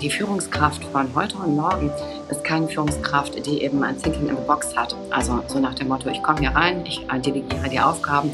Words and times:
die 0.00 0.10
Führungskraft 0.10 0.84
von 0.84 1.08
heute 1.14 1.36
und 1.36 1.56
morgen 1.56 1.90
ist 2.28 2.44
keine 2.44 2.68
Führungskraft, 2.68 3.46
die 3.46 3.62
eben 3.62 3.82
ein 3.82 4.00
Thinking 4.00 4.28
in 4.28 4.36
the 4.36 4.42
Box 4.46 4.74
hat. 4.76 4.94
Also 5.10 5.42
so 5.46 5.58
nach 5.58 5.74
dem 5.74 5.88
Motto, 5.88 6.08
ich 6.08 6.22
komme 6.22 6.40
hier 6.40 6.50
rein, 6.50 6.84
ich 6.86 7.06
delegiere 7.24 7.68
die 7.70 7.80
Aufgaben, 7.80 8.30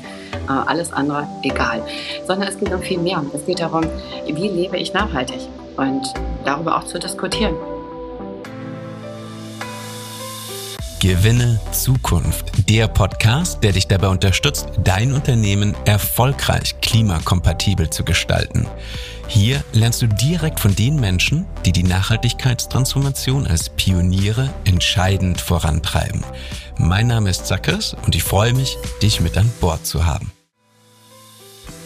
äh, 0.48 0.52
alles 0.66 0.92
andere 0.92 1.26
egal. 1.42 1.82
Sondern 2.26 2.48
es 2.48 2.58
geht 2.58 2.72
um 2.72 2.82
viel 2.82 2.98
mehr. 2.98 3.22
Es 3.34 3.44
geht 3.46 3.60
darum, 3.60 3.84
wie 4.26 4.48
lebe 4.48 4.76
ich 4.78 4.92
nachhaltig 4.92 5.40
und 5.76 6.02
darüber 6.44 6.76
auch 6.76 6.84
zu 6.84 6.98
diskutieren. 6.98 7.54
Gewinne 11.00 11.58
Zukunft, 11.72 12.68
der 12.68 12.86
Podcast, 12.86 13.64
der 13.64 13.72
dich 13.72 13.88
dabei 13.88 14.08
unterstützt, 14.08 14.68
dein 14.84 15.14
Unternehmen 15.14 15.74
erfolgreich 15.86 16.78
klimakompatibel 16.82 17.88
zu 17.88 18.04
gestalten. 18.04 18.66
Hier 19.30 19.62
lernst 19.72 20.02
du 20.02 20.08
direkt 20.08 20.58
von 20.58 20.74
den 20.74 20.96
Menschen, 20.96 21.46
die 21.64 21.70
die 21.70 21.84
Nachhaltigkeitstransformation 21.84 23.46
als 23.46 23.70
Pioniere 23.70 24.52
entscheidend 24.64 25.40
vorantreiben. 25.40 26.24
Mein 26.78 27.06
Name 27.06 27.30
ist 27.30 27.46
Zackers 27.46 27.94
und 28.04 28.16
ich 28.16 28.24
freue 28.24 28.54
mich, 28.54 28.76
dich 29.00 29.20
mit 29.20 29.38
an 29.38 29.48
Bord 29.60 29.86
zu 29.86 30.04
haben. 30.04 30.32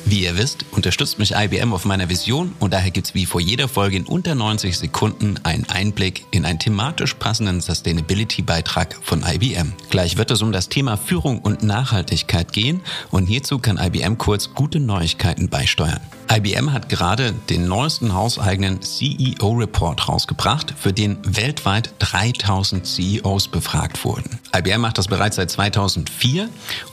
Wie 0.06 0.24
ihr 0.24 0.38
wisst, 0.38 0.64
unterstützt 0.72 1.18
mich 1.18 1.34
IBM 1.34 1.74
auf 1.74 1.84
meiner 1.84 2.08
Vision 2.08 2.54
und 2.60 2.72
daher 2.72 2.90
gibt's 2.90 3.14
wie 3.14 3.26
vor 3.26 3.42
jeder 3.42 3.68
Folge 3.68 3.98
in 3.98 4.06
unter 4.06 4.34
90 4.34 4.78
Sekunden 4.78 5.38
einen 5.42 5.68
Einblick 5.68 6.24
in 6.30 6.46
einen 6.46 6.58
thematisch 6.58 7.12
passenden 7.12 7.60
Sustainability-Beitrag 7.60 8.98
von 9.02 9.22
IBM. 9.22 9.74
Gleich 9.90 10.16
wird 10.16 10.30
es 10.30 10.40
um 10.40 10.50
das 10.50 10.70
Thema 10.70 10.96
Führung 10.96 11.40
und 11.40 11.62
Nachhaltigkeit 11.62 12.54
gehen 12.54 12.80
und 13.10 13.26
hierzu 13.26 13.58
kann 13.58 13.76
IBM 13.76 14.16
kurz 14.16 14.54
gute 14.54 14.80
Neuigkeiten 14.80 15.50
beisteuern. 15.50 16.00
IBM 16.33 16.73
hat 16.73 16.88
gerade 16.88 17.33
den 17.51 17.69
neuesten 17.69 18.14
hauseigenen 18.14 18.80
CEO-Report 18.83 20.08
rausgebracht, 20.08 20.75
für 20.77 20.92
den 20.92 21.19
weltweit 21.25 21.94
3000 21.98 22.86
CEOs 22.86 23.48
befragt 23.48 24.05
wurden. 24.05 24.39
IBM 24.56 24.81
macht 24.81 24.98
das 24.98 25.08
bereits 25.08 25.36
seit 25.36 25.50
2004 25.50 26.48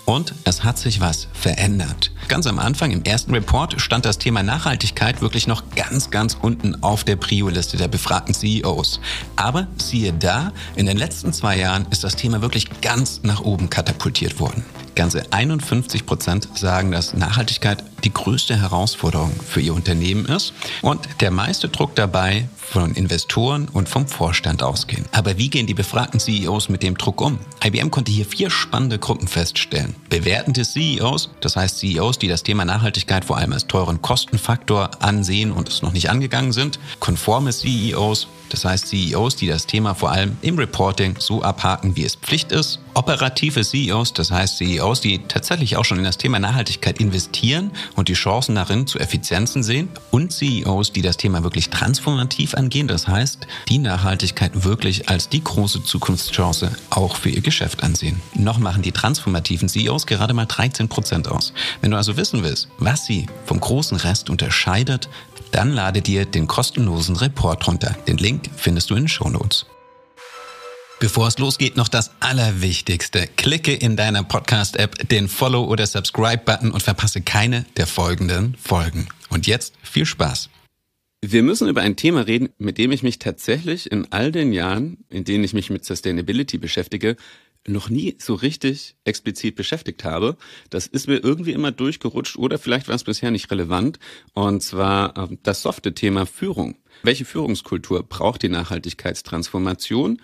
und 0.05 0.33
es 0.43 0.63
hat 0.63 0.77
sich 0.77 0.99
was 1.01 1.27
verändert. 1.33 2.11
Ganz 2.27 2.47
am 2.47 2.59
Anfang 2.59 2.91
im 2.91 3.03
ersten 3.03 3.33
Report 3.33 3.79
stand 3.81 4.05
das 4.05 4.17
Thema 4.17 4.43
Nachhaltigkeit 4.43 5.21
wirklich 5.21 5.47
noch 5.47 5.63
ganz, 5.75 6.11
ganz 6.11 6.37
unten 6.39 6.81
auf 6.83 7.03
der 7.03 7.15
Prio-Liste 7.15 7.77
der 7.77 7.87
befragten 7.87 8.33
CEOs. 8.33 8.99
Aber 9.35 9.67
siehe 9.77 10.13
da, 10.13 10.51
in 10.75 10.85
den 10.85 10.97
letzten 10.97 11.33
zwei 11.33 11.57
Jahren 11.57 11.85
ist 11.89 12.03
das 12.03 12.15
Thema 12.15 12.41
wirklich 12.41 12.81
ganz 12.81 13.21
nach 13.23 13.41
oben 13.41 13.69
katapultiert 13.69 14.39
worden. 14.39 14.63
Ganze 14.95 15.23
51 15.31 16.05
Prozent 16.05 16.49
sagen, 16.53 16.91
dass 16.91 17.13
Nachhaltigkeit 17.13 17.83
die 18.03 18.13
größte 18.13 18.59
Herausforderung 18.59 19.31
für 19.47 19.61
ihr 19.61 19.73
Unternehmen 19.73 20.25
ist. 20.25 20.53
Und 20.81 21.07
der 21.21 21.31
meiste 21.31 21.69
Druck 21.69 21.95
dabei 21.95 22.47
von 22.61 22.93
Investoren 22.93 23.67
und 23.73 23.89
vom 23.89 24.07
Vorstand 24.07 24.63
ausgehen. 24.63 25.05
Aber 25.11 25.37
wie 25.37 25.49
gehen 25.49 25.67
die 25.67 25.73
befragten 25.73 26.19
CEOs 26.19 26.69
mit 26.69 26.83
dem 26.83 26.97
Druck 26.97 27.21
um? 27.21 27.39
IBM 27.63 27.91
konnte 27.91 28.11
hier 28.11 28.25
vier 28.25 28.49
spannende 28.49 28.99
Gruppen 28.99 29.27
feststellen. 29.27 29.95
Bewertende 30.09 30.63
CEOs, 30.63 31.29
das 31.41 31.55
heißt 31.55 31.79
CEOs, 31.79 32.19
die 32.19 32.27
das 32.27 32.43
Thema 32.43 32.63
Nachhaltigkeit 32.63 33.25
vor 33.25 33.37
allem 33.37 33.53
als 33.53 33.67
teuren 33.67 34.01
Kostenfaktor 34.01 34.91
ansehen 34.99 35.51
und 35.51 35.67
es 35.67 35.81
noch 35.81 35.91
nicht 35.91 36.09
angegangen 36.09 36.53
sind. 36.53 36.79
Konforme 36.99 37.51
CEOs, 37.51 38.27
das 38.49 38.65
heißt 38.65 38.87
CEOs, 38.87 39.35
die 39.37 39.47
das 39.47 39.65
Thema 39.65 39.95
vor 39.95 40.11
allem 40.11 40.37
im 40.41 40.57
Reporting 40.57 41.15
so 41.19 41.41
abhaken, 41.41 41.95
wie 41.95 42.03
es 42.03 42.15
Pflicht 42.15 42.51
ist. 42.51 42.79
Operative 42.93 43.61
CEOs, 43.61 44.13
das 44.13 44.31
heißt 44.31 44.57
CEOs, 44.57 44.99
die 44.99 45.19
tatsächlich 45.19 45.77
auch 45.77 45.85
schon 45.85 45.99
in 45.99 46.03
das 46.03 46.17
Thema 46.17 46.39
Nachhaltigkeit 46.39 46.99
investieren 46.99 47.71
und 47.95 48.09
die 48.09 48.13
Chancen 48.13 48.55
darin 48.55 48.87
zu 48.87 48.99
Effizienzen 48.99 49.63
sehen. 49.63 49.87
Und 50.11 50.33
CEOs, 50.33 50.91
die 50.91 51.01
das 51.01 51.15
Thema 51.15 51.43
wirklich 51.43 51.69
transformativ 51.69 52.50
angehen, 52.55 52.87
das 52.87 53.07
heißt, 53.07 53.47
die 53.69 53.77
Nachhaltigkeit 53.77 54.63
wirklich 54.63 55.09
als 55.09 55.29
die 55.29 55.43
große 55.43 55.83
Zukunftschance 55.83 56.71
auch 56.89 57.15
für 57.15 57.29
ihr 57.29 57.41
Geschäft 57.41 57.83
ansehen. 57.83 58.21
Noch 58.33 58.57
machen 58.57 58.81
die 58.81 58.91
transformativen 58.91 59.69
CEOs 59.69 60.05
gerade 60.05 60.33
mal 60.33 60.45
13 60.45 60.87
Prozent 60.87 61.27
aus. 61.27 61.53
Wenn 61.81 61.91
du 61.91 61.97
also 61.97 62.17
wissen 62.17 62.43
willst, 62.43 62.67
was 62.77 63.05
sie 63.05 63.27
vom 63.45 63.59
großen 63.59 63.97
Rest 63.97 64.29
unterscheidet, 64.29 65.09
dann 65.51 65.71
lade 65.71 66.01
dir 66.01 66.25
den 66.25 66.47
kostenlosen 66.47 67.15
Report 67.17 67.67
runter. 67.67 67.95
Den 68.07 68.17
Link 68.17 68.49
findest 68.55 68.89
du 68.89 68.95
in 68.95 69.03
den 69.03 69.09
Shownotes. 69.09 69.65
Bevor 71.01 71.27
es 71.27 71.39
losgeht, 71.39 71.77
noch 71.77 71.87
das 71.87 72.11
Allerwichtigste. 72.19 73.27
Klicke 73.35 73.73
in 73.73 73.95
deiner 73.95 74.21
Podcast-App 74.23 75.09
den 75.09 75.27
Follow- 75.27 75.65
oder 75.65 75.87
Subscribe-Button 75.87 76.69
und 76.69 76.83
verpasse 76.83 77.21
keine 77.21 77.65
der 77.75 77.87
folgenden 77.87 78.55
Folgen. 78.63 79.07
Und 79.29 79.47
jetzt 79.47 79.73
viel 79.81 80.05
Spaß. 80.05 80.49
Wir 81.23 81.43
müssen 81.43 81.69
über 81.69 81.81
ein 81.81 81.95
Thema 81.95 82.21
reden, 82.21 82.49
mit 82.57 82.79
dem 82.79 82.91
ich 82.91 83.03
mich 83.03 83.19
tatsächlich 83.19 83.91
in 83.91 84.11
all 84.11 84.31
den 84.31 84.53
Jahren, 84.53 85.05
in 85.09 85.23
denen 85.23 85.43
ich 85.43 85.53
mich 85.53 85.69
mit 85.69 85.85
Sustainability 85.85 86.57
beschäftige, 86.57 87.15
noch 87.67 87.89
nie 87.89 88.15
so 88.17 88.33
richtig 88.33 88.95
explizit 89.03 89.55
beschäftigt 89.55 90.03
habe. 90.03 90.35
Das 90.71 90.87
ist 90.87 91.07
mir 91.07 91.23
irgendwie 91.23 91.51
immer 91.51 91.71
durchgerutscht 91.71 92.37
oder 92.37 92.57
vielleicht 92.57 92.87
war 92.87 92.95
es 92.95 93.03
bisher 93.03 93.29
nicht 93.29 93.51
relevant. 93.51 93.99
Und 94.33 94.63
zwar 94.63 95.15
ähm, 95.15 95.37
das 95.43 95.61
softe 95.61 95.93
Thema 95.93 96.25
Führung. 96.25 96.77
Welche 97.03 97.25
Führungskultur 97.25 98.01
braucht 98.01 98.41
die 98.41 98.49
Nachhaltigkeitstransformation? 98.49 100.19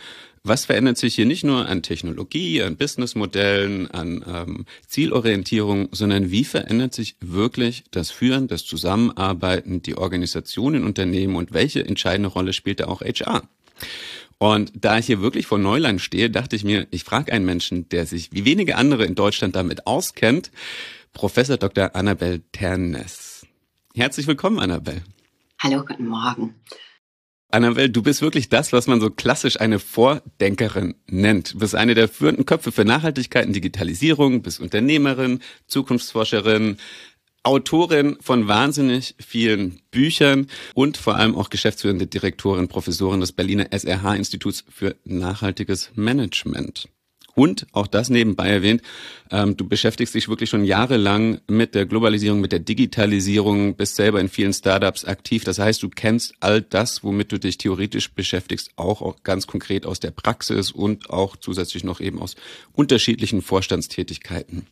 Was 0.47 0.63
verändert 0.63 0.97
sich 0.97 1.16
hier 1.16 1.25
nicht 1.25 1.44
nur 1.44 1.68
an 1.68 1.84
Technologie, 1.84 2.63
an 2.63 2.78
Businessmodellen, 2.78 3.91
an 3.91 4.24
ähm, 4.25 4.66
Zielorientierung, 4.88 5.90
sondern 5.91 6.31
wie 6.31 6.46
verändert 6.46 6.94
sich 6.94 7.18
wirklich 7.19 7.84
das 7.91 8.12
Führen, 8.12 8.47
das 8.47 8.63
Zusammenarbeiten, 8.63 9.81
die 9.81 9.97
Organisation 9.97 10.74
in 10.74 10.86
Unternehmen 10.86 11.36
und 11.36 11.52
welche 11.52 11.86
entscheidende 11.86 12.30
Rolle 12.30 12.53
spielt 12.53 12.80
da 12.80 12.86
auch 12.86 13.02
HR? 13.02 13.44
Und 14.38 14.72
da 14.74 14.97
ich 14.97 15.07
hier 15.07 15.19
wirklich 15.19 15.47
vor 15.47 15.57
Neuland 15.57 16.00
stehe, 16.00 16.30
dachte 16.30 16.56
ich 16.56 16.63
mir, 16.63 16.88
ich 16.91 17.03
frage 17.03 17.34
einen 17.34 17.44
Menschen, 17.44 17.90
der 17.90 18.06
sich 18.06 18.31
wie 18.31 18.46
wenige 18.46 18.78
andere 18.78 19.03
in 19.03 19.16
Deutschland 19.16 19.53
damit 19.53 19.86
auskennt, 19.86 20.52
Professor 21.12 21.57
Dr. 21.57 21.94
Annabel 21.94 22.41
Ternes. 22.53 23.46
Herzlich 23.94 24.28
willkommen, 24.28 24.59
Annabel. 24.59 25.03
Hallo, 25.59 25.84
guten 25.84 26.07
Morgen. 26.07 26.56
Annabel, 27.50 27.90
du 27.90 28.02
bist 28.02 28.22
wirklich 28.22 28.50
das, 28.50 28.74
was 28.74 28.88
man 28.88 29.00
so 29.00 29.09
klassisch 29.09 29.59
eine 29.62 29.80
Vordenkerin 29.80 30.96
nennt. 31.08 31.53
Du 31.53 31.59
bist 31.59 31.75
eine 31.75 31.96
der 31.96 32.09
führenden 32.09 32.46
Köpfe 32.46 32.74
für 32.74 32.84
Nachhaltigkeit 32.84 33.47
und 33.47 33.53
Digitalisierung, 33.53 34.41
bist 34.41 34.59
Unternehmerin, 34.59 35.40
Zukunftsforscherin, 35.66 36.78
Autorin 37.44 38.18
von 38.19 38.50
wahnsinnig 38.50 39.16
vielen 39.18 39.80
Büchern 39.91 40.47
und 40.74 40.97
vor 40.97 41.16
allem 41.16 41.36
auch 41.36 41.50
geschäftsführende 41.50 42.06
Direktorin, 42.06 42.68
Professorin 42.68 43.22
des 43.22 43.31
Berliner 43.31 43.68
SRH-Instituts 43.72 44.66
für 44.69 44.97
nachhaltiges 45.06 45.91
Management. 45.96 46.90
Und 47.38 47.68
auch 47.72 47.86
das 47.86 48.09
nebenbei 48.09 48.50
erwähnt, 48.50 48.81
ähm, 49.30 49.56
du 49.56 49.68
beschäftigst 49.68 50.16
dich 50.16 50.28
wirklich 50.28 50.50
schon 50.50 50.64
jahrelang 50.64 51.40
mit 51.48 51.75
der 51.75 51.86
Globalisierung, 51.86 52.42
mit 52.42 52.52
der 52.52 52.58
Digitalisierung, 52.58 53.75
bist 53.75 53.96
selber 53.96 54.20
in 54.20 54.28
vielen 54.28 54.53
Startups 54.53 55.06
aktiv. 55.06 55.44
Das 55.44 55.59
heißt, 55.59 55.84
du 55.84 55.90
kennst 55.90 56.34
all 56.40 56.64
das, 56.64 57.03
womit 57.03 57.31
du 57.31 57.38
dich 57.38 57.59
theoretisch 57.59 58.12
beschäftigst, 58.12 58.72
auch, 58.75 59.03
auch 59.03 59.22
ganz 59.22 59.46
konkret 59.46 59.86
aus 59.86 60.00
der 60.00 60.09
Praxis 60.09 60.72
und 60.72 61.12
auch 61.12 61.36
zusätzlich 61.36 61.84
noch 61.84 62.00
eben 62.00 62.20
aus 62.20 62.34
unterschiedlichen 62.74 63.44
Vorstandstätigkeiten. 63.44 64.66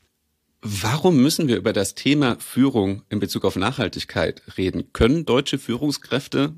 Warum 0.64 1.22
müssen 1.22 1.48
wir 1.48 1.58
über 1.58 1.72
das 1.72 1.94
Thema 1.94 2.36
Führung 2.40 3.04
in 3.10 3.20
Bezug 3.20 3.46
auf 3.46 3.58
Nachhaltigkeit 3.58 4.42
reden? 4.58 4.92
Können 4.92 5.28
deutsche 5.28 5.60
Führungskräfte 5.60 6.56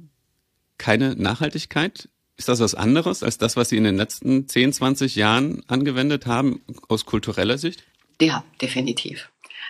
keine 0.77 1.17
Nachhaltigkeit? 1.17 2.07
Ist 2.37 2.49
das 2.49 2.59
was 2.59 2.75
anderes 2.75 3.23
als 3.23 3.39
das, 3.39 3.55
was 3.55 3.69
Sie 3.69 3.77
in 3.77 3.83
den 3.83 3.97
letzten 3.97 4.47
10, 4.47 4.73
20 4.73 5.15
Jahren 5.15 5.63
angewendet 5.67 6.27
haben 6.27 6.61
aus 6.87 7.05
kultureller 7.05 7.57
Sicht? 7.57 7.83
Ja, 8.21 8.43
definitiv. 8.61 9.29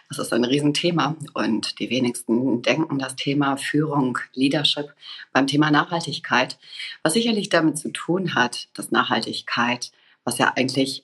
Das 0.10 0.20
ist 0.20 0.34
ein 0.34 0.44
Riesenthema 0.44 1.16
und 1.34 1.80
die 1.80 1.90
wenigsten 1.90 2.62
denken 2.62 3.00
das 3.00 3.16
Thema 3.16 3.58
Führung, 3.58 4.18
Leadership 4.34 4.94
beim 5.34 5.48
Thema 5.48 5.72
Nachhaltigkeit, 5.72 6.58
was 7.04 7.14
sicherlich 7.14 7.50
damit 7.50 7.78
zu 7.78 7.90
tun 7.92 8.36
hat, 8.36 8.68
dass 8.74 8.92
Nachhaltigkeit, 8.92 9.92
was 10.24 10.38
ja 10.38 10.54
eigentlich 10.56 11.04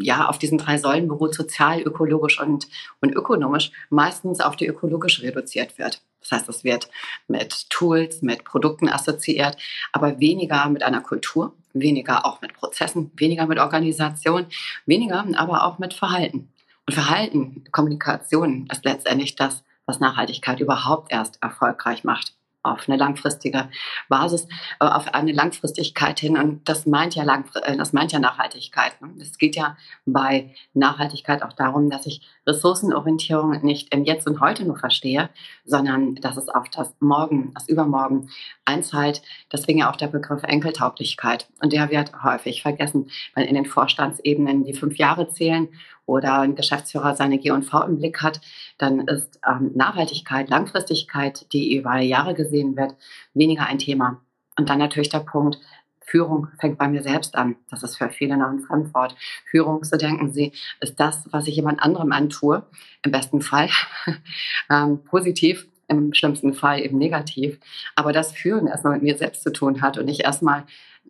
ja, 0.00 0.28
auf 0.28 0.38
diesen 0.38 0.58
drei 0.58 0.78
Säulen 0.78 1.08
beruht, 1.08 1.34
sozial, 1.34 1.80
ökologisch 1.80 2.40
und, 2.40 2.68
und 3.00 3.12
ökonomisch, 3.12 3.72
meistens 3.90 4.40
auf 4.40 4.56
die 4.56 4.66
ökologische 4.66 5.22
reduziert 5.22 5.78
wird. 5.78 6.02
Das 6.22 6.32
heißt, 6.32 6.48
es 6.48 6.64
wird 6.64 6.88
mit 7.28 7.68
Tools, 7.70 8.22
mit 8.22 8.44
Produkten 8.44 8.88
assoziiert, 8.88 9.56
aber 9.92 10.20
weniger 10.20 10.68
mit 10.68 10.82
einer 10.82 11.00
Kultur, 11.00 11.54
weniger 11.72 12.24
auch 12.24 12.40
mit 12.40 12.54
Prozessen, 12.54 13.10
weniger 13.16 13.46
mit 13.46 13.58
Organisation, 13.58 14.46
weniger 14.86 15.24
aber 15.36 15.64
auch 15.64 15.78
mit 15.78 15.94
Verhalten. 15.94 16.52
Und 16.86 16.94
Verhalten, 16.94 17.64
Kommunikation 17.70 18.66
ist 18.70 18.84
letztendlich 18.84 19.36
das, 19.36 19.62
was 19.86 20.00
Nachhaltigkeit 20.00 20.60
überhaupt 20.60 21.12
erst 21.12 21.42
erfolgreich 21.42 22.04
macht 22.04 22.34
auf 22.62 22.88
eine 22.88 22.96
langfristige 22.96 23.68
Basis, 24.08 24.46
äh, 24.80 24.84
auf 24.84 25.12
eine 25.14 25.32
Langfristigkeit 25.32 26.20
hin. 26.20 26.36
Und 26.36 26.68
das 26.68 26.86
meint 26.86 27.14
ja, 27.14 27.24
lang, 27.24 27.44
äh, 27.62 27.76
das 27.76 27.92
meint 27.92 28.12
ja 28.12 28.18
Nachhaltigkeit. 28.18 29.00
Ne? 29.00 29.14
Es 29.20 29.38
geht 29.38 29.56
ja 29.56 29.76
bei 30.06 30.54
Nachhaltigkeit 30.74 31.42
auch 31.42 31.52
darum, 31.52 31.90
dass 31.90 32.06
ich 32.06 32.22
Ressourcenorientierung 32.46 33.62
nicht 33.62 33.94
im 33.94 34.04
Jetzt 34.04 34.26
und 34.26 34.40
Heute 34.40 34.64
nur 34.64 34.76
verstehe, 34.76 35.30
sondern 35.64 36.16
dass 36.16 36.36
es 36.36 36.48
auf 36.48 36.68
das 36.70 36.94
Morgen, 37.00 37.52
das 37.54 37.68
Übermorgen 37.68 38.30
einzahlt. 38.64 39.22
Deswegen 39.52 39.80
ja 39.80 39.90
auch 39.90 39.96
der 39.96 40.08
Begriff 40.08 40.42
Enkeltauglichkeit. 40.42 41.48
Und 41.60 41.72
der 41.72 41.90
wird 41.90 42.22
häufig 42.22 42.62
vergessen, 42.62 43.10
weil 43.34 43.46
in 43.46 43.54
den 43.54 43.66
Vorstandsebenen 43.66 44.64
die 44.64 44.74
fünf 44.74 44.96
Jahre 44.96 45.28
zählen 45.28 45.68
oder 46.06 46.40
ein 46.40 46.56
Geschäftsführer 46.56 47.14
seine 47.14 47.38
G&V 47.38 47.82
im 47.84 47.98
Blick 47.98 48.22
hat, 48.22 48.40
dann 48.78 49.06
ist 49.06 49.38
ähm, 49.48 49.70
Nachhaltigkeit, 49.74 50.50
Langfristigkeit, 50.50 51.46
die 51.52 51.76
über 51.76 51.98
Jahre 51.98 52.34
gesehen 52.34 52.76
wird, 52.76 52.96
weniger 53.34 53.66
ein 53.66 53.78
Thema. 53.78 54.20
Und 54.58 54.68
dann 54.68 54.78
natürlich 54.78 55.08
der 55.08 55.20
Punkt, 55.20 55.58
Führung 56.04 56.48
fängt 56.60 56.78
bei 56.78 56.88
mir 56.88 57.02
selbst 57.02 57.34
an. 57.34 57.56
Das 57.70 57.82
ist 57.82 57.96
für 57.96 58.10
viele 58.10 58.36
noch 58.36 58.48
ein 58.48 58.60
Fremdwort. 58.60 59.16
Führung, 59.50 59.84
so 59.84 59.96
denken 59.96 60.32
sie, 60.32 60.52
ist 60.80 60.98
das, 60.98 61.28
was 61.30 61.46
ich 61.46 61.56
jemand 61.56 61.82
anderem 61.82 62.12
antue. 62.12 62.64
Im 63.02 63.12
besten 63.12 63.40
Fall 63.40 63.68
ähm, 64.70 65.02
positiv, 65.04 65.66
im 65.88 66.14
schlimmsten 66.14 66.54
Fall 66.54 66.80
eben 66.80 66.98
negativ. 66.98 67.58
Aber 67.96 68.12
das 68.12 68.32
Führen 68.32 68.66
erstmal 68.66 68.94
mit 68.94 69.02
mir 69.02 69.16
selbst 69.16 69.42
zu 69.42 69.52
tun 69.52 69.82
hat 69.82 69.98
und 69.98 70.08
ich 70.08 70.24
erstmal 70.24 70.64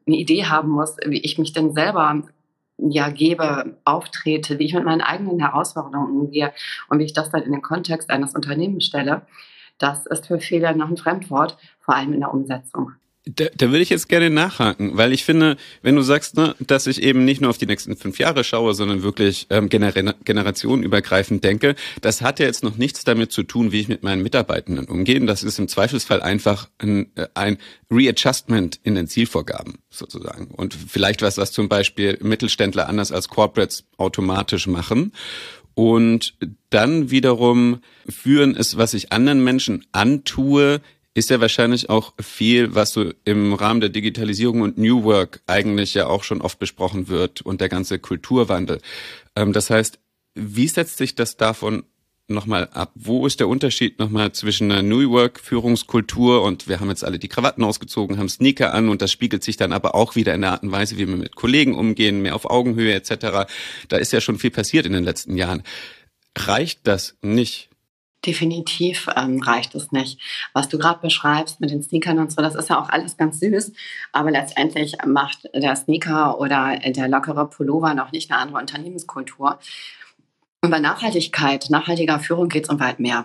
eine 0.06 0.16
Idee 0.16 0.46
haben 0.46 0.70
muss, 0.70 0.96
wie 1.06 1.20
ich 1.20 1.38
mich 1.38 1.52
denn 1.52 1.72
selber 1.72 2.22
ja 2.78 3.10
gebe, 3.10 3.78
auftrete, 3.84 4.58
wie 4.58 4.64
ich 4.64 4.74
mit 4.74 4.84
meinen 4.84 5.02
eigenen 5.02 5.38
Herausforderungen 5.38 6.22
umgehe 6.22 6.52
und 6.88 6.98
wie 6.98 7.04
ich 7.04 7.12
das 7.12 7.30
dann 7.30 7.42
in 7.42 7.52
den 7.52 7.62
Kontext 7.62 8.10
eines 8.10 8.34
Unternehmens 8.34 8.86
stelle, 8.86 9.22
das 9.78 10.06
ist 10.06 10.26
für 10.26 10.38
viele 10.38 10.74
noch 10.76 10.88
ein 10.88 10.96
Fremdwort, 10.96 11.58
vor 11.80 11.94
allem 11.94 12.12
in 12.12 12.20
der 12.20 12.32
Umsetzung. 12.32 12.92
Da, 13.24 13.44
da 13.54 13.68
würde 13.68 13.82
ich 13.82 13.90
jetzt 13.90 14.08
gerne 14.08 14.30
nachhaken, 14.30 14.96
weil 14.96 15.12
ich 15.12 15.24
finde, 15.24 15.56
wenn 15.82 15.94
du 15.94 16.02
sagst, 16.02 16.36
ne, 16.36 16.56
dass 16.58 16.88
ich 16.88 17.02
eben 17.02 17.24
nicht 17.24 17.40
nur 17.40 17.50
auf 17.50 17.58
die 17.58 17.66
nächsten 17.66 17.96
fünf 17.96 18.18
Jahre 18.18 18.42
schaue, 18.42 18.74
sondern 18.74 19.04
wirklich 19.04 19.46
ähm, 19.50 19.68
gener 19.68 19.92
generationenübergreifend 20.24 21.44
denke, 21.44 21.76
das 22.00 22.20
hat 22.20 22.40
ja 22.40 22.46
jetzt 22.46 22.64
noch 22.64 22.76
nichts 22.76 23.04
damit 23.04 23.30
zu 23.30 23.44
tun, 23.44 23.70
wie 23.70 23.78
ich 23.78 23.86
mit 23.86 24.02
meinen 24.02 24.24
Mitarbeitenden 24.24 24.86
umgehe. 24.86 25.20
Das 25.24 25.44
ist 25.44 25.60
im 25.60 25.68
Zweifelsfall 25.68 26.20
einfach 26.20 26.68
ein, 26.78 27.12
äh, 27.14 27.28
ein 27.34 27.58
Readjustment 27.92 28.80
in 28.82 28.96
den 28.96 29.06
Zielvorgaben 29.06 29.78
sozusagen. 29.88 30.46
Und 30.46 30.74
vielleicht 30.74 31.22
was, 31.22 31.38
was 31.38 31.52
zum 31.52 31.68
Beispiel 31.68 32.18
Mittelständler 32.22 32.88
anders 32.88 33.12
als 33.12 33.28
Corporates 33.28 33.84
automatisch 33.98 34.66
machen. 34.66 35.12
Und 35.74 36.34
dann 36.70 37.10
wiederum 37.10 37.80
führen 38.08 38.56
es, 38.56 38.76
was 38.76 38.94
ich 38.94 39.12
anderen 39.12 39.44
Menschen 39.44 39.86
antue, 39.92 40.80
ist 41.14 41.30
ja 41.30 41.40
wahrscheinlich 41.40 41.90
auch 41.90 42.14
viel, 42.20 42.74
was 42.74 42.92
so 42.92 43.12
im 43.24 43.52
Rahmen 43.52 43.80
der 43.80 43.90
Digitalisierung 43.90 44.62
und 44.62 44.78
New 44.78 45.04
Work 45.04 45.42
eigentlich 45.46 45.94
ja 45.94 46.06
auch 46.06 46.24
schon 46.24 46.40
oft 46.40 46.58
besprochen 46.58 47.08
wird 47.08 47.42
und 47.42 47.60
der 47.60 47.68
ganze 47.68 47.98
Kulturwandel. 47.98 48.80
Ähm, 49.36 49.52
das 49.52 49.70
heißt, 49.70 49.98
wie 50.34 50.68
setzt 50.68 50.96
sich 50.96 51.14
das 51.14 51.36
davon 51.36 51.84
nochmal 52.28 52.68
ab? 52.72 52.92
Wo 52.94 53.26
ist 53.26 53.40
der 53.40 53.48
Unterschied 53.48 53.98
nochmal 53.98 54.32
zwischen 54.32 54.72
einer 54.72 54.82
New 54.82 55.10
Work 55.10 55.40
Führungskultur 55.40 56.42
und 56.42 56.66
wir 56.66 56.80
haben 56.80 56.88
jetzt 56.88 57.04
alle 57.04 57.18
die 57.18 57.28
Krawatten 57.28 57.62
ausgezogen, 57.62 58.18
haben 58.18 58.30
Sneaker 58.30 58.72
an 58.72 58.88
und 58.88 59.02
das 59.02 59.12
spiegelt 59.12 59.44
sich 59.44 59.58
dann 59.58 59.72
aber 59.72 59.94
auch 59.94 60.16
wieder 60.16 60.34
in 60.34 60.40
der 60.40 60.52
Art 60.52 60.62
und 60.62 60.72
Weise, 60.72 60.96
wie 60.96 61.08
wir 61.08 61.16
mit 61.16 61.36
Kollegen 61.36 61.74
umgehen, 61.74 62.22
mehr 62.22 62.34
auf 62.34 62.48
Augenhöhe 62.48 62.94
etc. 62.94 63.52
Da 63.88 63.96
ist 63.98 64.12
ja 64.12 64.22
schon 64.22 64.38
viel 64.38 64.50
passiert 64.50 64.86
in 64.86 64.92
den 64.92 65.04
letzten 65.04 65.36
Jahren. 65.36 65.62
Reicht 66.38 66.86
das 66.86 67.18
nicht? 67.20 67.68
Definitiv 68.24 69.08
ähm, 69.16 69.42
reicht 69.42 69.74
es 69.74 69.90
nicht. 69.90 70.20
Was 70.52 70.68
du 70.68 70.78
gerade 70.78 71.00
beschreibst 71.00 71.60
mit 71.60 71.70
den 71.70 71.82
Sneakern 71.82 72.18
und 72.18 72.30
so, 72.30 72.40
das 72.40 72.54
ist 72.54 72.70
ja 72.70 72.80
auch 72.80 72.88
alles 72.88 73.16
ganz 73.16 73.40
süß. 73.40 73.72
Aber 74.12 74.30
letztendlich 74.30 74.96
macht 75.04 75.48
der 75.54 75.74
Sneaker 75.74 76.38
oder 76.38 76.78
der 76.78 77.08
lockere 77.08 77.48
Pullover 77.48 77.94
noch 77.94 78.12
nicht 78.12 78.30
eine 78.30 78.40
andere 78.40 78.60
Unternehmenskultur. 78.60 79.58
Und 80.60 80.70
bei 80.70 80.78
Nachhaltigkeit, 80.78 81.66
nachhaltiger 81.70 82.20
Führung 82.20 82.48
geht 82.48 82.64
es 82.64 82.70
um 82.70 82.78
weit 82.78 83.00
mehr. 83.00 83.24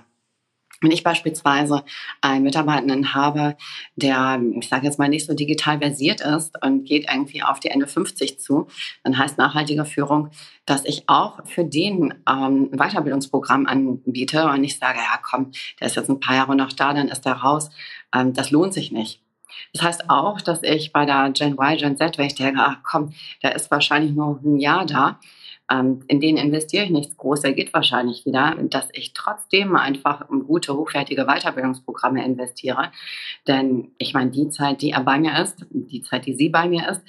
Wenn 0.81 0.91
ich 0.91 1.03
beispielsweise 1.03 1.83
einen 2.21 2.44
Mitarbeitenden 2.44 3.13
habe, 3.13 3.56
der, 3.95 4.41
ich 4.59 4.69
sage 4.69 4.85
jetzt 4.85 5.00
mal, 5.00 5.09
nicht 5.09 5.25
so 5.25 5.33
digital 5.33 5.79
versiert 5.79 6.21
ist 6.21 6.62
und 6.63 6.85
geht 6.85 7.07
irgendwie 7.12 7.44
auf 7.44 7.59
die 7.59 7.69
Ende 7.69 7.88
50 7.88 8.39
zu, 8.39 8.68
dann 9.03 9.18
heißt 9.18 9.38
nachhaltige 9.38 9.85
Führung, 9.85 10.29
dass 10.65 10.85
ich 10.85 11.03
auch 11.07 11.45
für 11.45 11.63
den 11.63 12.13
ähm, 12.29 12.69
Weiterbildungsprogramm 12.71 13.65
anbiete 13.65 14.45
und 14.47 14.62
nicht 14.62 14.79
sage, 14.79 15.00
ja 15.00 15.19
komm, 15.21 15.51
der 15.79 15.88
ist 15.88 15.95
jetzt 15.95 16.09
ein 16.09 16.19
paar 16.19 16.35
Jahre 16.35 16.56
noch 16.56 16.74
da, 16.74 16.94
dann 16.94 17.07
ist 17.07 17.25
er 17.25 17.33
raus. 17.33 17.69
Ähm, 18.13 18.33
das 18.33 18.51
lohnt 18.51 18.73
sich 18.73 18.91
nicht. 18.91 19.21
Das 19.73 19.81
heißt 19.81 20.09
auch, 20.09 20.41
dass 20.41 20.63
ich 20.63 20.91
bei 20.91 21.06
der 21.06 21.31
Gen 21.31 21.53
Y, 21.53 21.77
Gen 21.77 21.97
Z, 21.97 22.18
wenn 22.18 22.27
ich 22.27 22.35
denke, 22.35 22.62
ach 22.62 22.77
komm, 22.83 23.13
der 23.44 23.56
ist 23.56 23.71
wahrscheinlich 23.71 24.12
nur 24.12 24.39
ein 24.44 24.59
Jahr 24.59 24.85
da, 24.85 25.19
ähm, 25.69 26.01
in 26.07 26.19
denen 26.19 26.37
investiere 26.37 26.85
ich 26.85 26.91
nichts 26.91 27.17
groß, 27.17 27.43
er 27.43 27.53
geht 27.53 27.73
wahrscheinlich 27.73 28.25
wieder, 28.25 28.55
dass 28.69 28.87
ich 28.93 29.13
trotzdem 29.13 29.75
einfach 29.75 30.29
in 30.29 30.45
gute, 30.45 30.75
hochwertige 30.75 31.25
Weiterbildungsprogramme 31.25 32.23
investiere. 32.23 32.91
Denn 33.47 33.91
ich 33.97 34.13
meine, 34.13 34.31
die 34.31 34.49
Zeit, 34.49 34.81
die 34.81 34.91
er 34.91 35.01
bei 35.01 35.19
mir 35.19 35.37
ist, 35.41 35.65
die 35.69 36.01
Zeit, 36.01 36.25
die 36.25 36.33
sie 36.33 36.49
bei 36.49 36.67
mir 36.67 36.89
ist, 36.89 37.01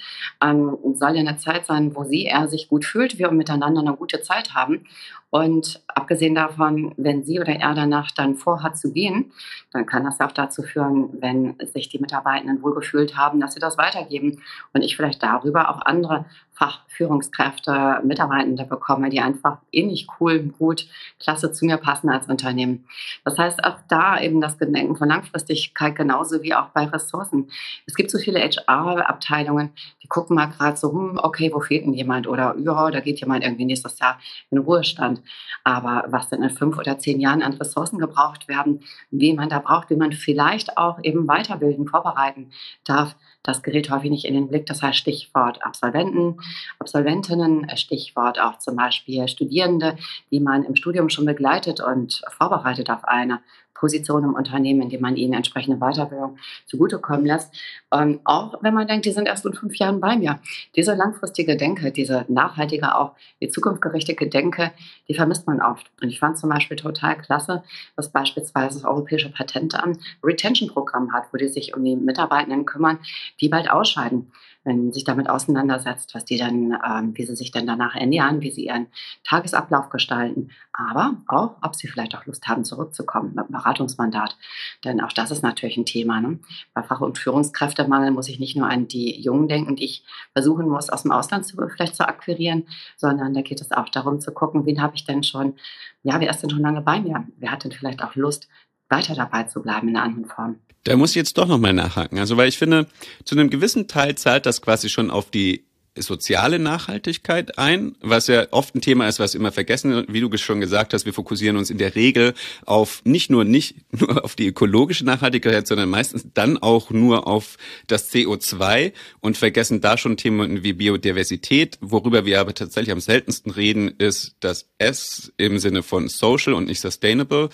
ähm, 0.43 0.77
soll 0.93 1.15
ja 1.15 1.21
eine 1.21 1.37
Zeit 1.37 1.65
sein, 1.65 1.95
wo 1.95 2.03
sie, 2.03 2.25
er 2.25 2.47
sich 2.47 2.67
gut 2.67 2.85
fühlt, 2.85 3.17
wir 3.17 3.31
miteinander 3.31 3.81
eine 3.81 3.95
gute 3.95 4.21
Zeit 4.21 4.53
haben. 4.53 4.85
Und 5.31 5.81
abgesehen 5.87 6.33
davon, 6.33 6.93
wenn 6.97 7.23
sie 7.23 7.39
oder 7.39 7.53
er 7.53 7.75
danach 7.75 8.11
dann 8.11 8.35
vorhat 8.35 8.77
zu 8.77 8.91
gehen, 8.91 9.31
dann 9.71 9.85
kann 9.85 10.03
das 10.03 10.19
auch 10.19 10.31
dazu 10.31 10.63
führen, 10.63 11.09
wenn 11.21 11.55
sich 11.71 11.89
die 11.89 11.99
Mitarbeitenden 11.99 12.63
wohlgefühlt 12.63 13.15
haben, 13.15 13.39
dass 13.39 13.53
sie 13.53 13.59
das 13.59 13.77
weitergeben 13.77 14.41
und 14.73 14.81
ich 14.81 14.95
vielleicht 14.95 15.21
darüber 15.21 15.69
auch 15.69 15.81
andere 15.81 16.25
Fachführungskräfte, 16.59 18.01
Mitarbeitende 18.03 18.65
bekomme, 18.65 19.09
die 19.09 19.21
einfach 19.21 19.59
ähnlich 19.71 20.07
cool, 20.19 20.39
gut, 20.39 20.87
klasse 21.17 21.53
zu 21.53 21.65
mir 21.65 21.77
passen 21.77 22.09
als 22.09 22.27
Unternehmen. 22.27 22.85
Das 23.23 23.37
heißt, 23.37 23.63
auch 23.63 23.77
da 23.87 24.19
eben 24.19 24.41
das 24.41 24.57
Gedenken 24.57 24.97
von 24.97 25.07
Langfristigkeit 25.07 25.95
genauso 25.95 26.43
wie 26.43 26.53
auch 26.53 26.67
bei 26.69 26.83
Ressourcen. 26.85 27.49
Es 27.85 27.95
gibt 27.95 28.11
so 28.11 28.17
viele 28.17 28.41
HR-Abteilungen, 28.41 29.71
die 30.03 30.09
gucken 30.09 30.35
mal 30.35 30.47
gerade 30.47 30.75
so, 30.75 30.91
hm, 30.91 31.17
okay, 31.23 31.49
wo 31.53 31.61
fehlt 31.61 31.85
denn 31.85 31.93
jemand? 31.93 32.27
Oder 32.27 32.55
ja, 32.59 32.91
da 32.91 32.99
geht 32.99 33.21
jemand 33.21 33.45
irgendwie 33.45 33.65
nächstes 33.65 33.97
Jahr 33.99 34.19
in 34.51 34.57
Ruhestand. 34.57 35.18
Aber 35.63 36.05
was 36.09 36.29
denn 36.29 36.43
in 36.43 36.49
fünf 36.49 36.77
oder 36.77 36.97
zehn 36.97 37.19
Jahren 37.19 37.41
an 37.41 37.53
Ressourcen 37.53 37.99
gebraucht 37.99 38.47
werden, 38.47 38.81
wie 39.11 39.33
man 39.33 39.49
da 39.49 39.59
braucht, 39.59 39.89
wie 39.89 39.95
man 39.95 40.11
vielleicht 40.11 40.77
auch 40.77 40.99
eben 41.03 41.27
weiterbilden, 41.27 41.87
vorbereiten 41.87 42.51
darf, 42.83 43.15
das 43.43 43.63
gerät 43.63 43.89
häufig 43.89 44.11
nicht 44.11 44.25
in 44.25 44.33
den 44.33 44.47
Blick. 44.47 44.65
Das 44.65 44.81
heißt 44.81 44.97
Stichwort 44.97 45.63
Absolventen, 45.63 46.37
Absolventinnen, 46.79 47.69
Stichwort 47.75 48.39
auch 48.39 48.59
zum 48.59 48.75
Beispiel 48.75 49.27
Studierende, 49.27 49.97
die 50.31 50.39
man 50.39 50.63
im 50.63 50.75
Studium 50.75 51.09
schon 51.09 51.25
begleitet 51.25 51.79
und 51.81 52.21
vorbereitet 52.37 52.89
auf 52.89 53.05
eine 53.05 53.39
Position 53.79 54.25
im 54.25 54.33
Unternehmen, 54.33 54.81
indem 54.81 55.01
man 55.01 55.15
ihnen 55.15 55.33
entsprechende 55.33 55.77
Weiterbildung 55.77 56.37
zugutekommen 56.65 57.25
lässt. 57.25 57.55
Und 57.89 58.19
auch 58.25 58.61
wenn 58.61 58.73
man 58.73 58.87
denkt, 58.87 59.05
die 59.05 59.11
sind 59.11 59.27
erst 59.27 59.45
in 59.45 59.53
fünf 59.53 59.75
Jahren 59.77 60.01
bei 60.01 60.17
mir. 60.17 60.39
Diese 60.75 60.93
langfristige 60.93 61.55
Denke, 61.55 61.91
diese 61.91 62.25
nachhaltige, 62.27 62.95
auch 62.95 63.13
die 63.41 63.47
zukunftsgerichtete 63.47 64.27
Denke, 64.27 64.71
die 65.07 65.13
vermisst 65.13 65.47
man 65.47 65.61
oft. 65.61 65.89
Und 66.01 66.09
ich 66.09 66.19
fand 66.19 66.37
zum 66.37 66.49
Beispiel 66.49 66.75
total 66.75 67.17
klasse, 67.17 67.63
dass 67.95 68.09
beispielsweise 68.09 68.79
das 68.79 68.85
Europäische 68.85 69.29
Patentamt 69.29 69.99
Retention-Programm 70.23 71.13
hat, 71.13 71.31
wo 71.31 71.37
die 71.37 71.47
sich 71.47 71.73
um 71.73 71.83
die 71.83 71.95
Mitarbeitenden 71.95 72.65
kümmern, 72.65 72.99
die 73.39 73.49
bald 73.49 73.69
ausscheiden 73.69 74.31
wenn 74.63 74.85
man 74.85 74.93
sich 74.93 75.03
damit 75.03 75.29
auseinandersetzt, 75.29 76.13
was 76.13 76.25
die 76.25 76.37
dann, 76.37 76.77
ähm, 76.85 77.17
wie 77.17 77.25
sie 77.25 77.35
sich 77.35 77.51
dann 77.51 77.65
danach 77.65 77.95
ernähren, 77.95 78.41
wie 78.41 78.51
sie 78.51 78.65
ihren 78.65 78.87
Tagesablauf 79.23 79.89
gestalten, 79.89 80.51
aber 80.73 81.17
auch, 81.27 81.55
ob 81.61 81.75
sie 81.75 81.87
vielleicht 81.87 82.15
auch 82.15 82.25
Lust 82.25 82.47
haben, 82.47 82.65
zurückzukommen 82.65 83.29
mit 83.29 83.39
einem 83.39 83.51
Beratungsmandat. 83.51 84.37
Denn 84.83 85.01
auch 85.01 85.13
das 85.13 85.31
ist 85.31 85.43
natürlich 85.43 85.77
ein 85.77 85.85
Thema. 85.85 86.19
Ne? 86.19 86.39
Bei 86.73 86.83
Fach- 86.83 87.01
und 87.01 87.17
Führungskräftemangel 87.17 88.11
muss 88.11 88.29
ich 88.29 88.39
nicht 88.39 88.57
nur 88.57 88.69
an 88.69 88.87
die 88.87 89.19
Jungen 89.19 89.47
denken, 89.47 89.75
die 89.75 89.85
ich 89.85 90.03
versuchen 90.33 90.67
muss, 90.67 90.89
aus 90.89 91.03
dem 91.03 91.11
Ausland 91.11 91.45
zu, 91.45 91.57
vielleicht 91.69 91.95
zu 91.95 92.07
akquirieren, 92.07 92.67
sondern 92.97 93.33
da 93.33 93.41
geht 93.41 93.61
es 93.61 93.71
auch 93.71 93.89
darum 93.89 94.19
zu 94.19 94.31
gucken, 94.33 94.65
wen 94.65 94.81
habe 94.81 94.95
ich 94.95 95.05
denn 95.05 95.23
schon, 95.23 95.55
ja, 96.03 96.19
wer 96.19 96.29
ist 96.29 96.41
denn 96.41 96.49
schon 96.49 96.61
lange 96.61 96.81
bei 96.81 96.99
mir? 96.99 97.27
Wer 97.37 97.51
hat 97.51 97.63
denn 97.63 97.71
vielleicht 97.71 98.03
auch 98.03 98.15
Lust, 98.15 98.47
weiter 98.89 99.15
dabei 99.15 99.43
zu 99.43 99.61
bleiben 99.61 99.87
in 99.89 99.95
einer 99.95 100.05
anderen 100.05 100.25
Form. 100.25 100.55
Da 100.83 100.95
muss 100.95 101.11
ich 101.11 101.15
jetzt 101.15 101.37
doch 101.37 101.47
nochmal 101.47 101.73
nachhaken. 101.73 102.19
Also, 102.19 102.37
weil 102.37 102.49
ich 102.49 102.57
finde, 102.57 102.87
zu 103.25 103.35
einem 103.35 103.49
gewissen 103.49 103.87
Teil 103.87 104.15
zahlt 104.15 104.45
das 104.45 104.61
quasi 104.61 104.89
schon 104.89 105.11
auf 105.11 105.29
die 105.29 105.65
soziale 106.01 106.59
Nachhaltigkeit 106.59 107.57
ein, 107.57 107.95
was 108.01 108.27
ja 108.27 108.47
oft 108.51 108.75
ein 108.75 108.81
Thema 108.81 109.07
ist, 109.07 109.19
was 109.19 109.35
immer 109.35 109.51
vergessen, 109.51 110.05
wie 110.07 110.21
du 110.21 110.35
schon 110.37 110.61
gesagt 110.61 110.93
hast, 110.93 111.05
wir 111.05 111.13
fokussieren 111.13 111.57
uns 111.57 111.69
in 111.69 111.77
der 111.77 111.95
Regel 111.95 112.33
auf 112.65 113.01
nicht 113.03 113.29
nur 113.29 113.45
nicht 113.45 113.75
nur 113.91 114.23
auf 114.23 114.35
die 114.35 114.47
ökologische 114.47 115.05
Nachhaltigkeit, 115.05 115.67
sondern 115.67 115.89
meistens 115.89 116.27
dann 116.33 116.57
auch 116.57 116.89
nur 116.91 117.27
auf 117.27 117.57
das 117.87 118.11
CO2 118.11 118.93
und 119.19 119.37
vergessen 119.37 119.81
da 119.81 119.97
schon 119.97 120.17
Themen 120.17 120.63
wie 120.63 120.73
Biodiversität, 120.73 121.77
worüber 121.81 122.25
wir 122.25 122.39
aber 122.39 122.53
tatsächlich 122.53 122.91
am 122.91 122.99
seltensten 122.99 123.51
reden, 123.51 123.93
ist 123.97 124.35
das 124.39 124.69
S 124.77 125.31
im 125.37 125.59
Sinne 125.59 125.83
von 125.83 126.07
social 126.07 126.53
und 126.53 126.67
nicht 126.67 126.81
sustainable 126.81 127.49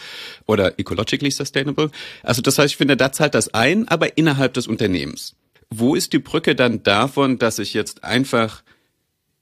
oder 0.46 0.80
ecologically 0.80 1.32
sustainable. 1.32 1.92
Also 2.24 2.42
das 2.42 2.58
heißt, 2.58 2.74
ich 2.74 2.78
finde, 2.78 2.98
da 2.98 3.12
zahlt 3.12 3.36
das 3.36 3.54
ein, 3.54 3.88
aber 3.88 4.18
innerhalb 4.18 4.54
des 4.54 4.68
Unternehmens. 4.68 5.36
Wo 5.69 5.95
ist 5.95 6.13
die 6.13 6.19
Brücke 6.19 6.55
dann 6.55 6.84
davon, 6.84 7.38
dass 7.38 7.60
ich 7.60 7.74
jetzt 7.74 8.03
einfach 8.03 8.63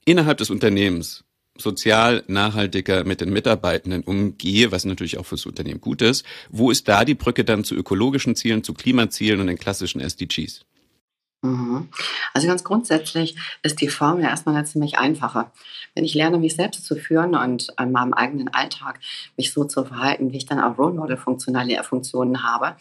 innerhalb 0.04 0.38
des 0.38 0.50
Unternehmens 0.50 1.24
sozial 1.56 2.24
nachhaltiger 2.26 3.04
mit 3.04 3.20
den 3.20 3.32
Mitarbeitenden 3.32 4.02
umgehe, 4.02 4.72
was 4.72 4.84
natürlich 4.84 5.18
auch 5.18 5.26
fürs 5.26 5.46
Unternehmen 5.46 5.80
gut 5.80 6.02
ist, 6.02 6.24
wo 6.50 6.70
ist 6.70 6.88
da 6.88 7.04
die 7.04 7.14
Brücke 7.14 7.44
dann 7.44 7.64
zu 7.64 7.74
ökologischen 7.74 8.34
Zielen, 8.34 8.64
zu 8.64 8.74
Klimazielen 8.74 9.40
und 9.40 9.46
den 9.46 9.58
klassischen 9.58 10.00
SDGs? 10.00 10.64
Mhm. 11.44 11.88
Also 12.32 12.48
ganz 12.48 12.64
grundsätzlich 12.64 13.36
ist 13.62 13.82
die 13.82 13.88
Form 13.88 14.20
ja 14.20 14.30
erstmal 14.30 14.56
eine 14.56 14.64
ziemlich 14.64 14.98
einfache. 14.98 15.50
Wenn 15.94 16.04
ich 16.04 16.14
lerne, 16.14 16.38
mich 16.38 16.56
selbst 16.56 16.86
zu 16.86 16.96
führen 16.96 17.34
und 17.34 17.68
in 17.78 17.92
meinem 17.92 18.14
eigenen 18.14 18.48
Alltag 18.48 18.98
mich 19.36 19.52
so 19.52 19.64
zu 19.64 19.84
verhalten, 19.84 20.32
wie 20.32 20.38
ich 20.38 20.46
dann 20.46 20.58
auch 20.58 20.78
Role 20.78 20.94
Model 20.94 21.18
Funktionen 21.18 22.42
habe, 22.42 22.76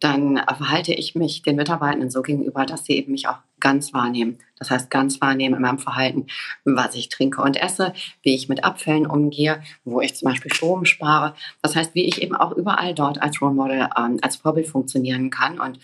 dann 0.00 0.38
verhalte 0.56 0.94
ich 0.94 1.14
mich 1.14 1.42
den 1.42 1.56
Mitarbeitenden 1.56 2.10
so 2.10 2.22
gegenüber, 2.22 2.64
dass 2.64 2.86
sie 2.86 2.94
eben 2.94 3.12
mich 3.12 3.28
auch 3.28 3.38
ganz 3.66 3.92
wahrnehmen. 3.92 4.38
Das 4.58 4.70
heißt, 4.70 4.90
ganz 4.90 5.20
wahrnehmen 5.20 5.56
in 5.56 5.62
meinem 5.62 5.78
Verhalten, 5.78 6.26
was 6.64 6.94
ich 6.94 7.08
trinke 7.08 7.42
und 7.42 7.60
esse, 7.60 7.92
wie 8.22 8.34
ich 8.34 8.48
mit 8.48 8.64
Abfällen 8.64 9.06
umgehe, 9.06 9.60
wo 9.84 10.00
ich 10.00 10.14
zum 10.14 10.30
Beispiel 10.30 10.52
Strom 10.54 10.84
spare. 10.84 11.34
Das 11.62 11.76
heißt, 11.76 11.94
wie 11.94 12.04
ich 12.04 12.22
eben 12.22 12.34
auch 12.34 12.52
überall 12.52 12.94
dort 12.94 13.20
als 13.20 13.42
Role 13.42 13.54
Model, 13.54 13.88
ähm, 13.98 14.18
als 14.22 14.36
Vorbild 14.36 14.68
funktionieren 14.68 15.30
kann 15.30 15.58
und 15.60 15.78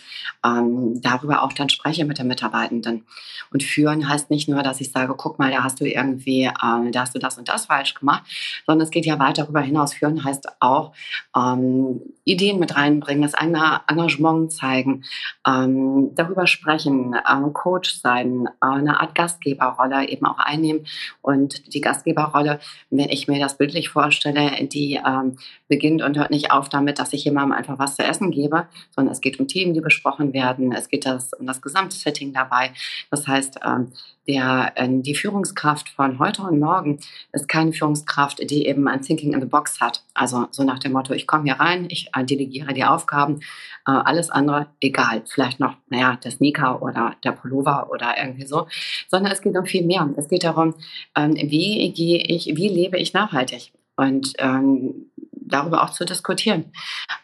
ähm, 0.44 1.00
darüber 1.02 1.42
auch 1.42 1.52
dann 1.52 1.68
spreche 1.68 2.04
mit 2.04 2.18
den 2.18 2.28
Mitarbeitenden. 2.28 3.04
Und 3.52 3.62
führen 3.62 4.08
heißt 4.08 4.30
nicht 4.30 4.48
nur, 4.48 4.62
dass 4.62 4.80
ich 4.80 4.90
sage, 4.90 5.14
guck 5.16 5.38
mal, 5.38 5.50
da 5.50 5.64
hast 5.64 5.80
du 5.80 5.84
irgendwie, 5.84 6.50
ähm, 6.62 6.92
da 6.92 7.00
hast 7.00 7.14
du 7.14 7.18
das 7.18 7.36
und 7.36 7.48
das 7.48 7.66
falsch 7.66 7.94
gemacht, 7.94 8.22
sondern 8.64 8.86
es 8.86 8.90
geht 8.90 9.04
ja 9.04 9.18
weit 9.18 9.36
darüber 9.36 9.60
hinaus. 9.60 9.92
Führen 9.92 10.24
heißt 10.24 10.48
auch 10.60 10.92
ähm, 11.36 12.00
Ideen 12.24 12.58
mit 12.58 12.74
reinbringen, 12.74 13.22
das 13.22 13.34
eigene 13.34 13.82
Engagement 13.86 14.52
zeigen, 14.52 15.04
ähm, 15.46 16.14
darüber 16.14 16.46
sprechen, 16.46 17.14
ähm, 17.30 17.52
Coach 17.72 18.00
sein, 18.00 18.48
eine 18.60 19.00
Art 19.00 19.14
Gastgeberrolle 19.14 20.06
eben 20.08 20.26
auch 20.26 20.38
einnehmen. 20.38 20.86
Und 21.22 21.72
die 21.72 21.80
Gastgeberrolle, 21.80 22.60
wenn 22.90 23.08
ich 23.08 23.28
mir 23.28 23.40
das 23.40 23.56
bildlich 23.56 23.88
vorstelle, 23.88 24.66
die 24.66 25.00
ähm, 25.04 25.38
beginnt 25.68 26.02
und 26.02 26.18
hört 26.18 26.30
nicht 26.30 26.50
auf 26.50 26.68
damit, 26.68 26.98
dass 26.98 27.14
ich 27.14 27.24
jemandem 27.24 27.56
einfach 27.56 27.78
was 27.78 27.96
zu 27.96 28.02
essen 28.02 28.30
gebe, 28.30 28.66
sondern 28.90 29.12
es 29.12 29.22
geht 29.22 29.40
um 29.40 29.48
Themen, 29.48 29.72
die 29.72 29.80
besprochen 29.80 30.34
werden. 30.34 30.72
Es 30.72 30.90
geht 30.90 31.06
das, 31.06 31.32
um 31.32 31.46
das 31.46 31.62
gesamte 31.62 31.96
Setting 31.96 32.34
dabei. 32.34 32.72
Das 33.10 33.26
heißt, 33.26 33.60
ähm, 33.64 33.92
der, 34.28 34.72
äh, 34.76 34.88
die 34.88 35.14
Führungskraft 35.14 35.88
von 35.88 36.18
heute 36.18 36.42
und 36.42 36.60
morgen 36.60 37.00
ist 37.32 37.48
keine 37.48 37.72
Führungskraft, 37.72 38.38
die 38.50 38.66
eben 38.66 38.86
ein 38.86 39.02
Thinking 39.02 39.32
in 39.32 39.40
the 39.40 39.46
Box 39.46 39.80
hat. 39.80 40.04
Also 40.14 40.46
so 40.50 40.62
nach 40.62 40.78
dem 40.78 40.92
Motto, 40.92 41.12
ich 41.12 41.26
komme 41.26 41.44
hier 41.44 41.54
rein, 41.54 41.86
ich 41.88 42.10
äh, 42.14 42.24
delegiere 42.24 42.72
die 42.72 42.84
Aufgaben, 42.84 43.40
äh, 43.86 43.90
alles 43.90 44.30
andere 44.30 44.68
egal. 44.80 45.22
Vielleicht 45.26 45.58
noch, 45.58 45.76
naja, 45.88 46.16
der 46.22 46.30
Sneaker 46.30 46.82
oder 46.82 47.16
der 47.24 47.32
Pullover 47.32 47.51
oder 47.52 48.14
irgendwie 48.18 48.46
so. 48.46 48.66
Sondern 49.08 49.32
es 49.32 49.40
geht 49.42 49.56
um 49.56 49.66
viel 49.66 49.84
mehr. 49.84 50.08
Es 50.16 50.28
geht 50.28 50.44
darum, 50.44 50.74
ähm, 51.16 51.34
wie 51.34 51.92
gehe 51.92 52.18
ich, 52.18 52.46
wie 52.56 52.68
lebe 52.68 52.98
ich 52.98 53.12
nachhaltig? 53.12 53.72
Und 53.96 54.32
ähm, 54.38 55.10
darüber 55.32 55.82
auch 55.82 55.90
zu 55.90 56.04
diskutieren. 56.04 56.72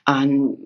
Ähm, 0.07 0.59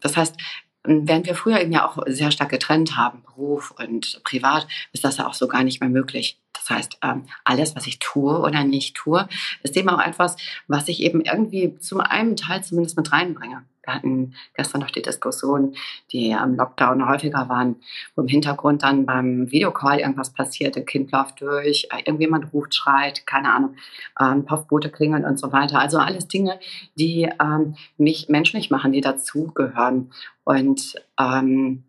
das 0.00 0.16
heißt, 0.16 0.36
Während 0.82 1.26
wir 1.26 1.34
früher 1.34 1.60
eben 1.60 1.72
ja 1.72 1.86
auch 1.86 1.98
sehr 2.06 2.30
stark 2.30 2.48
getrennt 2.48 2.96
haben, 2.96 3.22
Beruf 3.22 3.70
und 3.72 4.22
Privat, 4.24 4.66
ist 4.92 5.04
das 5.04 5.18
ja 5.18 5.26
auch 5.26 5.34
so 5.34 5.46
gar 5.46 5.62
nicht 5.62 5.80
mehr 5.80 5.90
möglich. 5.90 6.40
Das 6.54 6.70
heißt, 6.70 6.98
alles, 7.44 7.76
was 7.76 7.86
ich 7.86 7.98
tue 7.98 8.40
oder 8.40 8.64
nicht 8.64 8.96
tue, 8.96 9.28
ist 9.62 9.76
eben 9.76 9.90
auch 9.90 10.00
etwas, 10.00 10.36
was 10.68 10.88
ich 10.88 11.02
eben 11.02 11.20
irgendwie 11.20 11.76
zum 11.78 12.00
einen 12.00 12.34
Teil 12.34 12.64
zumindest 12.64 12.96
mit 12.96 13.12
reinbringe. 13.12 13.64
Wir 13.90 13.94
hatten 13.94 14.34
gestern 14.54 14.80
noch 14.80 14.90
die 14.90 15.02
Diskussion, 15.02 15.74
die 16.12 16.32
am 16.32 16.54
Lockdown 16.54 17.08
häufiger 17.08 17.48
waren, 17.48 17.76
wo 18.14 18.22
im 18.22 18.28
Hintergrund 18.28 18.84
dann 18.84 19.04
beim 19.04 19.50
Videocall 19.50 19.98
irgendwas 19.98 20.30
passiert, 20.30 20.76
ein 20.76 20.86
Kind 20.86 21.10
läuft 21.10 21.40
durch, 21.40 21.88
irgendjemand 22.06 22.52
ruft, 22.52 22.74
schreit, 22.74 23.26
keine 23.26 23.52
Ahnung, 23.52 23.76
ähm, 24.20 24.44
Puffboote 24.44 24.90
klingeln 24.90 25.24
und 25.24 25.38
so 25.38 25.52
weiter. 25.52 25.80
Also 25.80 25.98
alles 25.98 26.28
Dinge, 26.28 26.60
die 26.94 27.28
ähm, 27.40 27.74
mich 27.98 28.28
menschlich 28.28 28.70
machen, 28.70 28.92
die 28.92 29.00
dazugehören. 29.00 30.12
Und 30.44 30.94
ähm, 31.18 31.84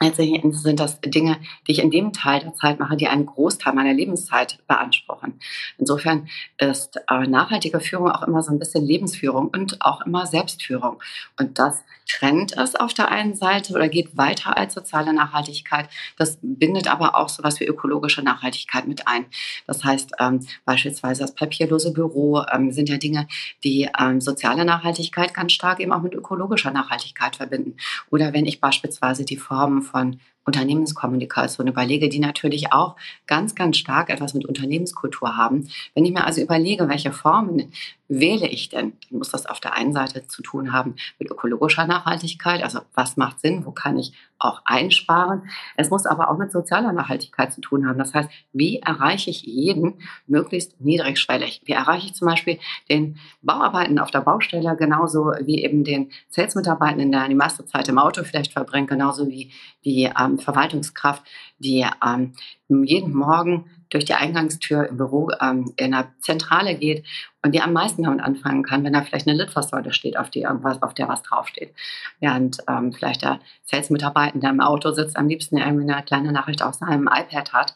Letztendlich 0.00 0.42
sind 0.56 0.78
das 0.78 1.00
Dinge, 1.00 1.38
die 1.66 1.72
ich 1.72 1.80
in 1.80 1.90
dem 1.90 2.12
Teil 2.12 2.40
der 2.40 2.54
Zeit 2.54 2.78
mache, 2.78 2.96
die 2.96 3.08
einen 3.08 3.26
Großteil 3.26 3.74
meiner 3.74 3.92
Lebenszeit 3.92 4.58
beanspruchen. 4.68 5.40
Insofern 5.76 6.28
ist 6.56 7.00
äh, 7.10 7.26
nachhaltige 7.26 7.80
Führung 7.80 8.10
auch 8.10 8.22
immer 8.22 8.42
so 8.42 8.52
ein 8.52 8.60
bisschen 8.60 8.84
Lebensführung 8.84 9.48
und 9.48 9.82
auch 9.82 10.02
immer 10.06 10.26
Selbstführung. 10.26 11.02
Und 11.36 11.58
das 11.58 11.82
trennt 12.08 12.56
es 12.56 12.74
auf 12.74 12.94
der 12.94 13.10
einen 13.10 13.34
Seite 13.34 13.74
oder 13.74 13.88
geht 13.88 14.16
weiter 14.16 14.56
als 14.56 14.74
soziale 14.74 15.12
Nachhaltigkeit. 15.12 15.88
Das 16.16 16.38
bindet 16.40 16.88
aber 16.88 17.16
auch 17.16 17.28
so 17.28 17.42
was 17.42 17.60
wie 17.60 17.66
ökologische 17.66 18.22
Nachhaltigkeit 18.22 18.86
mit 18.88 19.06
ein. 19.06 19.26
Das 19.66 19.84
heißt 19.84 20.12
ähm, 20.18 20.46
beispielsweise 20.64 21.22
das 21.22 21.34
papierlose 21.34 21.92
Büro 21.92 22.42
ähm, 22.52 22.72
sind 22.72 22.88
ja 22.88 22.96
Dinge, 22.96 23.28
die 23.64 23.88
ähm, 23.98 24.20
soziale 24.20 24.64
Nachhaltigkeit 24.64 25.34
ganz 25.34 25.52
stark 25.52 25.80
eben 25.80 25.92
auch 25.92 26.02
mit 26.02 26.14
ökologischer 26.14 26.70
Nachhaltigkeit 26.70 27.36
verbinden. 27.36 27.76
Oder 28.10 28.32
wenn 28.32 28.46
ich 28.46 28.60
beispielsweise 28.60 29.24
die 29.24 29.36
Formen 29.36 29.82
von 29.88 30.20
Unternehmenskommunikation 30.44 31.66
überlege, 31.66 32.08
die 32.08 32.20
natürlich 32.20 32.72
auch 32.72 32.96
ganz, 33.26 33.54
ganz 33.54 33.76
stark 33.76 34.10
etwas 34.10 34.34
mit 34.34 34.46
Unternehmenskultur 34.46 35.36
haben. 35.36 35.68
Wenn 35.94 36.04
ich 36.04 36.12
mir 36.12 36.24
also 36.24 36.40
überlege, 36.40 36.88
welche 36.88 37.12
Formen 37.12 37.72
wähle 38.08 38.48
ich 38.48 38.70
denn, 38.70 38.92
dann 39.10 39.18
muss 39.18 39.30
das 39.30 39.46
auf 39.46 39.60
der 39.60 39.74
einen 39.74 39.92
Seite 39.92 40.26
zu 40.26 40.42
tun 40.42 40.72
haben 40.72 40.96
mit 41.18 41.30
ökologischer 41.30 41.86
Nachhaltigkeit, 41.86 42.62
also 42.62 42.80
was 42.94 43.16
macht 43.16 43.40
Sinn, 43.40 43.66
wo 43.66 43.70
kann 43.70 43.98
ich 43.98 44.12
auch 44.38 44.62
einsparen. 44.64 45.50
Es 45.76 45.90
muss 45.90 46.06
aber 46.06 46.30
auch 46.30 46.38
mit 46.38 46.52
sozialer 46.52 46.92
Nachhaltigkeit 46.92 47.52
zu 47.52 47.60
tun 47.60 47.86
haben. 47.86 47.98
Das 47.98 48.14
heißt, 48.14 48.30
wie 48.52 48.78
erreiche 48.78 49.30
ich 49.30 49.42
jeden 49.42 50.00
möglichst 50.26 50.80
niedrigschwellig? 50.80 51.62
Wie 51.64 51.72
erreiche 51.72 52.06
ich 52.06 52.14
zum 52.14 52.28
Beispiel 52.28 52.58
den 52.88 53.18
Bauarbeiten 53.42 53.98
auf 53.98 54.10
der 54.10 54.20
Baustelle 54.20 54.76
genauso 54.76 55.32
wie 55.42 55.62
eben 55.64 55.84
den 55.84 56.10
Sales-Mitarbeitenden, 56.28 57.12
der 57.12 57.28
die 57.28 57.34
meiste 57.34 57.66
Zeit 57.66 57.88
im 57.88 57.98
Auto 57.98 58.22
vielleicht 58.22 58.52
verbringt, 58.52 58.88
genauso 58.88 59.28
wie 59.28 59.52
die 59.84 60.10
ähm, 60.18 60.37
Verwaltungskraft, 60.40 61.22
die 61.58 61.86
ähm, 62.04 62.34
jeden 62.68 63.14
Morgen 63.14 63.70
durch 63.90 64.04
die 64.04 64.14
Eingangstür 64.14 64.86
im 64.88 64.96
Büro 64.96 65.30
ähm, 65.40 65.72
in 65.76 65.92
der 65.92 66.12
Zentrale 66.20 66.74
geht 66.74 67.06
und 67.42 67.54
die 67.54 67.60
am 67.60 67.72
meisten 67.72 68.02
damit 68.02 68.20
anfangen 68.20 68.62
kann, 68.62 68.84
wenn 68.84 68.92
da 68.92 69.02
vielleicht 69.02 69.26
eine 69.26 69.36
Litfaßsäule 69.36 69.92
steht, 69.92 70.18
auf, 70.18 70.30
die 70.30 70.42
irgendwas, 70.42 70.82
auf 70.82 70.94
der 70.94 71.08
was 71.08 71.22
draufsteht. 71.22 71.74
Während 72.20 72.58
ähm, 72.68 72.92
vielleicht 72.92 73.22
der 73.22 73.40
Sales-Mitarbeiter, 73.64 74.50
im 74.50 74.60
Auto 74.60 74.92
sitzt, 74.92 75.16
am 75.16 75.28
liebsten 75.28 75.56
irgendwie 75.56 75.90
eine 75.90 76.02
kleine 76.02 76.32
Nachricht 76.32 76.62
auf 76.62 76.74
seinem 76.74 77.08
iPad 77.08 77.52
hat. 77.52 77.74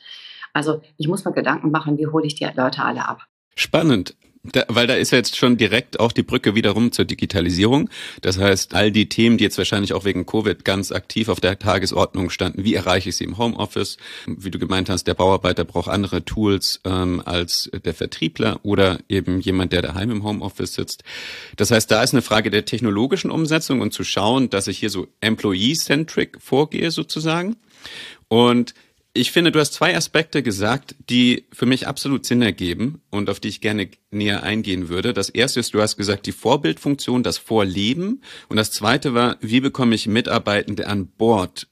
Also 0.52 0.82
ich 0.98 1.08
muss 1.08 1.24
mir 1.24 1.32
Gedanken 1.32 1.70
machen, 1.70 1.96
wie 1.98 2.06
hole 2.06 2.26
ich 2.26 2.34
die 2.34 2.44
Leute 2.44 2.84
alle 2.84 3.08
ab. 3.08 3.26
Spannend. 3.54 4.16
Da, 4.44 4.64
weil 4.66 4.88
da 4.88 4.94
ist 4.94 5.12
jetzt 5.12 5.36
schon 5.36 5.56
direkt 5.56 6.00
auch 6.00 6.10
die 6.10 6.24
Brücke 6.24 6.56
wiederum 6.56 6.90
zur 6.90 7.04
Digitalisierung. 7.04 7.88
Das 8.22 8.38
heißt, 8.38 8.74
all 8.74 8.90
die 8.90 9.08
Themen, 9.08 9.38
die 9.38 9.44
jetzt 9.44 9.56
wahrscheinlich 9.56 9.92
auch 9.92 10.04
wegen 10.04 10.26
Covid 10.26 10.64
ganz 10.64 10.90
aktiv 10.90 11.28
auf 11.28 11.38
der 11.38 11.60
Tagesordnung 11.60 12.28
standen, 12.28 12.64
wie 12.64 12.74
erreiche 12.74 13.10
ich 13.10 13.16
sie 13.16 13.22
im 13.22 13.38
Homeoffice? 13.38 13.98
Wie 14.26 14.50
du 14.50 14.58
gemeint 14.58 14.90
hast, 14.90 15.04
der 15.04 15.14
Bauarbeiter 15.14 15.64
braucht 15.64 15.88
andere 15.88 16.24
Tools 16.24 16.80
ähm, 16.84 17.22
als 17.24 17.70
der 17.84 17.94
Vertriebler 17.94 18.58
oder 18.64 18.98
eben 19.08 19.40
jemand, 19.40 19.72
der 19.72 19.82
daheim 19.82 20.10
im 20.10 20.24
Homeoffice 20.24 20.74
sitzt. 20.74 21.04
Das 21.54 21.70
heißt, 21.70 21.88
da 21.88 22.02
ist 22.02 22.12
eine 22.12 22.22
Frage 22.22 22.50
der 22.50 22.64
technologischen 22.64 23.30
Umsetzung 23.30 23.80
und 23.80 23.92
zu 23.92 24.02
schauen, 24.02 24.50
dass 24.50 24.66
ich 24.66 24.78
hier 24.78 24.90
so 24.90 25.06
employee-centric 25.20 26.38
vorgehe 26.40 26.90
sozusagen. 26.90 27.54
Und 28.26 28.74
ich 29.14 29.30
finde, 29.30 29.52
du 29.52 29.60
hast 29.60 29.74
zwei 29.74 29.94
Aspekte 29.94 30.42
gesagt, 30.42 30.94
die 31.10 31.46
für 31.52 31.66
mich 31.66 31.86
absolut 31.86 32.24
Sinn 32.24 32.40
ergeben 32.40 33.02
und 33.10 33.28
auf 33.28 33.40
die 33.40 33.48
ich 33.48 33.60
gerne 33.60 33.90
näher 34.10 34.42
eingehen 34.42 34.88
würde. 34.88 35.12
Das 35.12 35.28
erste 35.28 35.60
ist, 35.60 35.74
du 35.74 35.82
hast 35.82 35.98
gesagt, 35.98 36.24
die 36.24 36.32
Vorbildfunktion, 36.32 37.22
das 37.22 37.36
Vorleben. 37.36 38.22
Und 38.48 38.56
das 38.56 38.70
zweite 38.70 39.12
war, 39.12 39.36
wie 39.40 39.60
bekomme 39.60 39.94
ich 39.94 40.06
Mitarbeitende 40.06 40.86
an 40.86 41.08
Bord? 41.08 41.68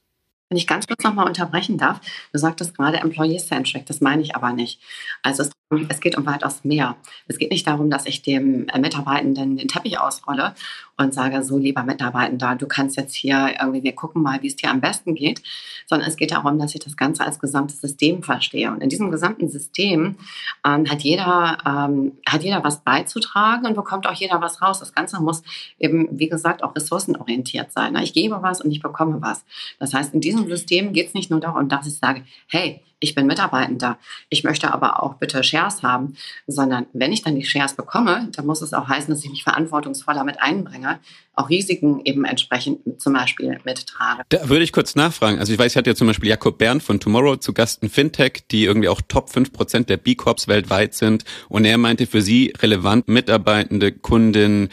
Wenn 0.49 0.57
ich 0.57 0.67
ganz 0.67 0.85
kurz 0.85 1.03
nochmal 1.03 1.27
unterbrechen 1.27 1.77
darf, 1.77 2.01
du 2.31 2.37
sagtest 2.37 2.77
gerade 2.77 2.97
Employee-Centric, 2.97 3.85
das 3.85 4.01
meine 4.01 4.21
ich 4.21 4.35
aber 4.35 4.53
nicht. 4.53 4.81
Also 5.23 5.43
es 5.43 5.51
es 5.89 6.01
geht 6.01 6.17
um 6.17 6.25
weitaus 6.25 6.63
mehr. 6.63 6.95
Es 7.27 7.37
geht 7.37 7.51
nicht 7.51 7.65
darum, 7.67 7.89
dass 7.89 8.05
ich 8.05 8.21
dem 8.21 8.67
äh, 8.67 8.79
Mitarbeitenden 8.79 9.57
den 9.57 9.67
Teppich 9.67 9.99
ausrolle 9.99 10.53
und 10.97 11.13
sage, 11.13 11.43
so 11.43 11.57
lieber 11.57 11.83
Mitarbeitender, 11.83 12.55
du 12.55 12.67
kannst 12.67 12.97
jetzt 12.97 13.15
hier 13.15 13.55
irgendwie, 13.59 13.83
wir 13.83 13.93
gucken 13.93 14.21
mal, 14.21 14.41
wie 14.41 14.47
es 14.47 14.55
dir 14.55 14.69
am 14.69 14.81
besten 14.81 15.15
geht, 15.15 15.41
sondern 15.87 16.07
es 16.07 16.15
geht 16.15 16.31
darum, 16.31 16.59
dass 16.59 16.75
ich 16.75 16.81
das 16.81 16.97
Ganze 16.97 17.23
als 17.25 17.39
gesamtes 17.39 17.81
System 17.81 18.21
verstehe. 18.21 18.71
Und 18.71 18.81
in 18.81 18.89
diesem 18.89 19.11
gesamten 19.11 19.49
System 19.49 20.15
ähm, 20.65 20.89
hat, 20.89 21.01
jeder, 21.01 21.57
ähm, 21.65 22.13
hat 22.27 22.43
jeder 22.43 22.63
was 22.63 22.83
beizutragen 22.83 23.65
und 23.65 23.75
bekommt 23.75 24.07
auch 24.07 24.13
jeder 24.13 24.41
was 24.41 24.61
raus. 24.61 24.79
Das 24.79 24.93
Ganze 24.93 25.21
muss 25.21 25.43
eben, 25.79 26.07
wie 26.11 26.29
gesagt, 26.29 26.63
auch 26.63 26.75
ressourcenorientiert 26.75 27.71
sein. 27.71 27.95
Ich 27.97 28.13
gebe 28.13 28.41
was 28.41 28.61
und 28.61 28.71
ich 28.71 28.81
bekomme 28.81 29.21
was. 29.21 29.45
Das 29.79 29.93
heißt, 29.93 30.13
in 30.13 30.21
diesem 30.21 30.47
System 30.47 30.93
geht 30.93 31.07
es 31.07 31.13
nicht 31.13 31.31
nur 31.31 31.39
darum, 31.39 31.69
dass 31.69 31.87
ich 31.87 31.97
sage, 31.97 32.23
hey, 32.47 32.81
ich 33.01 33.15
bin 33.15 33.25
Mitarbeitender, 33.25 33.97
ich 34.29 34.43
möchte 34.43 34.71
aber 34.73 35.01
auch 35.03 35.15
bitte 35.15 35.43
Share 35.43 35.60
Shares 35.61 35.83
haben, 35.83 36.15
sondern 36.47 36.87
wenn 36.93 37.11
ich 37.11 37.21
dann 37.21 37.35
die 37.35 37.43
Shares 37.43 37.73
bekomme, 37.73 38.29
dann 38.35 38.45
muss 38.45 38.61
es 38.61 38.73
auch 38.73 38.87
heißen, 38.87 39.13
dass 39.13 39.23
ich 39.23 39.29
mich 39.29 39.43
verantwortungsvoller 39.43 40.23
mit 40.23 40.41
einbringe, 40.41 40.99
auch 41.35 41.49
Risiken 41.49 42.01
eben 42.03 42.25
entsprechend 42.25 42.79
zum 43.01 43.13
Beispiel 43.13 43.59
mittrage. 43.63 44.23
Da 44.29 44.49
würde 44.49 44.63
ich 44.63 44.73
kurz 44.73 44.95
nachfragen. 44.95 45.39
Also 45.39 45.53
ich 45.53 45.59
weiß, 45.59 45.71
ich 45.71 45.77
hatte 45.77 45.89
ja 45.89 45.95
zum 45.95 46.07
Beispiel 46.07 46.29
Jakob 46.29 46.57
Bern 46.57 46.81
von 46.81 46.99
Tomorrow 46.99 47.37
zu 47.37 47.53
Gast 47.53 47.83
in 47.83 47.89
Fintech, 47.89 48.43
die 48.49 48.65
irgendwie 48.65 48.89
auch 48.89 49.01
Top 49.07 49.29
5 49.29 49.53
Prozent 49.53 49.89
der 49.89 49.97
B-Corps 49.97 50.47
weltweit 50.47 50.93
sind. 50.93 51.23
Und 51.47 51.65
er 51.65 51.77
meinte 51.77 52.05
für 52.05 52.21
sie 52.21 52.53
relevant 52.61 53.07
Mitarbeitende, 53.07 53.91
Kunden, 53.91 54.69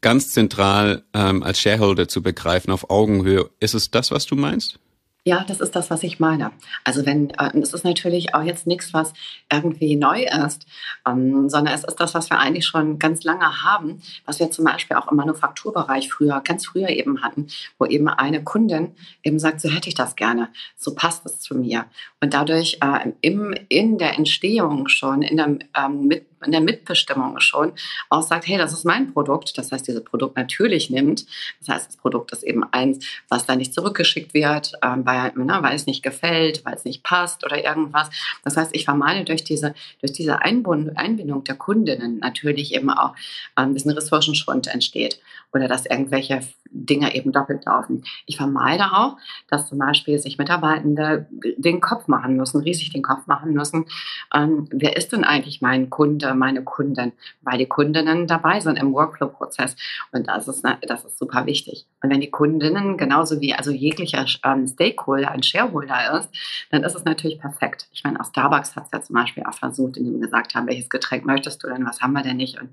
ganz 0.00 0.30
zentral 0.30 1.04
ähm, 1.14 1.42
als 1.42 1.60
Shareholder 1.60 2.08
zu 2.08 2.22
begreifen 2.22 2.72
auf 2.72 2.90
Augenhöhe. 2.90 3.48
Ist 3.60 3.74
es 3.74 3.90
das, 3.90 4.10
was 4.10 4.26
du 4.26 4.34
meinst? 4.34 4.78
Ja, 5.24 5.44
das 5.46 5.60
ist 5.60 5.76
das, 5.76 5.88
was 5.88 6.02
ich 6.02 6.18
meine. 6.18 6.50
Also 6.82 7.06
wenn, 7.06 7.30
äh, 7.30 7.56
es 7.60 7.72
ist 7.72 7.84
natürlich 7.84 8.34
auch 8.34 8.42
jetzt 8.42 8.66
nichts, 8.66 8.92
was 8.92 9.12
irgendwie 9.52 9.94
neu 9.94 10.24
ist, 10.24 10.66
ähm, 11.06 11.48
sondern 11.48 11.74
es 11.74 11.84
ist 11.84 12.00
das, 12.00 12.12
was 12.14 12.28
wir 12.28 12.40
eigentlich 12.40 12.66
schon 12.66 12.98
ganz 12.98 13.22
lange 13.22 13.62
haben, 13.62 14.02
was 14.26 14.40
wir 14.40 14.50
zum 14.50 14.64
Beispiel 14.64 14.96
auch 14.96 15.12
im 15.12 15.16
Manufakturbereich 15.16 16.12
früher, 16.12 16.40
ganz 16.44 16.66
früher 16.66 16.88
eben 16.88 17.22
hatten, 17.22 17.46
wo 17.78 17.86
eben 17.86 18.08
eine 18.08 18.42
Kundin 18.42 18.96
eben 19.22 19.38
sagt, 19.38 19.60
so 19.60 19.68
hätte 19.70 19.88
ich 19.88 19.94
das 19.94 20.16
gerne, 20.16 20.48
so 20.76 20.92
passt 20.92 21.24
es 21.24 21.38
zu 21.38 21.54
mir. 21.54 21.84
Und 22.20 22.34
dadurch 22.34 22.78
äh, 22.80 23.12
im, 23.20 23.54
in 23.68 23.98
der 23.98 24.18
Entstehung 24.18 24.88
schon, 24.88 25.22
in 25.22 25.36
der, 25.36 25.56
ähm, 25.76 26.08
mit, 26.08 26.26
in 26.44 26.52
der 26.52 26.60
Mitbestimmung 26.60 27.38
schon 27.40 27.72
auch 28.08 28.22
sagt, 28.22 28.46
hey, 28.46 28.58
das 28.58 28.72
ist 28.72 28.84
mein 28.84 29.12
Produkt. 29.12 29.56
Das 29.58 29.72
heißt, 29.72 29.86
dieses 29.86 30.04
Produkt 30.04 30.36
natürlich 30.36 30.90
nimmt. 30.90 31.26
Das 31.60 31.74
heißt, 31.74 31.88
das 31.88 31.96
Produkt 31.96 32.32
ist 32.32 32.42
eben 32.42 32.64
eins, 32.72 33.04
was 33.28 33.46
da 33.46 33.56
nicht 33.56 33.74
zurückgeschickt 33.74 34.34
wird, 34.34 34.72
ähm, 34.82 35.04
weil, 35.04 35.32
ne, 35.34 35.58
weil 35.60 35.74
es 35.74 35.86
nicht 35.86 36.02
gefällt, 36.02 36.64
weil 36.64 36.74
es 36.74 36.84
nicht 36.84 37.02
passt 37.02 37.44
oder 37.44 37.62
irgendwas. 37.62 38.10
Das 38.44 38.56
heißt, 38.56 38.74
ich 38.74 38.84
vermeide 38.84 39.24
durch 39.24 39.44
diese, 39.44 39.74
durch 40.00 40.12
diese 40.12 40.42
Einbindung 40.42 41.44
der 41.44 41.56
Kundinnen 41.56 42.18
natürlich 42.18 42.74
eben 42.74 42.90
auch, 42.90 43.14
ähm, 43.58 43.74
dass 43.74 43.84
ein 43.84 43.90
Ressourcenschwund 43.90 44.68
entsteht 44.68 45.20
oder 45.52 45.68
dass 45.68 45.86
irgendwelche 45.86 46.42
Dinge 46.72 47.14
eben 47.14 47.32
doppelt 47.32 47.64
laufen. 47.64 48.04
Ich 48.26 48.36
vermeide 48.36 48.84
auch, 48.92 49.16
dass 49.48 49.68
zum 49.68 49.78
Beispiel 49.78 50.18
sich 50.18 50.38
Mitarbeitende 50.38 51.26
den 51.56 51.80
Kopf 51.80 52.08
machen 52.08 52.36
müssen, 52.36 52.62
riesig 52.62 52.92
den 52.92 53.02
Kopf 53.02 53.26
machen 53.26 53.52
müssen. 53.52 53.86
Ähm, 54.34 54.68
wer 54.70 54.96
ist 54.96 55.12
denn 55.12 55.24
eigentlich 55.24 55.60
mein 55.60 55.90
Kunde, 55.90 56.34
meine 56.34 56.62
Kundin? 56.64 57.12
Weil 57.42 57.58
die 57.58 57.66
Kundinnen 57.66 58.26
dabei 58.26 58.60
sind 58.60 58.76
im 58.78 58.92
Workflow-Prozess. 58.92 59.76
Und 60.12 60.28
das 60.28 60.48
ist, 60.48 60.64
das 60.82 61.04
ist 61.04 61.18
super 61.18 61.46
wichtig. 61.46 61.86
Und 62.02 62.10
wenn 62.10 62.20
die 62.20 62.30
Kundinnen 62.30 62.96
genauso 62.96 63.40
wie 63.40 63.54
also 63.54 63.70
jeglicher 63.70 64.24
ähm, 64.44 64.66
Stakeholder 64.66 65.30
ein 65.30 65.42
Shareholder 65.42 66.18
ist, 66.18 66.30
dann 66.70 66.84
ist 66.84 66.94
es 66.94 67.04
natürlich 67.04 67.38
perfekt. 67.38 67.88
Ich 67.92 68.04
meine, 68.04 68.20
auch 68.20 68.26
Starbucks 68.26 68.76
hat 68.76 68.86
es 68.86 68.90
ja 68.92 69.02
zum 69.02 69.14
Beispiel 69.14 69.44
auch 69.44 69.54
versucht, 69.54 69.96
indem 69.96 70.14
wir 70.14 70.20
gesagt 70.20 70.54
haben, 70.54 70.66
welches 70.66 70.88
Getränk 70.88 71.24
möchtest 71.24 71.62
du 71.62 71.68
denn, 71.68 71.86
was 71.86 72.00
haben 72.00 72.12
wir 72.12 72.22
denn 72.22 72.36
nicht? 72.36 72.60
Und 72.60 72.70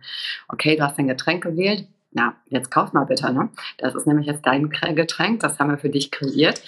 okay, 0.47 0.75
du 0.75 0.83
hast 0.83 0.97
ein 0.97 1.07
Getränk 1.07 1.43
gewählt, 1.43 1.87
na, 2.11 2.35
jetzt 2.47 2.71
kauf 2.71 2.93
mal 2.93 3.05
bitte, 3.05 3.31
ne? 3.31 3.49
Das 3.77 3.95
ist 3.95 4.07
nämlich 4.07 4.27
jetzt 4.27 4.45
dein 4.45 4.69
Getränk, 4.69 5.41
das 5.41 5.59
haben 5.59 5.69
wir 5.69 5.77
für 5.77 5.89
dich 5.89 6.11
kreiert. 6.11 6.61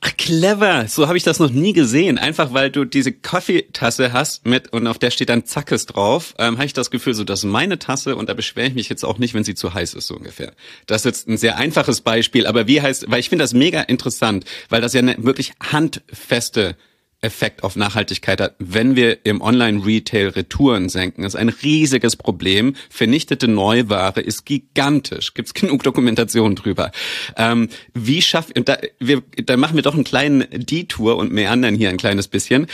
Ach, 0.00 0.16
clever. 0.16 0.86
So 0.88 1.08
habe 1.08 1.16
ich 1.16 1.24
das 1.24 1.40
noch 1.40 1.50
nie 1.50 1.72
gesehen. 1.72 2.18
Einfach 2.18 2.52
weil 2.52 2.70
du 2.70 2.84
diese 2.84 3.12
Kaffeetasse 3.12 4.12
hast 4.12 4.46
mit 4.46 4.72
und 4.72 4.86
auf 4.86 4.98
der 4.98 5.10
steht 5.10 5.30
dann 5.30 5.46
Zackes 5.46 5.86
drauf, 5.86 6.34
ähm, 6.38 6.56
habe 6.56 6.66
ich 6.66 6.74
das 6.74 6.90
Gefühl, 6.90 7.14
so 7.14 7.24
das 7.24 7.40
ist 7.40 7.50
meine 7.50 7.78
Tasse 7.78 8.14
und 8.14 8.28
da 8.28 8.34
beschwere 8.34 8.68
ich 8.68 8.74
mich 8.74 8.88
jetzt 8.88 9.04
auch 9.04 9.18
nicht, 9.18 9.34
wenn 9.34 9.42
sie 9.42 9.54
zu 9.54 9.74
heiß 9.74 9.94
ist, 9.94 10.06
so 10.06 10.14
ungefähr. 10.14 10.52
Das 10.86 11.00
ist 11.00 11.04
jetzt 11.06 11.28
ein 11.28 11.38
sehr 11.38 11.56
einfaches 11.56 12.02
Beispiel, 12.02 12.46
aber 12.46 12.68
wie 12.68 12.82
heißt, 12.82 13.10
weil 13.10 13.20
ich 13.20 13.30
finde 13.30 13.44
das 13.44 13.54
mega 13.54 13.80
interessant, 13.80 14.44
weil 14.68 14.80
das 14.80 14.92
ja 14.92 15.00
eine 15.00 15.16
wirklich 15.18 15.54
handfeste 15.60 16.76
Effekt 17.22 17.64
auf 17.64 17.76
Nachhaltigkeit 17.76 18.40
hat, 18.40 18.54
wenn 18.58 18.94
wir 18.94 19.24
im 19.24 19.40
Online-Retail 19.40 20.28
Retouren 20.28 20.88
senken. 20.88 21.22
Das 21.22 21.34
ist 21.34 21.40
ein 21.40 21.48
riesiges 21.48 22.14
Problem. 22.14 22.74
Vernichtete 22.90 23.48
Neuware 23.48 24.20
ist 24.20 24.44
gigantisch. 24.44 25.32
Gibt 25.32 25.48
es 25.48 25.54
genug 25.54 25.82
Dokumentation 25.82 26.54
drüber. 26.54 26.92
Ähm, 27.36 27.68
wie 27.94 28.20
schaffen, 28.20 28.52
da, 28.64 28.78
wir, 28.98 29.22
da 29.44 29.56
machen 29.56 29.76
wir 29.76 29.82
doch 29.82 29.94
einen 29.94 30.04
kleinen 30.04 30.46
Detour 30.50 31.16
und 31.16 31.32
meandern 31.32 31.74
hier 31.74 31.88
ein 31.88 31.96
kleines 31.96 32.28
bisschen. 32.28 32.66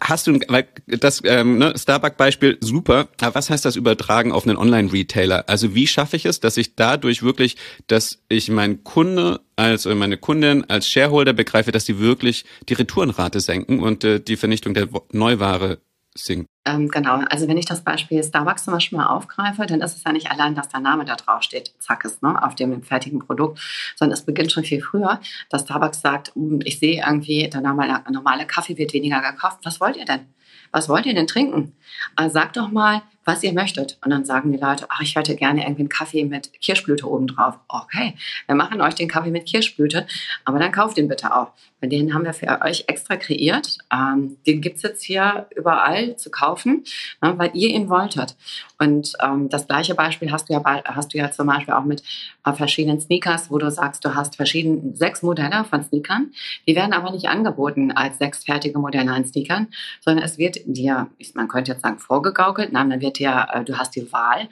Hast 0.00 0.26
du, 0.26 0.40
weil 0.48 0.66
das 0.86 1.22
ähm, 1.24 1.58
ne, 1.58 1.74
Starbuck-Beispiel 1.76 2.58
super, 2.60 3.08
aber 3.20 3.36
was 3.36 3.48
heißt 3.48 3.64
das 3.64 3.76
übertragen 3.76 4.32
auf 4.32 4.46
einen 4.46 4.56
Online-Retailer? 4.56 5.48
Also 5.48 5.74
wie 5.76 5.86
schaffe 5.86 6.16
ich 6.16 6.24
es, 6.24 6.40
dass 6.40 6.56
ich 6.56 6.74
dadurch 6.74 7.22
wirklich, 7.22 7.56
dass 7.86 8.18
ich 8.28 8.48
meinen 8.50 8.82
Kunde 8.82 9.40
als 9.58 9.86
äh, 9.86 9.94
meine 9.94 10.16
Kundin, 10.16 10.64
als 10.70 10.88
Shareholder 10.88 11.32
begreife, 11.32 11.72
dass 11.72 11.84
sie 11.84 11.98
wirklich 11.98 12.44
die 12.68 12.74
Retourenrate 12.74 13.40
senken 13.40 13.80
und 13.80 14.04
äh, 14.04 14.20
die 14.20 14.36
Vernichtung 14.36 14.72
der 14.72 14.88
Neuware 15.12 15.78
sinkt. 16.14 16.48
Ähm, 16.64 16.88
genau, 16.88 17.20
also 17.30 17.48
wenn 17.48 17.56
ich 17.56 17.64
das 17.64 17.82
Beispiel 17.82 18.22
Starbucks 18.22 18.64
zum 18.64 18.74
Beispiel 18.74 18.98
mal 18.98 19.06
aufgreife, 19.06 19.66
dann 19.66 19.80
ist 19.80 19.96
es 19.96 20.04
ja 20.04 20.12
nicht 20.12 20.30
allein, 20.30 20.54
dass 20.54 20.68
der 20.68 20.80
Name 20.80 21.04
da 21.04 21.16
drauf 21.16 21.42
steht, 21.42 21.72
zack 21.78 22.04
ist, 22.04 22.22
ne, 22.22 22.42
auf 22.42 22.54
dem 22.54 22.82
fertigen 22.82 23.20
Produkt, 23.20 23.60
sondern 23.96 24.16
es 24.16 24.24
beginnt 24.24 24.52
schon 24.52 24.64
viel 24.64 24.80
früher, 24.80 25.20
dass 25.50 25.62
Starbucks 25.62 26.00
sagt, 26.00 26.34
hm, 26.34 26.60
ich 26.64 26.78
sehe 26.78 27.02
irgendwie, 27.04 27.48
der 27.48 27.60
normale, 27.60 28.02
normale 28.10 28.46
Kaffee 28.46 28.76
wird 28.78 28.92
weniger 28.92 29.20
gekauft. 29.20 29.58
Was 29.64 29.80
wollt 29.80 29.96
ihr 29.96 30.04
denn? 30.04 30.26
Was 30.70 30.88
wollt 30.88 31.06
ihr 31.06 31.14
denn 31.14 31.26
trinken? 31.26 31.74
Also 32.14 32.34
sagt 32.34 32.56
doch 32.56 32.70
mal, 32.70 33.02
was 33.28 33.42
ihr 33.42 33.52
möchtet. 33.52 33.98
Und 34.02 34.10
dann 34.10 34.24
sagen 34.24 34.50
die 34.50 34.58
Leute, 34.58 34.86
ach, 34.88 35.02
ich 35.02 35.14
hätte 35.14 35.36
gerne 35.36 35.60
irgendwie 35.60 35.82
einen 35.82 35.88
Kaffee 35.90 36.24
mit 36.24 36.50
Kirschblüte 36.60 37.08
oben 37.08 37.26
drauf. 37.26 37.58
Okay, 37.68 38.14
wir 38.46 38.54
machen 38.56 38.80
euch 38.80 38.94
den 38.94 39.06
Kaffee 39.06 39.30
mit 39.30 39.46
Kirschblüte, 39.46 40.06
aber 40.46 40.58
dann 40.58 40.72
kauft 40.72 40.96
den 40.96 41.08
bitte 41.08 41.36
auch. 41.36 41.52
Weil 41.80 41.90
den 41.90 42.12
haben 42.12 42.24
wir 42.24 42.32
für 42.32 42.60
euch 42.62 42.84
extra 42.88 43.16
kreiert. 43.16 43.78
Ähm, 43.92 44.38
den 44.46 44.60
gibt 44.60 44.78
es 44.78 44.82
jetzt 44.82 45.04
hier 45.04 45.46
überall 45.54 46.16
zu 46.16 46.30
kaufen, 46.30 46.82
ne, 47.22 47.34
weil 47.38 47.50
ihr 47.52 47.68
ihn 47.68 47.88
wolltet. 47.88 48.34
Und 48.78 49.12
ähm, 49.22 49.48
das 49.48 49.68
gleiche 49.68 49.94
Beispiel 49.94 50.32
hast 50.32 50.48
du 50.48 50.54
ja, 50.54 50.62
hast 50.84 51.14
du 51.14 51.18
ja 51.18 51.30
zum 51.30 51.46
Beispiel 51.46 51.74
auch 51.74 51.84
mit 51.84 52.02
äh, 52.44 52.52
verschiedenen 52.52 53.00
Sneakers, 53.00 53.50
wo 53.50 53.58
du 53.58 53.70
sagst, 53.70 54.04
du 54.04 54.14
hast 54.14 54.36
verschiedene, 54.36 54.96
sechs 54.96 55.22
Modelle 55.22 55.64
von 55.64 55.84
Sneakern. 55.84 56.32
Die 56.66 56.74
werden 56.74 56.92
aber 56.92 57.12
nicht 57.12 57.28
angeboten 57.28 57.92
als 57.92 58.18
sechs 58.18 58.44
fertige 58.44 58.78
Modelle 58.78 59.12
an 59.12 59.24
Sneakern, 59.24 59.68
sondern 60.00 60.24
es 60.24 60.38
wird 60.38 60.58
dir, 60.64 61.08
man 61.34 61.46
könnte 61.46 61.72
jetzt 61.72 61.82
sagen, 61.82 61.98
vorgegaukelt. 61.98 62.72
Nein, 62.72 62.90
dann 62.90 63.00
wird 63.00 63.17
dir, 63.18 63.46
äh, 63.52 63.64
du 63.64 63.78
hast 63.78 63.96
die 63.96 64.12
Wahl 64.12 64.48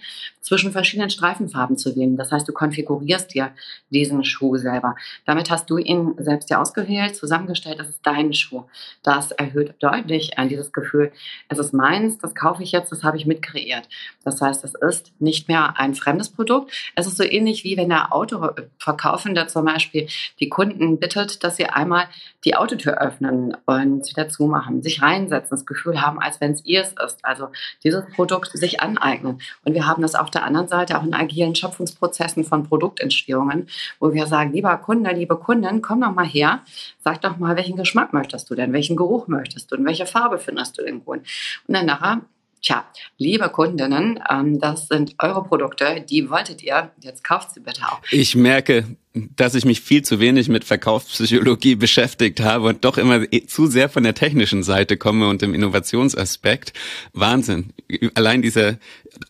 zwischen 0.46 0.70
verschiedenen 0.70 1.10
Streifenfarben 1.10 1.76
zu 1.76 1.96
wählen. 1.96 2.16
Das 2.16 2.30
heißt, 2.30 2.46
du 2.46 2.52
konfigurierst 2.52 3.34
dir 3.34 3.50
diesen 3.90 4.24
Schuh 4.24 4.56
selber. 4.56 4.94
Damit 5.24 5.50
hast 5.50 5.68
du 5.68 5.76
ihn 5.76 6.14
selbst 6.18 6.50
ja 6.50 6.60
ausgewählt, 6.60 7.16
zusammengestellt, 7.16 7.80
das 7.80 7.88
ist 7.88 8.00
dein 8.04 8.32
Schuh. 8.32 8.64
Das 9.02 9.32
erhöht 9.32 9.74
deutlich 9.80 10.38
an 10.38 10.48
dieses 10.48 10.72
Gefühl, 10.72 11.10
es 11.48 11.58
ist 11.58 11.72
meins, 11.72 12.18
das 12.18 12.34
kaufe 12.34 12.62
ich 12.62 12.70
jetzt, 12.70 12.92
das 12.92 13.02
habe 13.02 13.16
ich 13.16 13.26
mitkreiert. 13.26 13.88
Das 14.24 14.40
heißt, 14.40 14.64
es 14.64 14.74
ist 14.74 15.12
nicht 15.18 15.48
mehr 15.48 15.80
ein 15.80 15.94
fremdes 15.94 16.28
Produkt. 16.28 16.72
Es 16.94 17.06
ist 17.08 17.16
so 17.16 17.24
ähnlich 17.24 17.64
wie 17.64 17.76
wenn 17.76 17.88
der 17.88 18.12
Autoverkaufende 18.12 19.48
zum 19.48 19.64
Beispiel 19.64 20.08
die 20.38 20.48
Kunden 20.48 21.00
bittet, 21.00 21.42
dass 21.42 21.56
sie 21.56 21.66
einmal 21.66 22.06
die 22.44 22.54
Autotür 22.54 23.00
öffnen 23.00 23.56
und 23.66 24.08
wieder 24.08 24.28
zumachen, 24.28 24.82
sich 24.82 25.02
reinsetzen, 25.02 25.50
das 25.50 25.66
Gefühl 25.66 26.00
haben, 26.00 26.20
als 26.20 26.40
wenn 26.40 26.52
es 26.52 26.64
ihrs 26.64 26.94
ist. 27.04 27.24
Also 27.24 27.48
dieses 27.82 28.04
Produkt 28.14 28.45
sich 28.52 28.80
aneignen. 28.80 29.40
Und 29.64 29.74
wir 29.74 29.86
haben 29.86 30.02
das 30.02 30.14
auf 30.14 30.30
der 30.30 30.44
anderen 30.44 30.68
Seite 30.68 30.98
auch 30.98 31.04
in 31.04 31.14
agilen 31.14 31.54
Schöpfungsprozessen 31.54 32.44
von 32.44 32.64
Produktentstehungen, 32.64 33.68
wo 34.00 34.12
wir 34.12 34.26
sagen, 34.26 34.52
lieber 34.52 34.76
Kunde, 34.78 35.10
liebe 35.12 35.36
Kundin, 35.36 35.82
komm 35.82 36.00
doch 36.00 36.14
mal 36.14 36.26
her, 36.26 36.60
sag 37.04 37.20
doch 37.22 37.36
mal, 37.38 37.56
welchen 37.56 37.76
Geschmack 37.76 38.12
möchtest 38.12 38.48
du 38.50 38.54
denn, 38.54 38.72
welchen 38.72 38.96
Geruch 38.96 39.28
möchtest 39.28 39.70
du 39.70 39.76
und 39.76 39.84
welche 39.84 40.06
Farbe 40.06 40.38
findest 40.38 40.78
du 40.78 40.82
denn 40.82 41.04
gut? 41.04 41.20
Und 41.66 41.74
dann 41.74 41.86
nachher 41.86 42.22
Tja, 42.62 42.84
liebe 43.18 43.48
Kundinnen, 43.48 44.18
ähm, 44.30 44.58
das 44.58 44.88
sind 44.88 45.14
eure 45.18 45.44
Produkte, 45.44 46.04
die 46.08 46.30
wolltet 46.30 46.62
ihr, 46.62 46.90
jetzt 47.00 47.22
kauft 47.22 47.52
sie 47.52 47.60
bitte 47.60 47.82
auch. 47.82 48.00
Ich 48.10 48.34
merke, 48.34 48.96
dass 49.14 49.54
ich 49.54 49.64
mich 49.64 49.80
viel 49.80 50.02
zu 50.02 50.20
wenig 50.20 50.48
mit 50.48 50.64
Verkaufspsychologie 50.64 51.74
beschäftigt 51.76 52.40
habe 52.40 52.68
und 52.68 52.84
doch 52.84 52.98
immer 52.98 53.22
zu 53.46 53.66
sehr 53.66 53.88
von 53.88 54.02
der 54.02 54.14
technischen 54.14 54.62
Seite 54.62 54.96
komme 54.96 55.28
und 55.28 55.42
dem 55.42 55.54
Innovationsaspekt. 55.54 56.72
Wahnsinn. 57.12 57.72
Allein 58.14 58.42
diese 58.42 58.78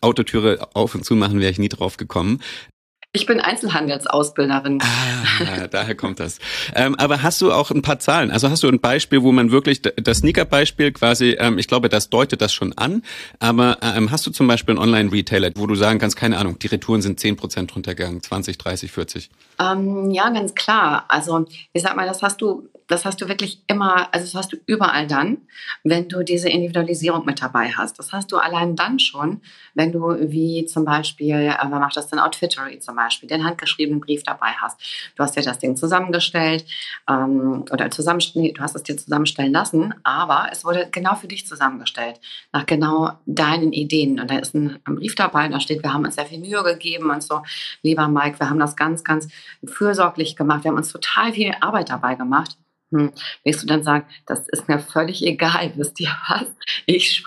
Autotüre 0.01 0.69
auf 0.73 0.95
und 0.95 1.05
zu 1.05 1.15
machen 1.15 1.39
wäre 1.39 1.51
ich 1.51 1.59
nie 1.59 1.69
drauf 1.69 1.97
gekommen. 1.97 2.41
Ich 3.17 3.25
bin 3.25 3.39
Einzelhandelsausbilderin. 3.39 4.77
Ah, 4.79 5.67
daher 5.71 5.95
kommt 5.95 6.19
das. 6.19 6.37
Ähm, 6.75 6.93
aber 6.99 7.23
hast 7.23 7.41
du 7.41 7.51
auch 7.51 7.71
ein 7.71 7.81
paar 7.81 7.97
Zahlen? 7.97 8.29
Also 8.29 8.51
hast 8.51 8.61
du 8.61 8.67
ein 8.67 8.79
Beispiel, 8.79 9.23
wo 9.23 9.31
man 9.31 9.49
wirklich, 9.49 9.81
das 9.81 10.19
Sneaker-Beispiel 10.19 10.91
quasi, 10.91 11.35
ähm, 11.39 11.57
ich 11.57 11.67
glaube, 11.67 11.89
das 11.89 12.11
deutet 12.11 12.41
das 12.41 12.53
schon 12.53 12.73
an, 12.77 13.01
aber 13.39 13.79
ähm, 13.81 14.11
hast 14.11 14.27
du 14.27 14.29
zum 14.29 14.47
Beispiel 14.47 14.73
einen 14.73 14.83
Online-Retailer, 14.83 15.49
wo 15.55 15.65
du 15.65 15.73
sagen 15.73 15.97
kannst, 15.97 16.15
keine 16.15 16.37
Ahnung, 16.37 16.59
die 16.59 16.67
Retouren 16.67 17.01
sind 17.01 17.19
10% 17.19 17.73
runtergegangen, 17.73 18.21
20, 18.21 18.59
30, 18.59 18.91
40? 18.91 19.31
ja, 20.11 20.29
ganz 20.29 20.53
klar. 20.53 21.05
Also 21.07 21.47
ich 21.73 21.81
sag 21.81 21.95
mal, 21.95 22.05
das 22.05 22.21
hast 22.21 22.39
du 22.39 22.69
das 22.87 23.05
hast 23.05 23.21
du 23.21 23.27
wirklich 23.27 23.61
immer, 23.67 24.13
also 24.13 24.25
das 24.25 24.33
hast 24.33 24.53
du 24.53 24.57
überall 24.65 25.07
dann, 25.07 25.39
wenn 25.83 26.07
du 26.07 26.23
diese 26.23 26.49
Individualisierung 26.49 27.25
mit 27.25 27.41
dabei 27.41 27.69
hast. 27.69 27.99
Das 27.99 28.13
hast 28.13 28.31
du 28.31 28.37
allein 28.37 28.75
dann 28.75 28.99
schon, 28.99 29.41
wenn 29.73 29.91
du 29.91 30.15
wie 30.31 30.65
zum 30.65 30.85
Beispiel, 30.85 31.35
äh, 31.35 31.53
wer 31.57 31.79
macht 31.79 31.97
das 31.97 32.07
denn, 32.07 32.19
Outfittery 32.19 32.79
zum 32.79 32.95
Beispiel, 32.95 33.27
den 33.27 33.43
handgeschriebenen 33.43 33.99
Brief 33.99 34.23
dabei 34.23 34.51
hast. 34.61 34.79
Du 35.15 35.23
hast 35.23 35.35
dir 35.35 35.43
das 35.43 35.59
Ding 35.59 35.75
zusammengestellt 35.75 36.65
ähm, 37.09 37.65
oder 37.71 37.91
zusammen, 37.91 38.19
du 38.33 38.61
hast 38.61 38.75
es 38.75 38.83
dir 38.83 38.97
zusammenstellen 38.97 39.51
lassen, 39.51 39.93
aber 40.03 40.47
es 40.51 40.63
wurde 40.63 40.87
genau 40.91 41.15
für 41.15 41.27
dich 41.27 41.45
zusammengestellt, 41.45 42.19
nach 42.53 42.65
genau 42.65 43.11
deinen 43.25 43.73
Ideen. 43.73 44.19
Und 44.19 44.31
da 44.31 44.37
ist 44.37 44.55
ein, 44.55 44.79
ein 44.85 44.95
Brief 44.95 45.15
dabei, 45.15 45.47
da 45.49 45.59
steht, 45.59 45.83
wir 45.83 45.93
haben 45.93 46.05
uns 46.05 46.15
sehr 46.15 46.25
viel 46.25 46.39
Mühe 46.39 46.63
gegeben 46.63 47.09
und 47.09 47.21
so, 47.21 47.41
lieber 47.81 48.07
Mike, 48.07 48.39
wir 48.39 48.49
haben 48.49 48.59
das 48.59 48.75
ganz, 48.75 49.03
ganz 49.03 49.27
fürsorglich 49.65 50.35
gemacht, 50.35 50.63
wir 50.63 50.71
haben 50.71 50.77
uns 50.77 50.91
total 50.91 51.33
viel 51.33 51.53
Arbeit 51.59 51.89
dabei 51.89 52.15
gemacht. 52.15 52.57
Hm. 52.91 53.11
Willst 53.43 53.63
du 53.63 53.67
dann 53.67 53.83
sagen, 53.83 54.05
das 54.25 54.47
ist 54.47 54.69
mir 54.69 54.79
völlig 54.79 55.21
egal, 55.25 55.73
wisst 55.75 55.99
ihr 55.99 56.15
was? 56.29 56.45
Ich, 56.85 57.21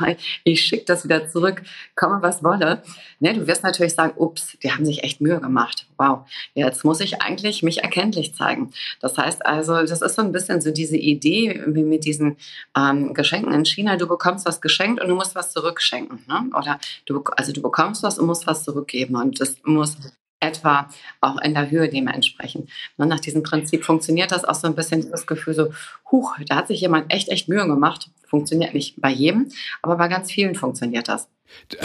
ich 0.45 0.61
schicke 0.63 0.85
das 0.87 1.05
wieder 1.05 1.29
zurück, 1.29 1.63
komme 1.95 2.23
was 2.23 2.43
wolle. 2.43 2.83
Ne, 3.19 3.35
du 3.35 3.47
wirst 3.47 3.63
natürlich 3.63 3.95
sagen, 3.95 4.15
ups, 4.17 4.57
die 4.63 4.73
haben 4.73 4.87
sich 4.87 5.05
echt 5.05 5.21
Mühe 5.21 5.39
gemacht. 5.39 5.87
Wow, 5.99 6.27
jetzt 6.55 6.83
muss 6.85 7.01
ich 7.01 7.21
eigentlich 7.21 7.63
mich 7.63 7.83
erkenntlich 7.83 8.35
zeigen. 8.35 8.71
Das 9.01 9.19
heißt 9.19 9.45
also, 9.45 9.83
das 9.83 10.01
ist 10.01 10.15
so 10.15 10.23
ein 10.23 10.33
bisschen 10.33 10.63
so 10.63 10.71
diese 10.71 10.97
Idee 10.97 11.63
wie 11.67 11.85
mit 11.85 12.07
diesen 12.07 12.39
ähm, 12.75 13.13
Geschenken 13.13 13.53
in 13.53 13.67
China. 13.67 13.97
Du 13.97 14.07
bekommst 14.07 14.47
was 14.47 14.63
geschenkt 14.63 15.03
und 15.03 15.09
du 15.09 15.15
musst 15.15 15.35
was 15.35 15.53
zurückschenken. 15.53 16.25
Ne? 16.27 16.51
Oder 16.57 16.81
du, 17.05 17.23
also 17.37 17.53
du 17.53 17.61
bekommst 17.61 18.03
was 18.03 18.19
und 18.19 18.27
musst 18.27 18.47
was 18.47 18.65
zurückgeben. 18.65 19.17
Und 19.17 19.41
das 19.41 19.57
muss 19.65 19.99
etwa 20.41 20.89
auch 21.21 21.41
in 21.41 21.55
der 21.55 21.71
Höhe 21.71 21.89
dementsprechend. 21.89 22.69
Und 22.97 23.09
nach 23.09 23.21
diesem 23.21 23.43
Prinzip 23.43 23.85
funktioniert 23.85 24.33
das 24.33 24.45
auch 24.45 24.55
so 24.55 24.67
ein 24.67 24.75
bisschen 24.75 25.11
das 25.11 25.27
Gefühl 25.27 25.55
so, 25.55 25.73
huch, 26.11 26.37
da 26.49 26.57
hat 26.57 26.69
sich 26.69 26.81
jemand 26.81 27.13
echt, 27.13 27.29
echt 27.29 27.49
Mühe 27.49 27.67
gemacht. 27.67 28.11
Funktioniert 28.27 28.75
nicht 28.75 29.01
bei 29.01 29.11
jedem, 29.11 29.51
aber 29.83 29.97
bei 29.97 30.09
ganz 30.09 30.31
vielen 30.31 30.55
funktioniert 30.55 31.09
das. 31.09 31.29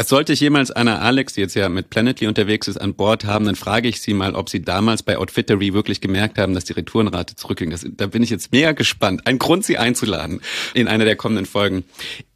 Sollte 0.06 0.34
ich 0.34 0.40
jemals 0.40 0.72
Anna 0.72 1.00
Alex, 1.00 1.34
die 1.34 1.42
jetzt 1.42 1.56
ja 1.56 1.70
mit 1.70 1.90
Planetly 1.90 2.28
unterwegs 2.28 2.68
ist, 2.68 2.78
an 2.78 2.96
Bord 2.96 3.26
haben, 3.26 3.46
dann 3.46 3.56
frage 3.56 3.88
ich 3.88 4.02
sie 4.02 4.14
mal, 4.14 4.36
ob 4.36 4.50
sie 4.50 4.62
damals 4.62 5.04
bei 5.04 5.18
Outfittery 5.18 5.74
wirklich 5.74 6.02
gemerkt 6.02 6.38
haben, 6.38 6.54
dass 6.54 6.66
die 6.66 6.74
Retourenrate 6.74 7.36
zurückging. 7.36 7.70
Das, 7.70 7.86
da 7.88 8.08
bin 8.08 8.24
ich 8.24 8.30
jetzt 8.30 8.52
mega 8.52 8.72
gespannt. 8.72 9.28
Ein 9.28 9.38
Grund, 9.38 9.66
sie 9.66 9.78
einzuladen 9.78 10.42
in 10.74 10.88
einer 10.88 11.06
der 11.06 11.16
kommenden 11.16 11.46
Folgen. 11.46 11.84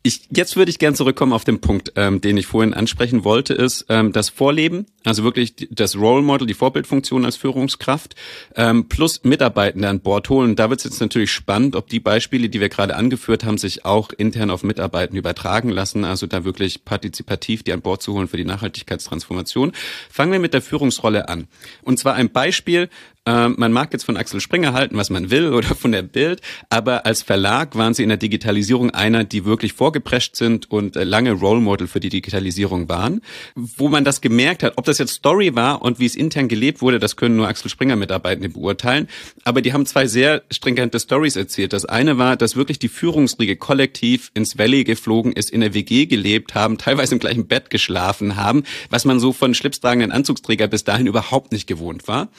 Ich, 0.02 0.22
jetzt 0.32 0.56
würde 0.56 0.72
ich 0.72 0.80
gern 0.80 0.96
zurückkommen 0.96 1.34
auf 1.34 1.44
den 1.44 1.60
Punkt, 1.60 1.92
ähm, 1.98 2.22
den 2.22 2.38
ich 2.38 2.48
vorhin 2.48 2.74
ansprechen 2.74 3.26
wollte, 3.26 3.54
ist 3.54 3.86
ähm, 3.90 4.14
das 4.14 4.30
Vorleben, 4.30 4.86
also 5.04 5.26
wirklich 5.26 5.68
das 5.72 5.98
Role 5.98 6.22
Model, 6.22 6.48
die 6.48 6.54
Vorbildfunktion 6.54 7.26
als 7.26 7.36
Führungskraft, 7.36 8.16
ähm, 8.56 8.88
plus 8.88 9.26
Mitarbeitende 9.26 9.90
an 9.90 10.00
Bord 10.00 10.30
holen. 10.30 10.56
Da 10.56 10.70
wird 10.70 10.80
es 10.80 10.86
jetzt 10.86 11.02
natürlich 11.02 11.34
spannend, 11.34 11.76
ob 11.76 11.90
die 11.90 12.00
Beispiele, 12.00 12.48
die 12.48 12.62
wir 12.62 12.70
gerade 12.70 12.96
angeführt 12.96 13.44
haben, 13.44 13.58
sich 13.58 13.84
auch 13.84 14.12
intern 14.14 14.52
auf 14.52 14.64
Mitarbeitende 14.64 15.20
übertragen 15.20 15.70
lassen, 15.70 16.06
also 16.06 16.28
da 16.28 16.46
wirklich 16.46 16.86
partizipativ 17.24 17.64
die 17.64 17.74
an 17.74 17.82
Bord 17.82 18.02
zu 18.02 18.14
holen 18.14 18.28
für 18.28 18.38
die 18.38 18.46
Nachhaltigkeitstransformation. 18.46 19.74
Fangen 20.10 20.32
wir 20.32 20.40
mit 20.40 20.54
der 20.54 20.62
Führungsrolle 20.62 21.30
an. 21.30 21.48
Und 21.82 22.00
zwar 22.00 22.16
ein 22.16 22.32
Beispiel, 22.32 22.90
ähm, 23.30 23.54
man 23.58 23.72
mag 23.72 23.94
jetzt 23.94 24.06
von 24.06 24.18
Axel 24.18 24.42
Springer 24.42 24.74
halten, 24.74 24.98
was 24.98 25.12
man 25.12 25.30
will, 25.30 25.54
oder 25.54 25.76
von 25.76 25.92
der 25.92 26.02
Bild, 26.02 26.42
aber 26.70 27.06
als 27.06 27.22
Verlag 27.22 27.76
waren 27.76 27.94
sie 27.94 28.02
in 28.02 28.10
der 28.10 28.18
Digitalisierung 28.18 28.90
einer, 28.90 29.24
die 29.24 29.46
wirklich 29.46 29.74
vorgeprescht 29.74 30.36
sind 30.36 30.72
und 30.72 30.96
äh, 30.96 31.04
lange 31.04 31.34
Role 31.34 31.62
Model 31.62 31.88
für 31.88 32.00
die 32.00 32.10
Digitalisierung 32.10 32.90
waren. 32.90 33.22
Wo 33.56 33.88
man 33.88 34.04
das 34.04 34.22
gemerkt 34.22 34.64
hat, 34.64 34.74
ob 34.78 34.86
das 34.86 34.98
jetzt 34.98 35.14
Story 35.14 35.56
war 35.56 35.84
und 35.84 36.00
wie 36.00 36.08
es 36.08 36.16
intern 36.16 36.48
gelebt 36.48 36.82
wurde, 36.82 36.98
das 36.98 37.18
können 37.18 37.36
nur 37.36 37.48
Axel 37.48 37.70
Springer 37.70 37.96
Mitarbeitende 37.96 38.50
beurteilen. 38.50 39.08
Aber 39.44 39.62
die 39.62 39.74
haben 39.74 39.86
zwei 39.86 40.08
sehr 40.08 40.42
stringente 40.50 41.00
Stories 41.00 41.36
erzählt. 41.36 41.74
Das 41.74 41.86
eine 41.86 42.18
war, 42.18 42.36
dass 42.36 42.56
wirklich 42.56 42.80
die 42.80 42.90
Führungsriege 42.90 43.58
kollektiv 43.58 44.32
ins 44.34 44.58
Valley 44.58 44.84
geflogen 44.86 45.34
ist, 45.34 45.52
in 45.52 45.62
der 45.62 45.76
WG 45.76 46.08
gelebt 46.08 46.56
haben, 46.56 46.80
teilweise 46.80 47.14
im 47.14 47.20
gleichen 47.20 47.48
Bett 47.48 47.70
geschlafen 47.70 48.38
haben, 48.38 48.64
was 48.90 49.06
man 49.06 49.20
so 49.20 49.34
von 49.34 49.54
schlipstragenden 49.54 50.12
Anzugsträger 50.12 50.68
bis 50.68 50.84
dahin 50.84 51.06
überhaupt 51.06 51.52
nicht 51.52 51.68
gewohnt 51.68 52.08
war. 52.08 52.30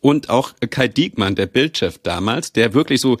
Und 0.00 0.30
auch 0.30 0.37
auch 0.38 0.54
Kai 0.70 0.88
Diekmann, 0.88 1.34
der 1.34 1.46
Bildchef 1.46 1.98
damals, 1.98 2.52
der 2.52 2.74
wirklich 2.74 3.00
so 3.00 3.18